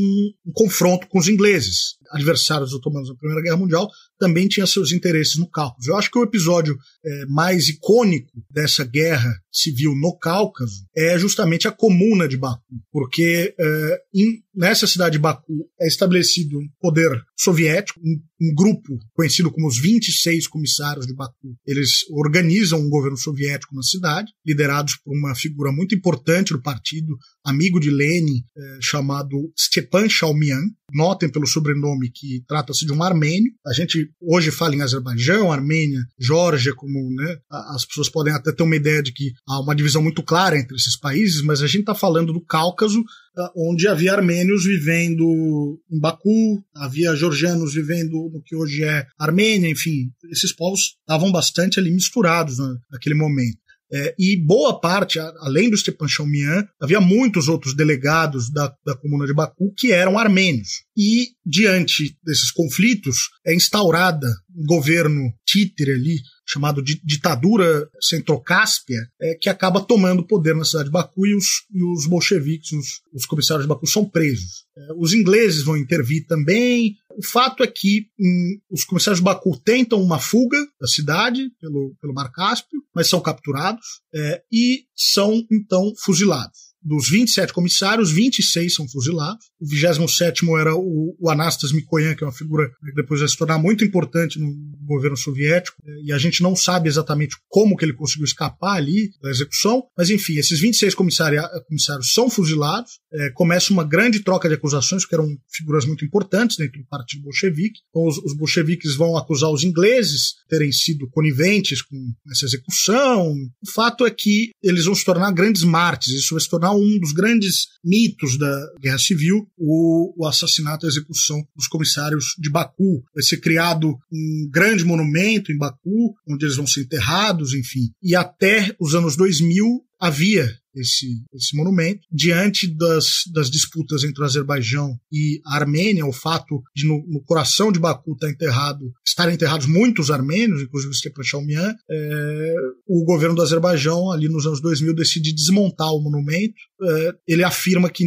[0.46, 3.90] um confronto com os ingleses, adversários otomanos na Primeira Guerra Mundial,
[4.22, 5.90] também tinha seus interesses no Cáucaso.
[5.90, 11.68] Eu acho que o episódio é, mais icônico dessa guerra civil no Cáucaso é justamente
[11.68, 12.62] a Comuna de Baku,
[12.92, 19.00] porque é, in, nessa cidade de Baku é estabelecido um poder soviético, um, um, grupo
[19.14, 21.56] conhecido como os 26 comissários de Baku.
[21.66, 27.18] Eles organizam um governo soviético na cidade, liderados por uma figura muito importante do partido,
[27.44, 30.62] amigo de Lenin, é, chamado Stepan Shaumian.
[30.94, 33.52] Notem pelo sobrenome que trata-se de um armênio.
[33.66, 38.64] A gente hoje fala em Azerbaijão, Armênia, Geórgia, como né, as pessoas podem até ter
[38.64, 41.82] uma ideia de que há uma divisão muito clara entre esses países, mas a gente
[41.82, 43.04] está falando do Cáucaso,
[43.38, 49.70] ah, onde havia armênios vivendo em Baku, havia georgianos vivendo no que hoje é Armênia,
[49.70, 52.58] enfim, esses povos estavam bastante ali misturados
[52.92, 53.62] naquele momento.
[53.94, 59.26] É, e boa parte, além do Stepan Shaumian, havia muitos outros delegados da, da comuna
[59.26, 60.86] de Baku que eram armênios.
[60.96, 69.36] E, diante desses conflitos, é instaurada um governo títere ali, chamado de ditadura centrocáspia, é,
[69.36, 73.26] que acaba tomando poder na cidade de Baku e os, e os bolcheviques, os, os
[73.26, 74.66] comissários de Baku, são presos.
[74.78, 76.96] É, os ingleses vão intervir também.
[77.18, 81.96] O fato é que hum, os comissários de Baku tentam uma fuga da cidade pelo,
[82.02, 88.74] pelo Mar Cáspio, mas são capturados é, e são então fuzilados dos 27 comissários, 26
[88.74, 89.46] são fuzilados.
[89.60, 93.38] O 27 era o, o Anastas Mikoyan, que é uma figura que depois vai se
[93.38, 94.52] tornar muito importante no
[94.86, 99.30] governo soviético, e a gente não sabe exatamente como que ele conseguiu escapar ali da
[99.30, 104.56] execução, mas enfim, esses 26 comissários, comissários são fuzilados, é, começa uma grande troca de
[104.56, 107.82] acusações, que eram figuras muito importantes dentro do partido bolchevique.
[107.90, 111.98] Então, os, os bolcheviques vão acusar os ingleses de terem sido coniventes com
[112.30, 113.32] essa execução.
[113.62, 117.00] O fato é que eles vão se tornar grandes mártires, isso vai se tornar um
[117.00, 122.50] dos grandes mitos da Guerra Civil, o, o assassinato e a execução dos comissários de
[122.50, 123.04] Baku.
[123.14, 127.92] Vai ser criado um grande monumento em Baku, onde eles vão ser enterrados, enfim.
[128.02, 132.02] E até os anos 2000 havia esse, esse monumento.
[132.12, 137.22] Diante das, das disputas entre o Azerbaijão e a Armênia, o fato de no, no
[137.24, 142.56] coração de Baku estar enterrado, estarem enterrados muitos armênios, inclusive Stepan Shaumian, é,
[142.88, 146.56] o governo do Azerbaijão, ali nos anos 2000, decide desmontar o monumento.
[146.84, 148.06] É, ele afirma que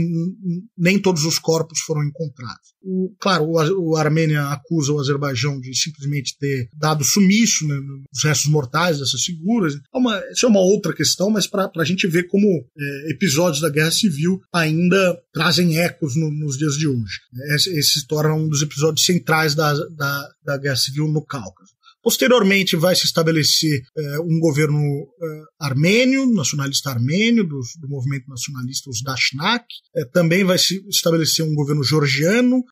[0.77, 2.75] nem todos os corpos foram encontrados.
[2.83, 8.25] O, claro, o, o Armênia acusa o Azerbaijão de simplesmente ter dado sumiço né, nos
[8.25, 9.75] restos mortais dessas figuras.
[9.75, 13.61] É uma, isso é uma outra questão, mas para a gente ver como é, episódios
[13.61, 17.21] da Guerra Civil ainda trazem ecos no, nos dias de hoje.
[17.55, 21.74] Esse, esse, se torna um dos episódios centrais da, da, da Guerra Civil no Cáucaso.
[22.05, 28.91] Posteriormente vai se estabelecer eh, um governo eh, armênio, nacionalista armênio, do, do movimento nacionalista,
[28.91, 29.65] os Dashnak.
[29.97, 32.63] Eh, também vai se estabelecer um governo georgiano,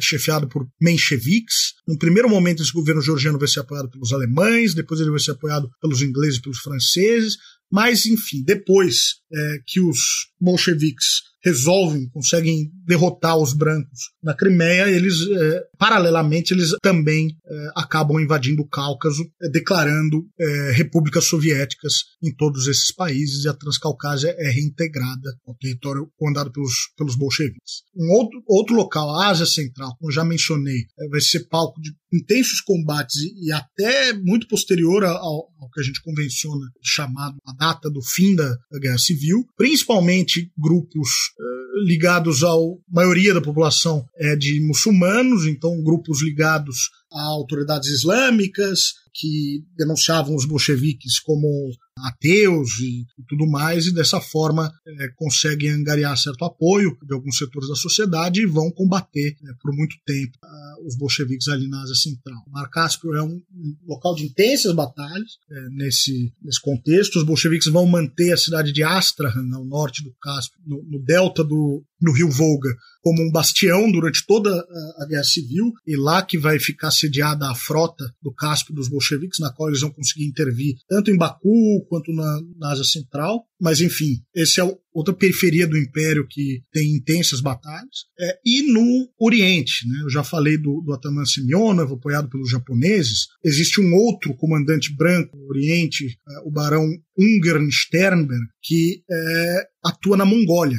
[0.00, 1.74] chefiado por mencheviques.
[1.86, 5.32] No primeiro momento, esse governo georgiano vai ser apoiado pelos alemães, depois ele vai ser
[5.32, 7.36] apoiado pelos ingleses e pelos franceses.
[7.70, 8.96] Mas, enfim, depois
[9.32, 9.98] é, que os
[10.40, 18.20] bolcheviques resolvem, conseguem derrotar os brancos na Crimeia, eles, é, paralelamente, eles também é, acabam
[18.20, 24.34] invadindo o Cáucaso, é, declarando é, repúblicas soviéticas em todos esses países, e a Transcaucásia
[24.38, 27.82] é reintegrada ao território comandado pelos, pelos bolcheviques.
[27.96, 31.92] Um outro, outro local, a Ásia Central, como já mencionei, é, vai ser palco de
[32.12, 37.52] intensos combates e, e até muito posterior ao, ao, que a gente convenciona chamado a
[37.54, 42.52] data do fim da, Guerra Civil, principalmente grupos uh, ligados à
[42.88, 50.46] maioria da população é de muçulmanos, então grupos ligados a autoridades islâmicas que denunciavam os
[50.46, 51.70] bolcheviques como
[52.02, 57.68] ateus e, tudo mais, e dessa forma é, conseguem angariar certo apoio de alguns setores
[57.68, 61.94] da sociedade e vão combater é, por muito tempo uh, os bolcheviques ali na Ásia
[61.94, 62.42] Central.
[62.48, 67.16] Mar Cáspio é um, um local de intensas batalhas é, nesse, nesse contexto.
[67.16, 71.44] Os bolcheviques vão manter a cidade de Astrahan, no norte do Cáspio, no, no delta
[71.44, 72.70] do, do rio Volga,
[73.00, 77.50] como um bastião durante toda a, a Guerra Civil, e lá que vai ficar sediada
[77.50, 81.84] a frota do Cáspio dos bolcheviques, na qual eles vão conseguir intervir tanto em Baku
[81.88, 83.44] quanto na, na Ásia Central.
[83.62, 88.06] Mas, enfim, esse é outra periferia do Império que tem intensas batalhas.
[88.18, 93.28] É, e no Oriente, né, eu já falei do, do Ataman Semyonov, apoiado pelos japoneses.
[93.44, 100.16] Existe um outro comandante branco no Oriente, é, o barão Ungern Sternberg, que é, atua
[100.16, 100.78] na Mongólia.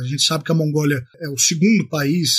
[0.00, 2.30] A gente sabe que a Mongólia é o segundo país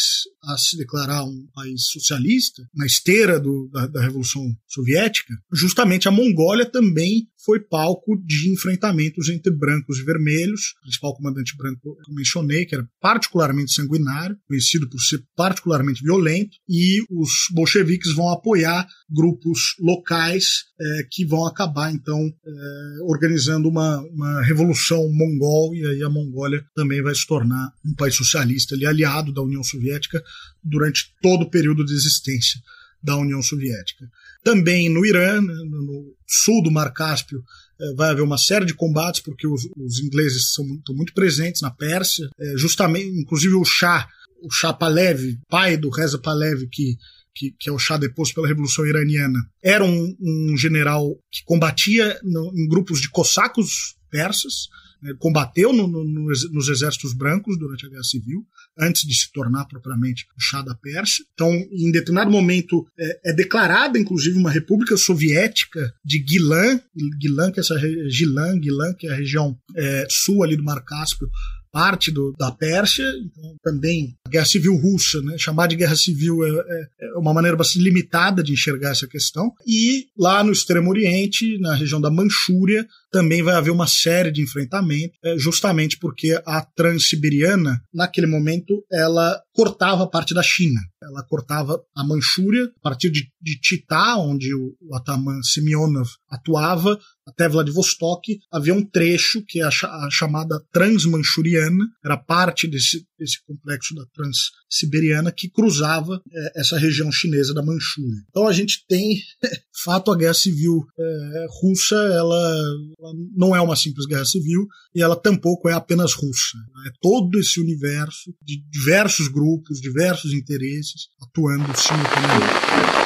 [0.43, 5.33] a se declarar um país socialista, na esteira do, da, da Revolução Soviética.
[5.53, 10.73] Justamente a Mongólia também foi palco de enfrentamentos entre brancos e vermelhos.
[10.79, 16.03] O principal comandante branco que eu mencionei, que era particularmente sanguinário, conhecido por ser particularmente
[16.03, 20.45] violento, e os bolcheviques vão apoiar grupos locais
[20.79, 26.63] é, que vão acabar, então, é, organizando uma, uma revolução mongol, e aí a Mongólia
[26.75, 30.23] também vai se tornar um país socialista, ali, aliado da União Soviética
[30.63, 32.59] durante todo o período de existência
[33.03, 34.09] da União Soviética.
[34.43, 37.41] Também no Irã, né, no sul do Mar Cáspio,
[37.79, 41.61] eh, vai haver uma série de combates, porque os, os ingleses são muito, muito, presentes
[41.61, 44.07] na Pérsia, eh, justamente, inclusive o Shah,
[44.41, 46.97] o Shah Palev, pai do Reza Palev, que
[47.35, 52.19] que, que, é o Shah deposto pela Revolução Iraniana, era um, um general que combatia
[52.23, 54.69] no, em grupos de cossacos persas,
[55.01, 58.45] né, combateu no, no, nos exércitos brancos durante a Guerra Civil,
[58.79, 61.25] antes de se tornar propriamente o Shah da Pérsia.
[61.33, 66.79] Então, em determinado momento, é, é declarada, inclusive, uma república soviética de Gilan,
[67.19, 67.75] Gilan, que é essa
[68.07, 71.27] Gilan, Gilan, que é a região é, sul ali do Mar Cáspio,
[71.73, 75.35] parte do, da Pérsia, então, também a Guerra Civil Russa, né?
[75.39, 79.51] chamar de Guerra Civil é, é, é, uma maneira bastante limitada de enxergar essa questão.
[79.65, 84.43] E lá no Extremo Oriente, na região da Manchúria, também vai haver uma série de
[84.43, 90.79] enfrentamentos, é, justamente porque a Transiberiana, naquele momento, ela cortava parte da China.
[91.01, 96.99] Ela cortava a Manchúria, a partir de, de Titá, onde o, o Ataman Semyonov atuava,
[97.25, 103.43] até Vladivostok, havia um trecho que é a, a chamada Transmanchuriana, era parte desse, desse
[103.45, 108.23] complexo da Transiberiana que cruzava é, essa região chinesa da Manchúria.
[108.29, 109.17] Então a gente tem,
[109.83, 112.55] fato, a guerra civil é, russa, ela,
[112.99, 116.57] ela, não é uma simples guerra civil e ela tampouco é apenas russa.
[116.87, 123.02] É todo esse universo de diversos grupos, diversos interesses atuando simultaneamente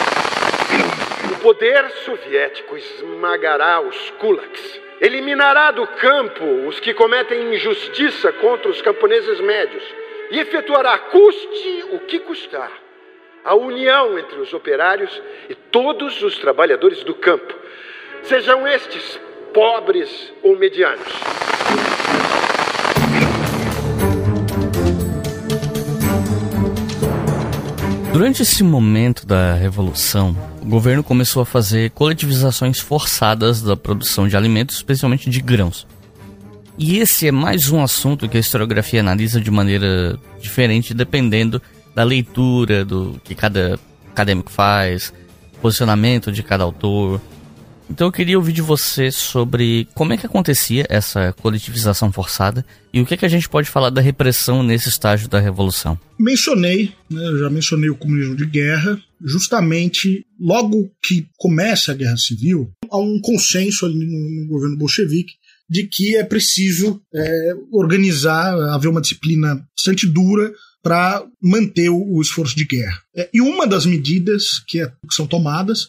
[1.47, 9.39] poder soviético esmagará os kulaks, eliminará do campo os que cometem injustiça contra os camponeses
[9.39, 9.83] médios
[10.29, 12.69] e efetuará, custe o que custar,
[13.45, 17.55] a união entre os operários e todos os trabalhadores do campo,
[18.23, 19.17] sejam estes
[19.53, 21.07] pobres ou medianos.
[28.11, 30.35] Durante esse momento da Revolução,
[30.67, 35.87] o governo começou a fazer coletivizações forçadas da produção de alimentos, especialmente de grãos.
[36.77, 41.61] E esse é mais um assunto que a historiografia analisa de maneira diferente, dependendo
[41.95, 43.79] da leitura do que cada
[44.11, 45.13] acadêmico faz,
[45.61, 47.21] posicionamento de cada autor,
[47.89, 52.99] então eu queria ouvir de você sobre como é que acontecia essa coletivização forçada e
[52.99, 55.97] o que, é que a gente pode falar da repressão nesse estágio da Revolução.
[56.19, 62.17] Mencionei, né, eu já mencionei o comunismo de guerra, justamente logo que começa a Guerra
[62.17, 65.33] Civil, há um consenso ali no, no governo bolchevique
[65.69, 72.21] de que é preciso é, organizar, haver uma disciplina bastante dura para manter o, o,
[72.21, 73.01] esforço de guerra.
[73.15, 75.87] É, e uma das medidas que, é, que são tomadas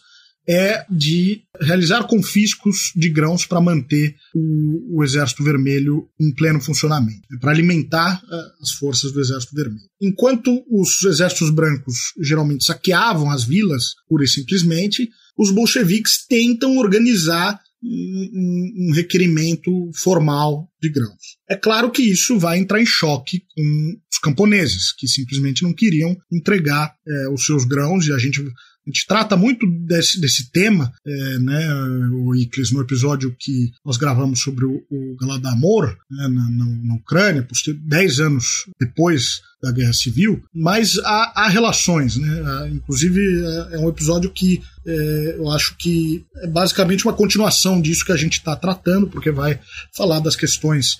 [0.49, 7.21] é de realizar confiscos de grãos para manter o, o, Exército Vermelho em pleno funcionamento,
[7.29, 9.85] né, para alimentar uh, as forças do Exército Vermelho.
[10.01, 15.07] Enquanto os exércitos brancos geralmente saqueavam as vilas, pura e simplesmente,
[15.37, 21.37] os bolcheviques tentam organizar um, um, requerimento formal de grãos.
[21.49, 26.17] É claro que isso vai entrar em choque com os camponeses, que simplesmente não queriam
[26.31, 28.43] entregar é, os seus grãos, e a gente
[28.89, 31.73] a gente trata muito desse, desse tema, é, né,
[32.11, 36.95] o Iclis, no episódio que nós gravamos sobre o, o Galadamor, né, na, na, na,
[36.95, 37.47] Ucrânia,
[37.83, 42.69] dez anos depois da Guerra Civil, mas há, há relações, né?
[42.71, 48.05] Inclusive é, é um episódio que é, eu acho que é basicamente uma continuação disso
[48.05, 49.59] que a gente está tratando, porque vai
[49.95, 50.97] falar das questões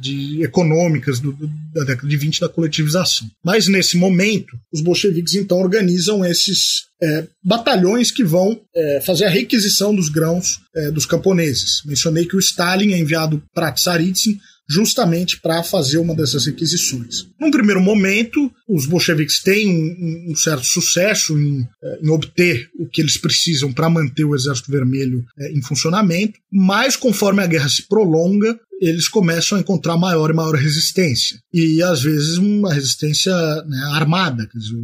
[0.00, 3.26] de econômicas do, do, da década de 20 da coletivização.
[3.42, 9.30] Mas nesse momento, os bolcheviques então organizam esses é, batalhões que vão é, fazer a
[9.30, 11.82] requisição dos grãos é, dos camponeses.
[11.84, 14.38] Mencionei que o Stalin é enviado para Tsaritsyn
[14.68, 17.28] justamente para fazer uma dessas requisições.
[17.38, 22.88] Num primeiro momento, os bolcheviques têm um, um certo sucesso em, é, em, obter o
[22.88, 27.68] que eles precisam para manter o Exército Vermelho é, em funcionamento, mas conforme a guerra
[27.68, 31.38] se prolonga, eles começam a encontrar maior e maior resistência.
[31.52, 33.34] E às vezes uma resistência
[33.66, 34.46] né, armada.
[34.54, 34.76] Dizer,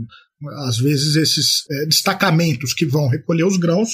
[0.66, 3.90] às vezes esses é, destacamentos que vão recolher os grãos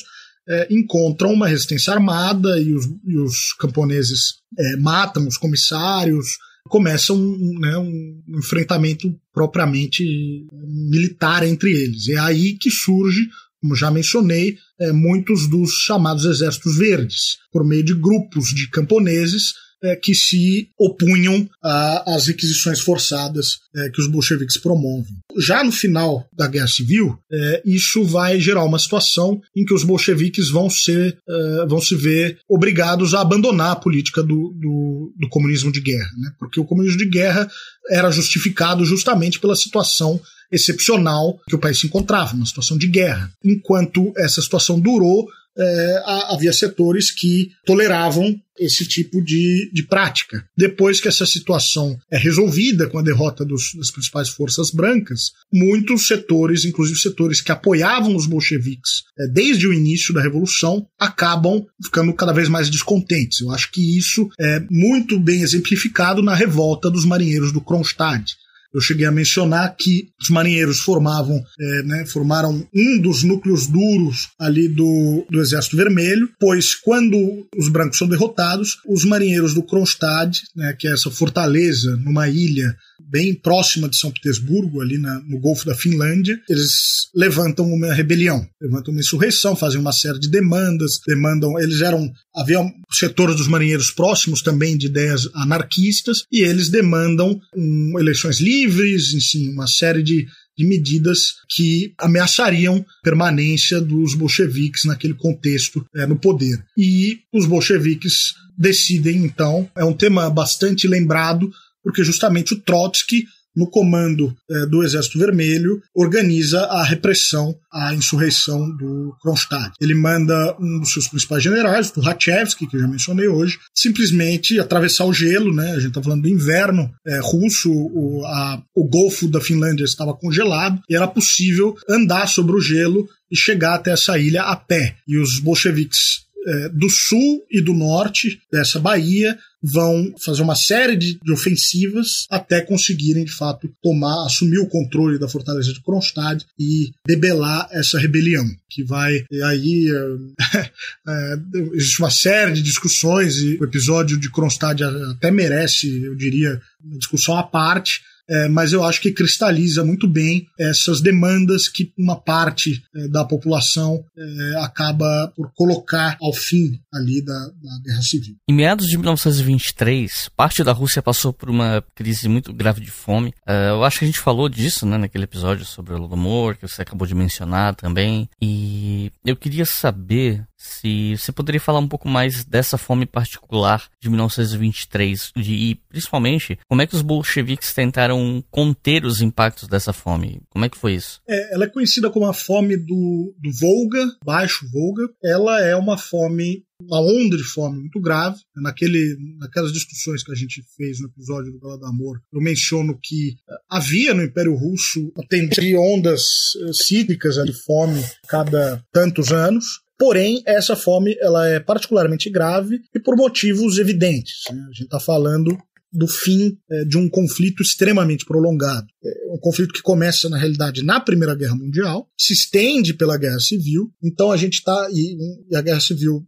[0.48, 6.38] é, encontram uma resistência armada e os, e os camponeses é, matam os comissários,
[6.68, 10.04] começa um, né, um enfrentamento propriamente
[10.52, 12.08] militar entre eles.
[12.08, 13.22] É aí que surge,
[13.60, 19.65] como já mencionei, é, muitos dos chamados exércitos verdes, por meio de grupos de camponeses
[19.82, 25.16] é, que se opunham às requisições forçadas é, que os bolcheviques promovem.
[25.38, 29.84] Já no final da Guerra Civil, é, isso vai gerar uma situação em que os
[29.84, 35.28] bolcheviques vão, ser, é, vão se ver obrigados a abandonar a política do, do, do
[35.28, 36.32] comunismo de guerra, né?
[36.38, 37.48] porque o comunismo de guerra
[37.90, 40.20] era justificado justamente pela situação
[40.50, 43.30] excepcional que o país se encontrava, uma situação de guerra.
[43.44, 45.26] Enquanto essa situação durou,
[45.58, 50.44] é, havia setores que toleravam esse tipo de, de prática.
[50.56, 56.06] Depois que essa situação é resolvida com a derrota dos, das principais forças brancas, muitos
[56.06, 62.14] setores, inclusive setores que apoiavam os bolcheviques é, desde o início da Revolução, acabam ficando
[62.14, 63.40] cada vez mais descontentes.
[63.40, 68.36] Eu acho que isso é muito bem exemplificado na revolta dos marinheiros do Kronstadt
[68.74, 74.28] eu cheguei a mencionar que os marinheiros formavam, é, né, formaram um dos núcleos duros
[74.38, 80.42] ali do, do Exército Vermelho, pois quando os brancos são derrotados, os marinheiros do Kronstadt,
[80.54, 85.38] né, que é essa fortaleza numa ilha bem próxima de São Petersburgo, ali na, no
[85.38, 91.00] Golfo da Finlândia, eles levantam uma rebelião, levantam uma insurreição, fazem uma série de demandas,
[91.06, 92.58] demandam, eles eram, havia
[92.92, 99.50] setores dos marinheiros próximos também de ideias anarquistas, e eles demandam um, eleições livres, enfim,
[99.50, 106.64] uma série de de medidas que ameaçariam permanência dos bolcheviques naquele contexto é, no poder.
[106.76, 111.50] E os bolcheviques decidem, então, é um tema bastante lembrado
[111.86, 113.22] porque justamente o Trotsky,
[113.54, 119.70] no comando eh, do Exército Vermelho, organiza a repressão à insurreição do Kronstadt.
[119.80, 124.58] Ele manda um dos seus principais generais, o Rachevsky, que eu já mencionei hoje, simplesmente
[124.58, 125.70] atravessar o gelo, né?
[125.70, 130.12] A gente está falando do inverno eh, russo, o, a, o Golfo da Finlândia estava
[130.12, 134.96] congelado e era possível andar sobre o gelo e chegar até essa ilha a pé.
[135.06, 140.96] E os bolcheviques é, do sul e do norte dessa Bahia vão fazer uma série
[140.96, 146.46] de, de, ofensivas até conseguirem, de fato, tomar, assumir o controle da fortaleza de Kronstadt
[146.58, 150.70] e debelar essa rebelião, que vai, aí é,
[151.08, 151.38] é,
[151.74, 156.98] existe uma série de discussões e o episódio de Kronstadt até merece, eu diria, uma
[156.98, 162.16] discussão à parte, é, mas eu acho que cristaliza muito bem essas demandas que uma
[162.16, 168.36] parte é, da população é, acaba por colocar ao fim ali da, da, Guerra Civil.
[168.48, 173.30] Em meados de 1923, parte da Rússia passou por uma crise muito grave de fome.
[173.46, 176.66] Uh, eu acho que a gente falou disso né, naquele episódio sobre o Holodomor, que
[176.66, 178.28] você acabou de mencionar também.
[178.40, 184.08] E eu queria saber se você poderia falar um pouco mais dessa fome particular de
[184.08, 190.40] 1923 de, e principalmente como é que os bolcheviques tentaram conter os impactos dessa fome?
[190.50, 191.20] Como é que foi isso?
[191.28, 195.08] É, ela é conhecida como a fome do, do Volga, Baixo Volga.
[195.22, 198.38] Ela é uma fome uma onda de fome muito grave.
[198.54, 203.36] Naquele, naquelas discussões que a gente fez no episódio do Galadamor, eu menciono que
[203.70, 206.22] havia no Império Russo atendia ondas
[206.62, 209.80] eh, cíclicas de fome cada tantos anos.
[209.98, 214.44] Porém, essa fome ela é particularmente grave e por motivos evidentes.
[214.50, 214.60] Né?
[214.68, 215.56] A gente está falando
[215.96, 218.86] do fim é, de um conflito extremamente prolongado.
[219.02, 223.40] É um conflito que começa, na realidade, na Primeira Guerra Mundial, se estende pela Guerra
[223.40, 223.90] Civil.
[224.02, 224.88] Então a gente está.
[224.92, 225.16] E,
[225.56, 226.26] a Guerra Civil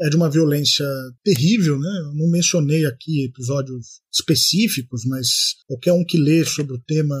[0.00, 0.86] é, é de uma violência
[1.22, 1.90] terrível, né?
[2.06, 5.28] Eu não mencionei aqui episódios específicos, mas
[5.66, 7.16] qualquer um que lê sobre o tema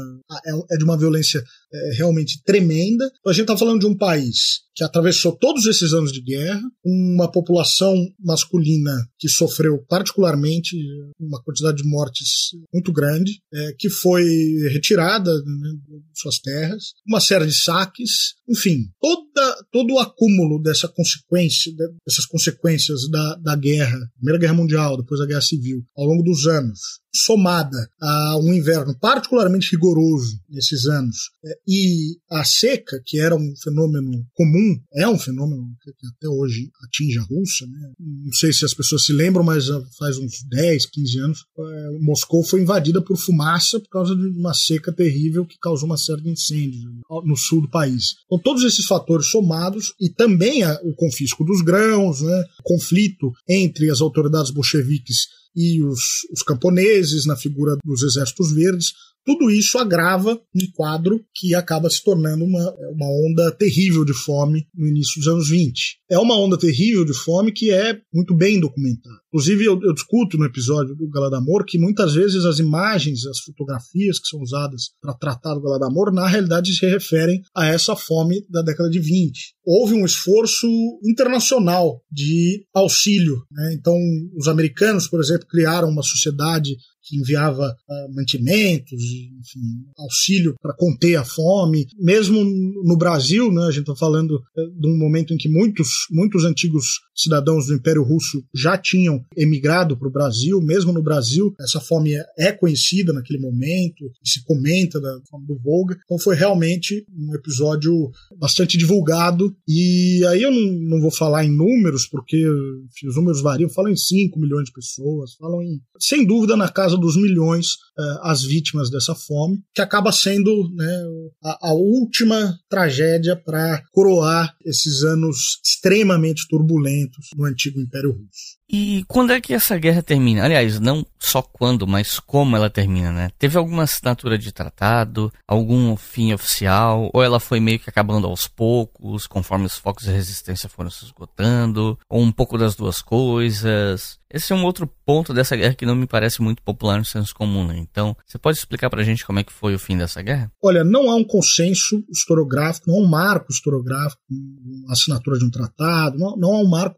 [0.46, 1.42] é, é de uma violência
[1.74, 3.04] é, realmente tremenda.
[3.18, 6.62] Então, a gente está falando de um país que atravessou todos esses anos de guerra,
[6.84, 10.76] uma população masculina que sofreu particularmente
[11.18, 14.24] uma quantidade de mortes muito grande, é, que foi
[14.70, 15.70] retirada né,
[16.12, 21.72] de suas terras, uma série de saques, enfim, toda, todo o acúmulo dessa consequência,
[22.06, 26.46] dessas consequências da, da guerra, Primeira Guerra Mundial, depois da Guerra Civil, ao longo dos
[26.46, 26.80] anos,
[27.14, 33.54] somada a um inverno particularmente rigoroso nesses anos é, e a seca, que era um
[33.62, 37.66] fenômeno comum, é um fenômeno que até hoje atinge a Rússia.
[37.66, 37.92] Né?
[37.98, 39.66] Não sei se as pessoas se lembram, mas
[39.98, 44.54] faz uns 10, 15 anos, é, Moscou foi invadida por fumaça por causa de uma
[44.54, 46.82] seca terrível que causou uma série de incêndios
[47.24, 48.14] no sul do país.
[48.26, 52.44] Então, todos esses fatores somados e também o confisco dos grãos, né?
[52.60, 58.92] o conflito entre as autoridades bolcheviques e os, os camponeses, na figura dos exércitos verdes,
[59.24, 64.66] tudo isso agrava um quadro que acaba se tornando uma, uma onda terrível de fome
[64.74, 65.98] no início dos anos 20.
[66.10, 69.24] É uma onda terrível de fome que é muito bem documentada.
[69.28, 74.20] Inclusive, eu, eu discuto no episódio do Galadamor que muitas vezes as imagens, as fotografias
[74.20, 78.62] que são usadas para tratar do Galadamor, na realidade se referem a essa fome da
[78.62, 79.54] década de 20.
[79.64, 80.68] Houve um esforço
[81.02, 83.42] internacional de auxílio.
[83.50, 83.74] Né?
[83.74, 83.96] Então,
[84.36, 89.60] os americanos, por exemplo, criaram uma sociedade que enviava uh, mantimentos, enfim,
[89.98, 91.86] auxílio para conter a fome.
[91.98, 95.88] Mesmo no Brasil, né, a gente está falando uh, de um momento em que muitos,
[96.10, 100.60] muitos antigos cidadãos do Império Russo já tinham emigrado para o Brasil.
[100.60, 105.58] Mesmo no Brasil, essa fome é, é conhecida naquele momento, se comenta da fome do
[105.58, 105.96] Volga.
[106.04, 109.54] Então foi realmente um episódio bastante divulgado.
[109.68, 113.68] E aí eu não, não vou falar em números, porque enfim, os números variam.
[113.68, 117.66] Falam em 5 milhões de pessoas, falam em, sem dúvida, na casa casa dos milhões
[117.98, 121.04] uh, as vítimas dessa fome, que acaba sendo né,
[121.42, 128.54] a, a última tragédia para coroar esses anos extremamente turbulentos no antigo Império Russo.
[128.68, 130.42] E quando é que essa guerra termina?
[130.42, 133.30] Aliás, não só quando, mas como ela termina, né?
[133.38, 138.46] Teve alguma assinatura de tratado, algum fim oficial, ou ela foi meio que acabando aos
[138.48, 144.18] poucos, conforme os focos de resistência foram se esgotando, ou um pouco das duas coisas?
[144.30, 147.34] Esse é um outro ponto dessa guerra que não me parece muito popular no senso
[147.34, 147.76] comum, né?
[147.78, 150.50] Então, você pode explicar pra gente como é que foi o fim dessa guerra?
[150.62, 155.50] Olha, não há um consenso historiográfico, não há um marco historiográfico, uma assinatura de um
[155.50, 156.96] tratado, não, não há um marco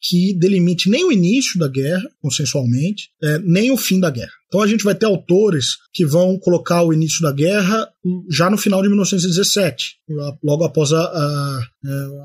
[0.00, 4.37] que delimite nem o início da guerra, consensualmente, é, nem o fim da guerra.
[4.48, 7.86] Então a gente vai ter autores que vão colocar o início da guerra
[8.30, 9.96] já no final de 1917,
[10.42, 11.60] logo após a, a,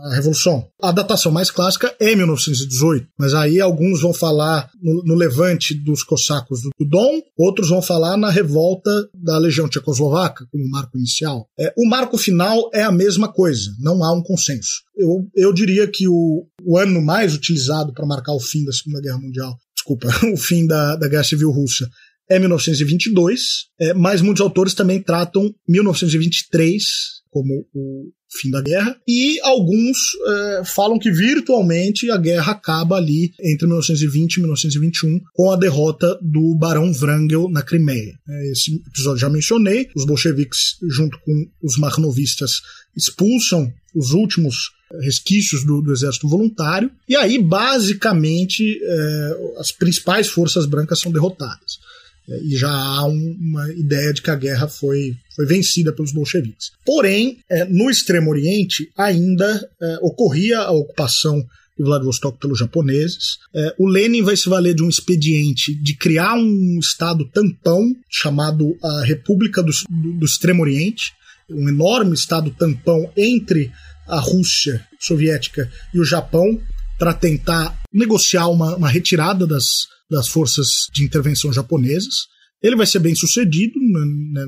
[0.06, 0.66] a Revolução.
[0.82, 6.04] A datação mais clássica é 1918, mas aí alguns vão falar no, no levante dos
[6.04, 11.48] cossacos do, Dom, outros vão falar na revolta da Legião Tchecoslovaca, como marco inicial.
[11.60, 14.84] É, o marco final é a mesma coisa, não há um consenso.
[14.96, 19.02] Eu, eu diria que o, o ano mais utilizado para marcar o fim da Segunda
[19.02, 21.90] Guerra Mundial desculpa, o fim da, da Guerra Civil Russa
[22.36, 23.42] é 1922,
[23.80, 26.84] é, mas muitos autores também tratam 1923
[27.34, 29.98] como o fim da guerra, e alguns
[30.28, 36.18] é, falam que virtualmente a guerra acaba ali entre 1920 e 1921 com a derrota
[36.22, 38.14] do Barão Wrangel na Crimeia.
[38.28, 41.34] É, esse episódio já mencionei, os bolcheviques junto com
[41.64, 42.62] os marnovistas
[42.96, 50.68] expulsam os últimos resquícios do, do, exército voluntário, e aí, basicamente, é, as principais forças
[50.68, 51.80] brancas são derrotadas.
[52.30, 56.12] É, e já há um, uma ideia de que a guerra foi, foi vencida pelos
[56.12, 56.72] bolcheviques.
[56.86, 61.46] Porém, é, no Extremo Oriente ainda é, ocorria a ocupação
[61.78, 63.40] de Vladivostok pelos japoneses.
[63.54, 68.78] É, o Lenin vai se valer de um expediente de criar um estado tampão chamado
[68.82, 71.14] a República do, do, do Extremo Oriente,
[71.50, 73.72] um enorme estado tampão entre
[74.08, 76.60] a Rússia soviética e o Japão
[76.98, 82.28] para tentar negociar uma, uma retirada das, das forças de intervenção japonesas.
[82.64, 83.74] Ele vai ser bem sucedido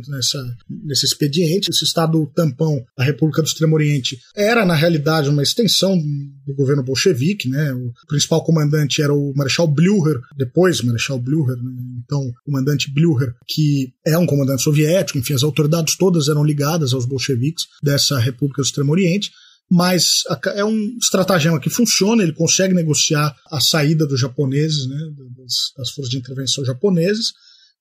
[0.07, 0.41] nessa,
[0.85, 1.69] nesse expediente.
[1.69, 6.81] Esse Estado tampão da República do Extremo Oriente era, na realidade, uma extensão do governo
[6.81, 7.49] bolchevique.
[7.49, 7.73] Né?
[7.73, 11.71] O principal comandante era o Marechal Blücher, depois Marechal Blücher, né?
[12.05, 15.19] então comandante Blücher, que é um comandante soviético.
[15.19, 19.29] Enfim, as autoridades todas eram ligadas aos bolcheviques dessa República do Extremo Oriente.
[19.69, 20.23] Mas
[20.55, 24.97] é um estratagema que funciona, ele consegue negociar a saída dos japoneses, né,
[25.37, 27.33] das, das forças de intervenção japonesas,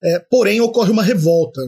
[0.03, 1.63] é, porém, ocorre uma revolta.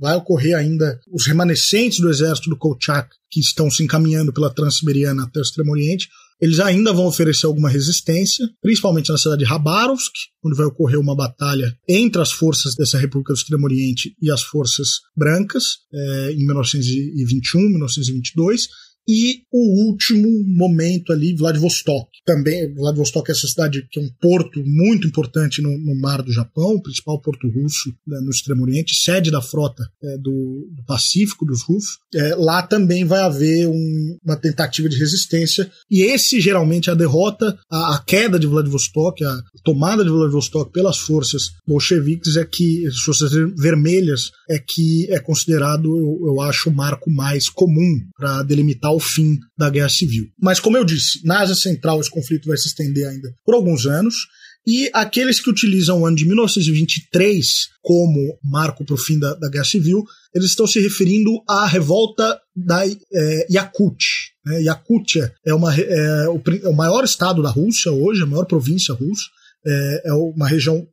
[0.00, 5.24] Vai ocorrer ainda os remanescentes do exército do Kolchak, que estão se encaminhando pela Transiberiana
[5.24, 6.08] até o Extremo Oriente,
[6.40, 10.12] eles ainda vão oferecer alguma resistência, principalmente na cidade de Rabarovsk,
[10.44, 14.42] onde vai ocorrer uma batalha entre as forças dessa República do Extremo Oriente e as
[14.42, 18.68] forças brancas, é, em 1921, 1922
[19.06, 22.08] e o último momento ali, Vladivostok.
[22.24, 26.32] Também, Vladivostok é essa cidade que é um porto muito importante no, no mar do
[26.32, 30.84] Japão, o principal porto russo né, no Extremo Oriente, sede da frota é, do, do,
[30.86, 31.98] Pacífico dos russos.
[32.14, 36.96] É, lá também vai haver um, uma tentativa de resistência, e esse geralmente é a
[36.96, 42.86] derrota, a, a, queda de Vladivostok, a tomada de Vladivostok pelas forças bolcheviques é que,
[42.86, 45.84] as forças vermelhas, é que é considerado,
[46.26, 50.26] eu, acho, o marco mais comum para delimitar o fim da guerra civil.
[50.40, 53.86] Mas, como eu disse, na Ásia Central esse conflito vai se estender ainda por alguns
[53.86, 54.14] anos.
[54.66, 59.50] E aqueles que utilizam o ano de 1923 como marco para o fim da, da,
[59.50, 60.02] Guerra Civil,
[60.34, 64.02] eles estão se referindo à revolta da é, Yakut.
[64.46, 64.62] Né?
[64.62, 68.94] Yakutia é, uma, é, o, é o maior estado da Rússia hoje, a maior província
[68.94, 69.24] russa
[69.66, 70.86] é, é uma região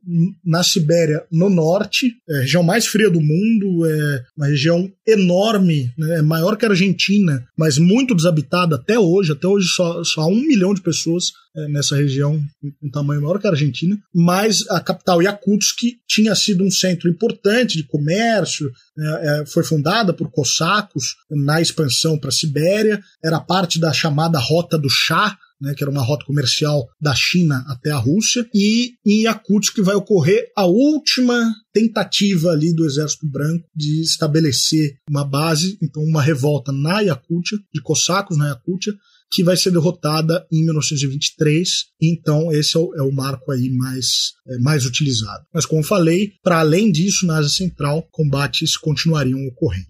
[0.44, 5.92] na Sibéria, no norte, é a região mais fria do mundo, é uma região enorme,
[5.98, 9.32] né, é maior que a Argentina, mas muito desabitada até hoje.
[9.32, 12.42] Até hoje só, só há um milhão de pessoas é, nessa região,
[12.82, 13.98] um tamanho maior que a Argentina.
[14.14, 15.78] Mas a capital Yakutsk
[16.08, 22.18] tinha sido um centro importante de comércio, né, é, foi fundada por cossacos na expansão
[22.18, 26.26] para a Sibéria, era parte da chamada Rota do Chá, né, que era uma rota
[26.26, 32.74] comercial da China até a Rússia, e em Yakutsk vai ocorrer a última tentativa ali
[32.74, 38.48] do Exército Branco de estabelecer uma base, então uma revolta na Yakutia, de cossacos na
[38.48, 38.92] Yakutia,
[39.32, 41.68] que vai ser derrotada em 1923.
[42.02, 45.44] Então, esse é o, é o marco aí mais, é, mais utilizado.
[45.54, 49.86] Mas, como falei, para além disso, na Ásia Central, combates continuariam ocorrendo.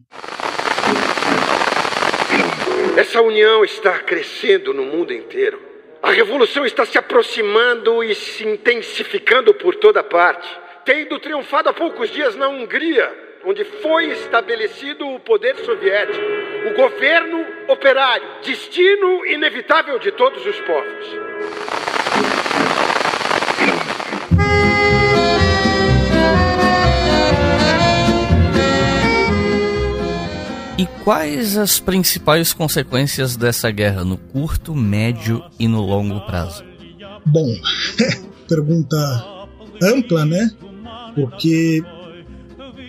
[2.96, 5.60] Essa união está crescendo no mundo inteiro.
[6.02, 10.48] A revolução está se aproximando e se intensificando por toda parte.
[10.84, 13.10] Tendo triunfado há poucos dias na Hungria,
[13.44, 16.24] onde foi estabelecido o poder soviético,
[16.68, 22.41] o governo operário, destino inevitável de todos os povos.
[30.82, 36.64] E quais as principais consequências dessa guerra no curto, médio e no longo prazo?
[37.24, 37.54] Bom,
[38.48, 38.96] pergunta
[39.80, 40.50] ampla, né?
[41.14, 41.80] Porque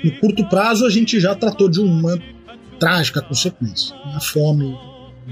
[0.03, 2.19] no curto prazo a gente já tratou de uma
[2.79, 3.95] trágica consequência.
[4.15, 4.75] A fome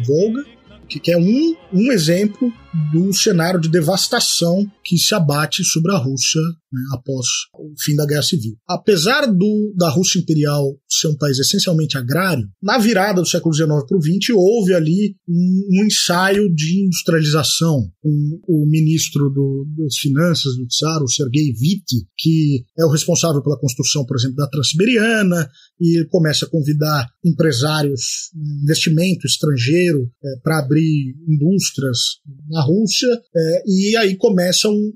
[0.05, 0.45] Volga,
[0.87, 2.53] que é um, um exemplo
[2.91, 6.41] do cenário de devastação que se abate sobre a Rússia
[6.71, 8.55] né, após o fim da Guerra Civil.
[8.67, 13.67] Apesar do, da Rússia Imperial ser um país essencialmente agrário, na virada do século XIX
[13.87, 17.91] para o XX houve ali um, um, ensaio de industrialização.
[18.03, 23.59] O ministro do, das Finanças do Tsar, o Sergei Witte, que é o responsável pela
[23.59, 25.49] construção, por exemplo, da Transiberiana,
[25.79, 28.29] e começa a convidar empresários,
[28.63, 31.97] investimento estrangeiro, é, para abrir indústrias
[32.49, 34.91] na Rússia, é, e aí começa um,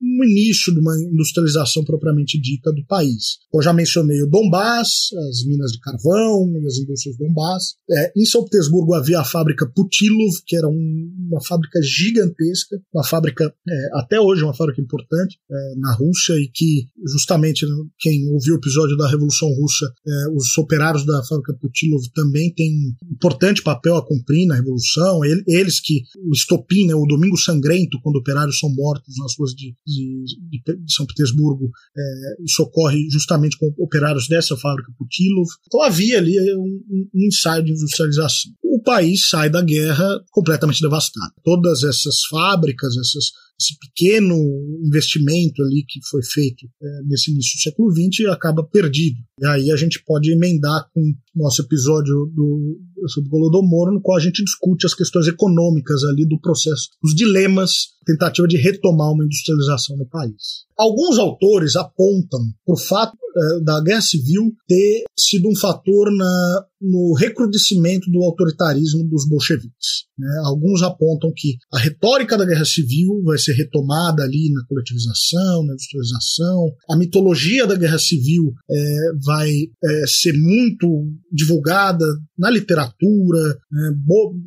[0.00, 3.38] um, início de uma industrialização propriamente dita do país.
[3.52, 4.88] Eu já mencionei o Donbass,
[5.30, 7.74] as minas de carvão as indústrias do Donbass.
[7.90, 13.04] É, em São Petersburgo havia a fábrica Putilov, que era um, uma fábrica gigantesca, uma
[13.04, 17.66] fábrica, é, até hoje, uma fábrica importante é, na Rússia e que, justamente,
[17.98, 22.70] quem ouviu o episódio da Revolução Russa, é, os operários da fábrica Putilov também têm
[22.70, 25.20] um importante papel a cumprir na Revolução.
[25.46, 29.74] Eles que, o estopim, né, o Domingo Sangrento, quando operários são mortos nas ruas de,
[29.86, 35.48] de, de São Petersburgo, é, isso ocorre justamente com operários dessa fábrica Putilov.
[35.66, 38.52] Então havia ali um, um ensaio de industrialização.
[38.62, 41.32] O país sai da guerra completamente devastado.
[41.42, 44.36] Todas essas fábricas, essas esse pequeno
[44.84, 49.18] investimento ali que foi feito é, nesse início do século XX acaba perdido.
[49.40, 52.78] E aí a gente pode emendar com o nosso episódio do,
[53.08, 57.97] sobre Golodomor, no qual a gente discute as questões econômicas ali do processo, os dilemas,
[58.08, 60.66] tentativa de retomar uma industrialização no país.
[60.78, 66.64] Alguns autores apontam para o fato é, da guerra civil ter sido um fator na,
[66.80, 70.06] no recrudescimento do autoritarismo dos bolcheviques.
[70.16, 70.28] Né?
[70.44, 75.72] Alguns apontam que a retórica da guerra civil vai ser retomada ali na coletivização, na
[75.72, 76.72] industrialização.
[76.88, 79.50] A mitologia da guerra civil é, vai
[79.84, 80.88] é, ser muito
[81.30, 82.04] divulgada
[82.38, 83.90] na literatura, né?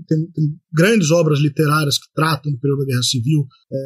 [0.08, 3.78] tem, tem, grandes obras literárias que tratam do período da guerra civil é,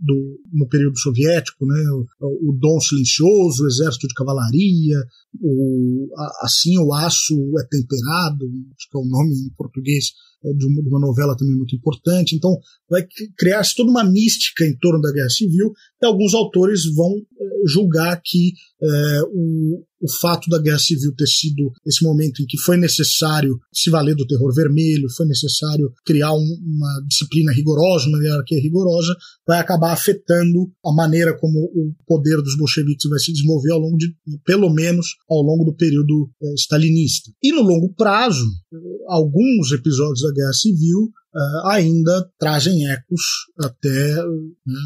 [0.00, 1.80] do, no período soviético, né?
[2.20, 4.98] o, o Dom Silencioso, o Exército de Cavalaria,
[5.40, 8.46] o, a, assim o aço é temperado,
[8.76, 10.12] acho que é o nome em português
[10.44, 12.36] é, de uma, de uma, novela também muito importante.
[12.36, 12.56] Então,
[12.88, 13.06] vai
[13.36, 18.20] criar-se toda uma mística em torno da guerra civil, e alguns autores vão é, julgar
[18.24, 18.52] que
[18.82, 23.58] é, o, o fato da guerra civil ter sido esse momento em que foi necessário
[23.72, 29.16] se valer do terror vermelho, foi necessário criar um, uma disciplina rigorosa, uma hierarquia rigorosa,
[29.46, 33.96] vai acabar afetando a maneira como o poder dos bolcheviques vai se desenvolver ao longo
[33.96, 34.14] de,
[34.44, 37.30] pelo menos, ao longo do período é, stalinista.
[37.42, 38.44] E no longo prazo,
[39.08, 43.20] alguns episódios da guerra civil uh, ainda trazem ecos
[43.58, 44.80] até né,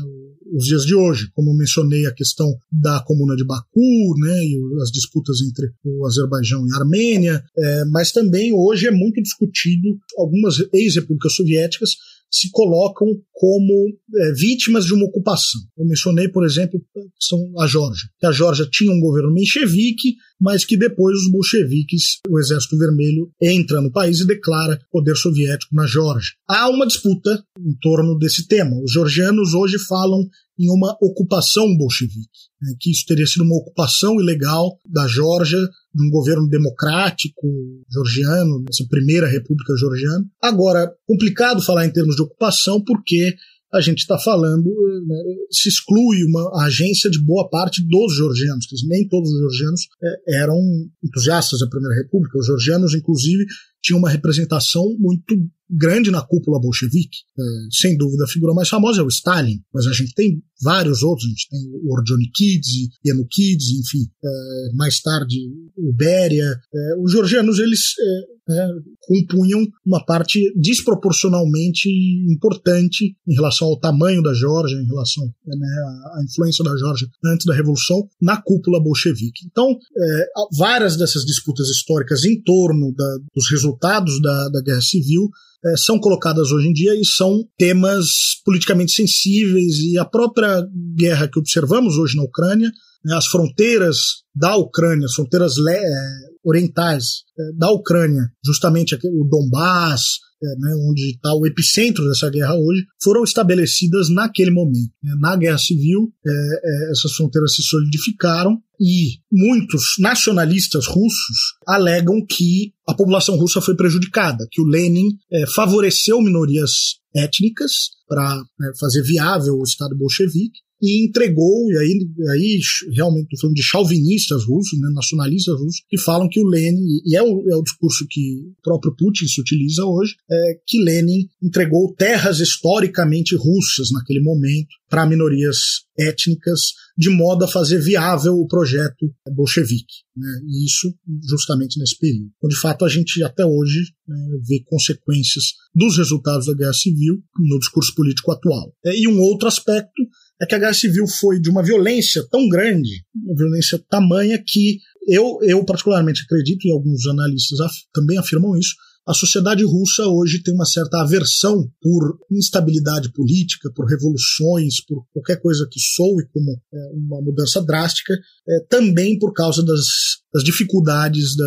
[0.53, 1.31] os dias de hoje.
[1.33, 6.07] Como eu mencionei, a questão da comuna de Baku, né, e as disputas entre o
[6.07, 11.91] Azerbaijão e a Armênia, é, mas também hoje é muito discutido algumas ex-repúblicas soviéticas
[12.31, 15.61] se colocam como é, vítimas de uma ocupação.
[15.77, 16.81] Eu mencionei, por exemplo,
[17.19, 18.09] são a Geórgia.
[18.23, 23.81] A Geórgia tinha um governo menchevique, mas que depois os bolcheviques, o Exército Vermelho, entra
[23.81, 26.33] no país e declara poder soviético na Geórgia.
[26.49, 28.81] Há uma disputa em torno desse tema.
[28.83, 30.27] Os georgianos hoje falam
[30.59, 32.29] em uma ocupação bolchevique,
[32.61, 35.59] né, que isso teria sido uma ocupação ilegal da Geórgia,
[35.93, 37.49] de um governo democrático
[37.91, 40.25] georgiano, essa primeira república georgiana.
[40.41, 43.35] Agora, complicado falar em termos de ocupação, porque
[43.73, 44.65] a gente está falando,
[45.07, 45.17] né,
[45.51, 50.57] se exclui uma agência de boa parte dos georgianos, nem todos os georgianos é, eram
[51.05, 52.39] entusiastas da Primeira República.
[52.39, 53.45] Os georgianos, inclusive,
[53.83, 55.35] tinham uma representação muito
[55.71, 57.19] grande na cúpula bolchevique.
[57.39, 61.03] É, sem dúvida, a figura mais famosa é o Stalin, mas a gente tem vários
[61.03, 61.27] outros.
[61.27, 65.37] A gente tem o Orjonikidze, Yanukidze, enfim, é, mais tarde
[65.77, 66.45] o Beria.
[66.45, 68.69] É, os georgianos, eles é, né,
[69.01, 71.89] compunham uma parte desproporcionalmente
[72.31, 75.69] importante em relação ao tamanho da Geórgia, em relação né,
[76.15, 79.47] à influência da Geórgia antes da Revolução na cúpula bolchevique.
[79.47, 80.27] Então, é,
[80.59, 85.31] várias dessas disputas históricas em torno da, dos resultados da, da Guerra Civil
[85.65, 88.07] é, são colocadas hoje em dia e são temas
[88.45, 89.79] politicamente sensíveis.
[89.79, 90.67] E a própria
[90.97, 92.71] guerra que observamos hoje na Ucrânia,
[93.05, 93.99] né, as fronteiras
[94.35, 100.03] da Ucrânia, as fronteiras é, orientais é, da Ucrânia, justamente aqui, o Donbass,
[100.43, 104.93] é, né, onde está o epicentro dessa guerra hoje, foram estabelecidas naquele momento.
[105.03, 105.15] Né.
[105.19, 112.73] Na Guerra Civil, é, é, essas fronteiras se solidificaram e muitos nacionalistas russos alegam que
[112.89, 115.09] a população russa foi prejudicada, que o Lenin
[115.55, 116.71] favoreceu minorias
[117.15, 122.61] étnicas para né, fazer viável o Estado bolchevique e entregou, e aí, aí
[122.95, 127.17] realmente estou falando de chauvinistas russos, né, nacionalistas russos, que falam que o Lenin, e
[127.17, 131.29] é o, é o discurso que o próprio Putin se utiliza hoje, é que Lenin
[131.43, 135.59] entregou terras historicamente russas naquele momento para minorias
[135.99, 136.61] étnicas,
[136.97, 140.03] de modo a fazer viável o projeto bolchevique.
[140.17, 140.93] Né, e isso
[141.29, 142.31] justamente nesse período.
[142.37, 144.17] Então, de fato, a gente até hoje né,
[144.47, 145.45] vê consequências
[145.75, 148.75] dos resultados da guerra civil no discurso político atual.
[148.85, 150.03] É, e um outro aspecto
[150.41, 154.79] é que a guerra civil foi de uma violência tão grande, uma violência tamanha que
[155.07, 158.75] eu, eu particularmente acredito, e alguns analistas af também afirmam isso,
[159.07, 165.41] a sociedade russa hoje tem uma certa aversão por instabilidade política, por revoluções, por qualquer
[165.41, 169.87] coisa que soe como é, uma mudança drástica, é, também por causa das,
[170.33, 171.45] das dificuldades da,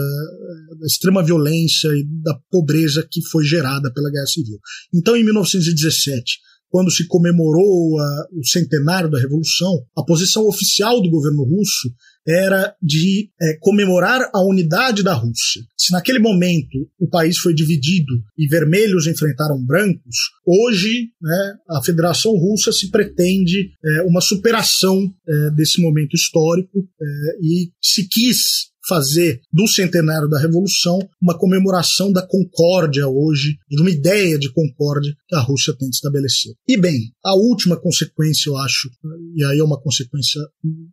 [0.79, 4.59] da, extrema violência e da pobreza que foi gerada pela Guerra Civil.
[4.93, 6.39] Então, em 1917,
[6.73, 11.93] quando se comemorou a, o centenário da Revolução, a posição oficial do governo russo
[12.27, 15.61] era de é, comemorar a unidade da Rússia.
[15.77, 22.31] Se naquele momento o país foi dividido e vermelhos enfrentaram brancos, hoje né, a Federação
[22.31, 27.05] Russa se pretende é, uma superação é, desse momento histórico é,
[27.39, 33.89] e se quis fazer do centenário da Revolução uma comemoração da concórdia hoje, de uma
[33.89, 36.53] ideia de concórdia que a Rússia tem de estabelecer.
[36.67, 38.89] E bem, a última consequência, eu acho,
[39.35, 40.41] e aí é uma consequência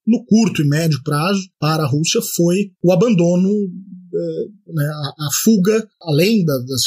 [0.07, 3.49] no curto e médio prazo para a Rússia, foi o abandono
[4.13, 6.83] né, a, a, fuga, além da, das,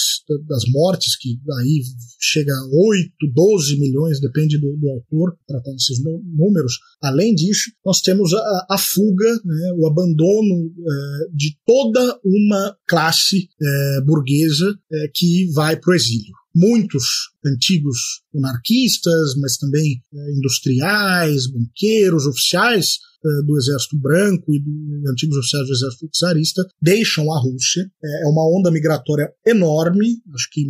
[0.47, 1.81] das mortes, que aí
[2.19, 8.01] chega a 8, 12 milhões, depende do, do autor, tratando esses números, além disso, nós
[8.01, 15.11] temos a, a fuga, né, o abandono é, de toda uma classe é, burguesa é,
[15.13, 16.33] que vai para o exílio.
[16.55, 17.03] muitos
[17.45, 17.97] antigos
[18.33, 20.01] monarquistas, mas também
[20.37, 22.99] industriais, banqueiros, oficiais
[23.45, 27.83] do Exército Branco e do, antigos oficiais do Exército Czarista deixam a Rússia.
[28.03, 30.65] É, é uma onda migratória enorme, acho que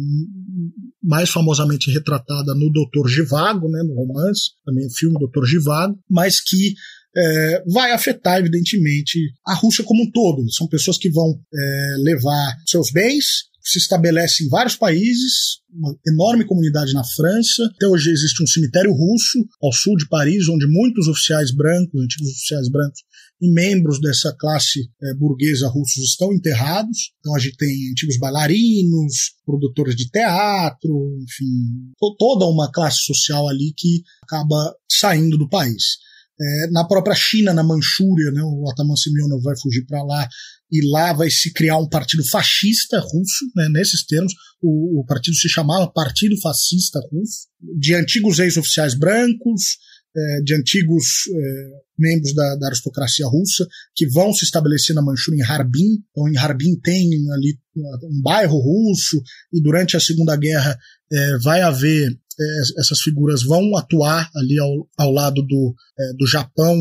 [1.01, 6.73] mais famosamente retratada no Doutor Givago, né, no romance, também filme Doutor Givago, mas que
[7.15, 10.51] é, vai afetar, evidentemente, a Rússia como um todo.
[10.51, 16.45] São pessoas que vão é, levar seus bens, se estabelece em vários países, uma enorme
[16.45, 17.63] comunidade na França.
[17.75, 22.29] Até hoje existe um cemitério russo ao sul de Paris, onde muitos oficiais brancos, antigos
[22.29, 22.99] oficiais brancos
[23.41, 27.13] e membros dessa classe é, burguesa russos estão enterrados.
[27.19, 33.73] Então a gente tem antigos bailarinos, produtores de teatro, enfim, toda uma classe social ali
[33.77, 35.97] que acaba saindo do país.
[36.39, 40.27] É, na própria China, na Manchúria, né, o Ataman Semyonov vai fugir para lá
[40.73, 44.33] e lá vai se criar um partido fascista russo, né, nesses termos.
[44.59, 47.47] O, o, partido se chamava Partido Fascista Russo,
[47.77, 49.77] de antigos ex-oficiais brancos,
[50.17, 51.69] é, de antigos é,
[51.99, 56.03] membros da, da, aristocracia russa, que vão se estabelecer na Manchúria em Harbin.
[56.09, 59.21] Então, em Harbin tem ali um bairro russo,
[59.53, 60.75] e durante a Segunda Guerra
[61.11, 66.27] é, vai haver é, essas figuras vão atuar ali ao, ao lado do, é, do
[66.27, 66.75] Japão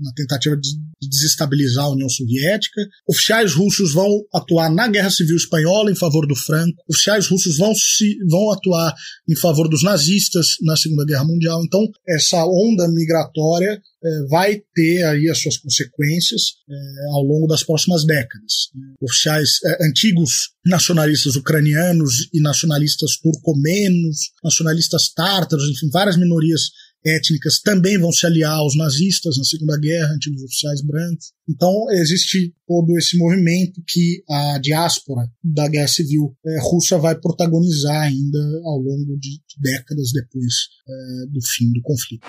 [0.00, 0.68] na tentativa de
[1.00, 2.80] desestabilizar a União Soviética.
[3.06, 6.82] Oficiais russos vão atuar na Guerra Civil Espanhola em favor do Franco.
[6.88, 8.94] Oficiais russos vão, se, vão atuar
[9.28, 11.62] em favor dos nazistas na Segunda Guerra Mundial.
[11.64, 16.74] Então, essa onda migratória é, vai ter aí as suas consequências é,
[17.12, 18.70] ao longo das próximas décadas.
[19.00, 24.77] Oficiais é, antigos nacionalistas ucranianos e nacionalistas turcomenos, nacionalistas
[25.14, 26.70] tártaros, enfim, várias minorias
[27.04, 31.32] étnicas também vão se aliar aos nazistas na Segunda Guerra, antigos oficiais brancos.
[31.48, 38.02] Então existe todo esse movimento que a diáspora da Guerra Civil é, russa vai protagonizar
[38.02, 40.52] ainda ao longo de décadas depois
[40.86, 42.26] é, do fim do conflito.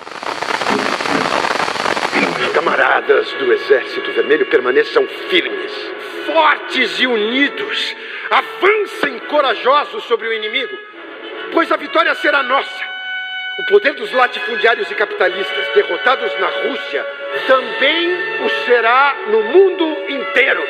[2.54, 5.72] Camaradas do Exército Vermelho permaneçam firmes,
[6.26, 7.94] fortes e unidos.
[8.30, 10.76] Avancem corajosos sobre o inimigo,
[11.52, 12.84] pois a vitória será nossa.
[13.58, 17.06] O poder dos latifundiários e capitalistas derrotados na Rússia
[17.46, 18.08] também
[18.44, 20.62] o será no mundo inteiro.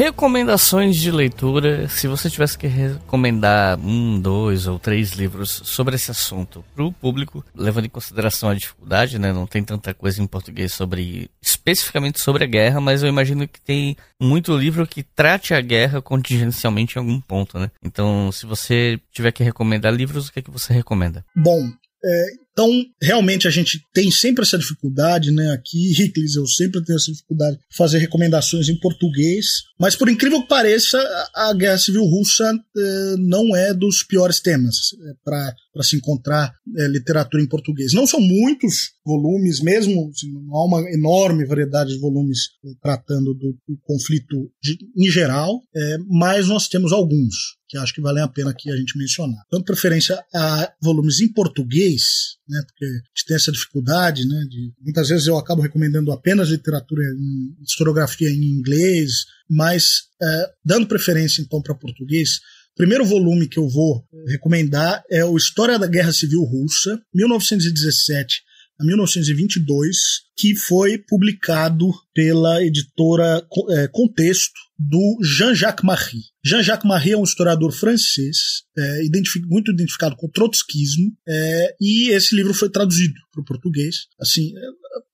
[0.00, 1.86] Recomendações de leitura.
[1.86, 6.90] Se você tivesse que recomendar um, dois ou três livros sobre esse assunto para o
[6.90, 9.30] público, levando em consideração a dificuldade, né?
[9.30, 13.60] Não tem tanta coisa em português sobre especificamente sobre a guerra, mas eu imagino que
[13.60, 17.70] tem muito livro que trate a guerra contingencialmente em algum ponto, né?
[17.84, 21.22] Então, se você tiver que recomendar livros, o que é que você recomenda?
[21.36, 21.60] Bom,
[22.02, 25.52] é, então, realmente a gente tem sempre essa dificuldade, né?
[25.52, 29.46] Aqui, Ricles, eu sempre tenho essa dificuldade de fazer recomendações em português.
[29.78, 30.98] Mas, por incrível que pareça,
[31.34, 36.88] a Guerra Civil Russa eh, não é dos piores temas é, para se encontrar eh,
[36.88, 37.92] literatura em português.
[37.92, 43.56] Não são muitos volumes, mesmo assim, há uma enorme variedade de volumes eh, tratando do,
[43.68, 45.62] do conflito de, em geral,
[46.08, 49.44] mas nós temos alguns que acho que valem a pena aqui a gente mencionar.
[49.50, 52.02] Dando preferência a volumes em português,
[52.48, 56.48] né, porque a gente tem essa dificuldade, né, de, muitas vezes eu acabo recomendando apenas
[56.48, 59.12] literatura em historiografia em inglês,
[59.48, 59.84] mas
[60.20, 62.40] é, dando preferência então para português,
[62.76, 68.42] primeiro volume que eu vou recomendar é o História da Guerra Civil Russa, 1917
[68.80, 69.96] a 1922,
[70.36, 76.22] que foi publicado pela editora é, Contexto, do Jean-Jacques Marie.
[76.42, 78.38] Jean-Jacques Marie é um historiador francês,
[78.76, 83.44] é, identific muito identificado com o trotskismo, é, e esse livro foi traduzido para o
[83.44, 84.06] português.
[84.18, 84.50] Assim,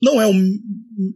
[0.01, 0.33] não é o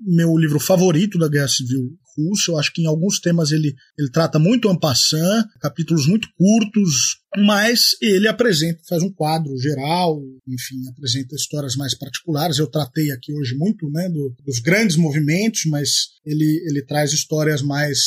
[0.04, 4.10] meu livro favorito da Guerra Civil Russa, eu acho que em alguns temas ele, ele
[4.10, 10.88] trata muito en passant, capítulos muito curtos, mas ele apresenta, faz um quadro geral, enfim,
[10.88, 12.58] apresenta histórias mais particulares.
[12.58, 15.90] Eu tratei aqui hoje muito né, do, dos grandes movimentos, mas
[16.24, 17.98] ele, ele traz histórias mais,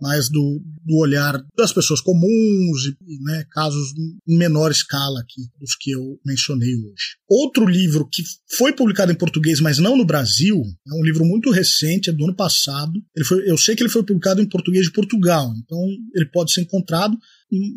[0.00, 3.92] mais do, do olhar das pessoas comuns e né, casos
[4.26, 7.16] em menor escala aqui dos que eu mencionei hoje.
[7.28, 8.22] Outro livro que
[8.56, 12.24] foi publicado em português, mas não no Brasil, é um livro muito recente, é do
[12.24, 12.92] ano passado.
[13.14, 15.78] Ele foi, eu sei que ele foi publicado em português de Portugal, então
[16.14, 17.18] ele pode ser encontrado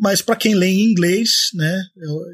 [0.00, 1.82] mas para quem lê em inglês, né,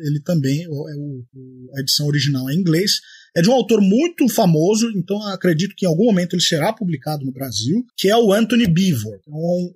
[0.07, 2.93] ele também, é a edição original é em inglês,
[3.37, 7.25] É de um autor muito famoso, então acredito que em algum momento ele será publicado
[7.25, 9.17] no Brasil, que é o Anthony Beevor.
[9.21, 9.35] Então,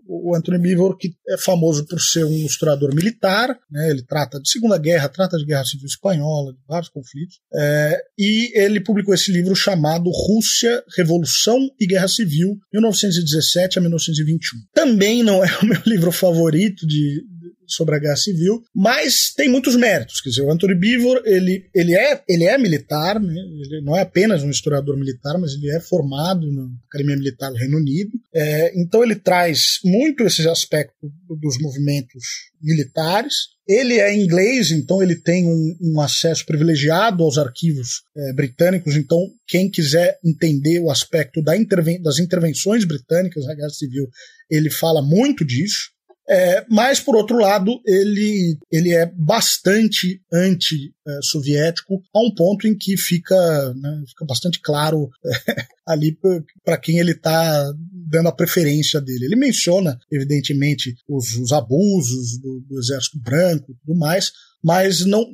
[0.08, 4.50] o Anthony Beevor que é famoso por ser um historiador militar, né, ele trata de
[4.50, 9.30] Segunda Guerra, trata de Guerra Civil Espanhola, de vários conflitos, é, e ele publicou esse
[9.30, 14.58] livro chamado Rússia, Revolução e Guerra Civil, 1917 a 1921.
[14.74, 17.22] Também não é o meu livro favorito de,
[17.66, 20.20] sobre a guerra civil, mas tem muitos méritos.
[20.20, 23.34] Quer dizer, o Anthony Beevor, ele, ele, é, ele é militar, né?
[23.34, 27.58] ele não é apenas um historiador militar, mas ele é formado na Academia Militar do
[27.58, 28.10] Reino Unido.
[28.34, 32.22] É, então ele traz muito esse aspecto dos movimentos
[32.62, 33.34] militares.
[33.66, 38.96] Ele é inglês, então ele tem um, um acesso privilegiado aos arquivos é, britânicos.
[38.96, 44.08] Então, quem quiser entender o aspecto da interven das intervenções britânicas na Guerra Civil,
[44.50, 45.90] ele fala muito disso.
[46.32, 52.96] É, mas, por outro lado, ele, ele é bastante anti-soviético, a um ponto em que
[52.96, 53.36] fica,
[53.74, 56.16] né, fica bastante claro é, ali
[56.64, 57.70] para quem ele está
[58.08, 59.26] dando a preferência dele.
[59.26, 64.32] Ele menciona, evidentemente, os, os abusos do, do Exército Branco e tudo mais,
[64.64, 65.26] mas não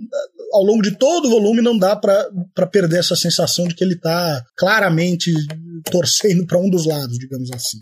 [0.52, 3.94] ao longo de todo o volume não dá para perder essa sensação de que ele
[3.94, 5.32] está claramente
[5.90, 7.78] torcendo para um dos lados, digamos assim.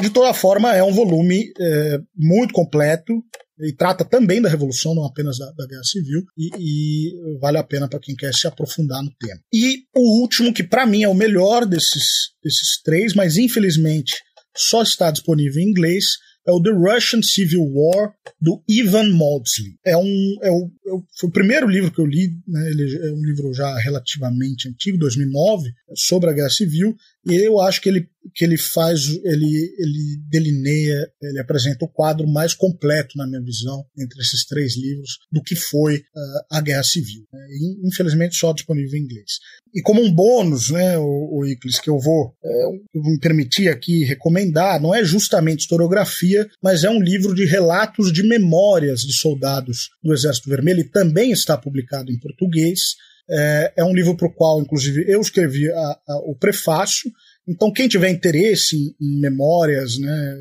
[0.00, 3.12] De toda forma, é um volume é, muito completo,
[3.60, 7.64] e trata também da Revolução, não apenas da, da Guerra Civil, e, e vale a
[7.64, 9.40] pena para quem quer se aprofundar no tema.
[9.52, 14.16] E o último, que para mim é o melhor desses, desses três, mas infelizmente
[14.56, 16.04] só está disponível em inglês,
[16.48, 19.76] é o The Russian Civil War, do Ivan Maudsley.
[19.84, 22.96] É um, é o, é o, foi o primeiro livro que eu li, né, ele
[23.06, 26.96] é um livro já relativamente antigo, 2009, sobre a Guerra Civil,
[27.26, 32.26] e eu acho que ele, que ele faz, ele, ele delineia, ele apresenta o quadro
[32.26, 36.84] mais completo, na minha visão, entre esses três livros, do que foi uh, a Guerra
[36.84, 37.26] Civil.
[37.30, 37.46] Né?
[37.84, 39.32] infelizmente só disponível em inglês.
[39.78, 42.64] E como um bônus, né, o, o Iclis, que eu vou, é,
[42.96, 48.26] me permitir aqui recomendar, não é justamente historiografia, mas é um livro de relatos de
[48.26, 52.96] memórias de soldados do Exército Vermelho, e também está publicado em português,
[53.30, 57.08] é, é um livro para o qual, inclusive, eu escrevi a, a, o prefácio.
[57.46, 60.36] Então, quem tiver interesse em, em memórias, né,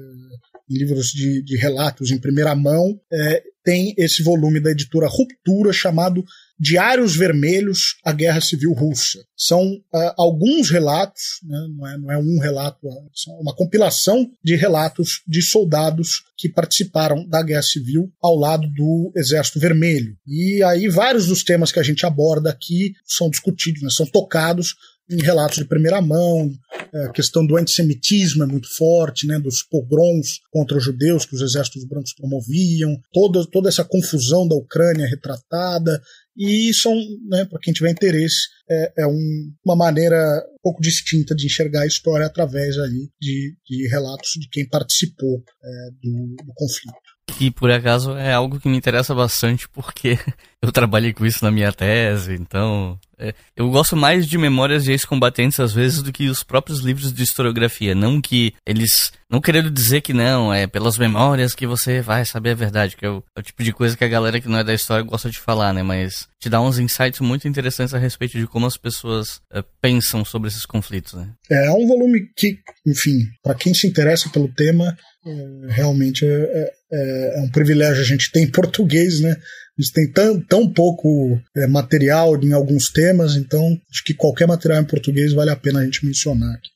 [0.67, 5.71] em livros de, de, relatos em primeira mão, é, tem esse volume da editora Ruptura
[5.71, 6.23] chamado
[6.59, 9.19] Diários Vermelhos, a Guerra Civil Russa.
[9.35, 14.55] São uh, alguns relatos, né, não, é, não, é, um relato, é uma compilação de
[14.55, 20.15] relatos de soldados que participaram da Guerra Civil ao lado do Exército Vermelho.
[20.25, 24.75] E aí vários dos temas que a gente aborda aqui são discutidos, né, são tocados
[25.09, 26.51] em relatos de primeira mão,
[26.93, 31.35] é, a questão do antissemitismo é muito forte, né, dos pogroms contra os judeus que
[31.35, 36.01] os exércitos brancos promoviam, toda, toda essa confusão da Ucrânia retratada,
[36.37, 36.93] e são,
[37.27, 40.15] né, para quem tiver interesse, é, é um, uma maneira
[40.53, 45.43] um pouco distinta de enxergar a história através ali de, de relatos de quem participou
[45.63, 46.95] é, do, do conflito.
[47.37, 50.17] Que por acaso é algo que me interessa bastante porque
[50.61, 54.91] eu trabalhei com isso na minha tese, então é, eu gosto mais de memórias de
[54.91, 57.95] ex-combatentes às vezes do que os próprios livros de historiografia.
[57.95, 59.11] Não que eles.
[59.29, 63.05] Não querendo dizer que não, é pelas memórias que você vai saber a verdade, que
[63.05, 65.03] é o, é o tipo de coisa que a galera que não é da história
[65.03, 65.83] gosta de falar, né?
[65.83, 70.23] Mas te dá uns insights muito interessantes a respeito de como as pessoas é, pensam
[70.23, 71.29] sobre esses conflitos, né?
[71.49, 74.95] É, é um volume que, enfim, para quem se interessa pelo tema,
[75.25, 79.35] é, realmente é, é, é, um privilégio a gente ter em português, né?
[79.79, 84.81] Gente tem tão, tão pouco é, material em alguns temas, então acho que qualquer material
[84.81, 86.71] em português vale a pena a gente mencionar aqui.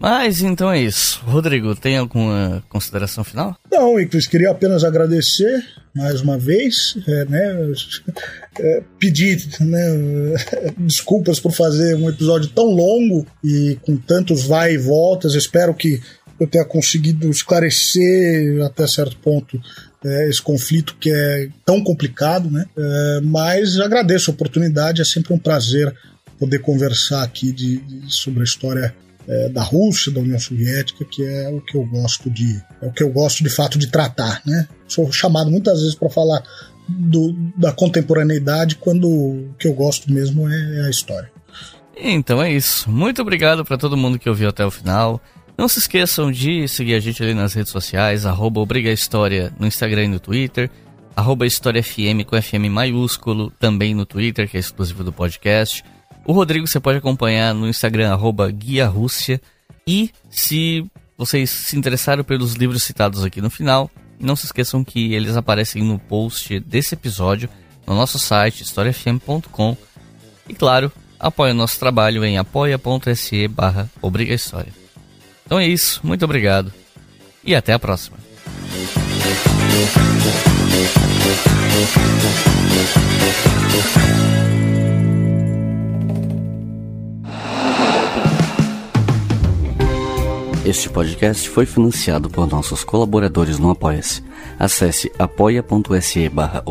[0.00, 1.20] Mas então é isso.
[1.24, 3.56] Rodrigo, tem alguma consideração final?
[3.70, 5.64] Não, Iclis, queria apenas agradecer
[5.94, 7.72] mais uma vez, é, né,
[8.60, 10.34] é, pedir né,
[10.78, 15.34] desculpas por fazer um episódio tão longo e com tantos vai e voltas.
[15.34, 16.00] Espero que
[16.38, 19.60] eu tenha conseguido esclarecer até certo ponto
[20.04, 22.66] é, esse conflito que é tão complicado, né?
[22.76, 25.94] É, mas agradeço a oportunidade, é sempre um prazer
[26.38, 28.94] poder conversar aqui de, de sobre a história
[29.26, 32.92] é, da Rússia, da União Soviética, que é o que eu gosto de, é o
[32.92, 34.68] que eu gosto de fato de tratar, né?
[34.86, 36.42] Sou chamado muitas vezes para falar
[36.88, 41.30] do, da contemporaneidade quando o que eu gosto mesmo é, é a história.
[42.00, 42.88] Então é isso.
[42.88, 45.20] Muito obrigado para todo mundo que ouviu até o final.
[45.58, 50.04] Não se esqueçam de seguir a gente ali nas redes sociais, arroba História no Instagram
[50.04, 50.70] e no Twitter,
[51.16, 55.84] arroba História FM com FM maiúsculo, também no Twitter, que é exclusivo do podcast.
[56.24, 59.40] O Rodrigo você pode acompanhar no Instagram, arroba Guia Rússia.
[59.84, 60.86] E se
[61.16, 63.90] vocês se interessaram pelos livros citados aqui no final,
[64.20, 67.50] não se esqueçam que eles aparecem no post desse episódio.
[67.84, 69.76] no nosso site historiafm.com
[70.48, 73.90] e claro, apoie o nosso trabalho em apoia.se barra
[75.48, 76.70] Então é isso, muito obrigado
[77.42, 78.18] e até a próxima.
[90.66, 94.22] Este podcast foi financiado por nossos colaboradores no Apoia-se.
[94.58, 96.62] Acesse apoia.se barra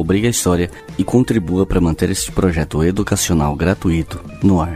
[1.00, 4.76] e contribua para manter este projeto educacional gratuito no ar.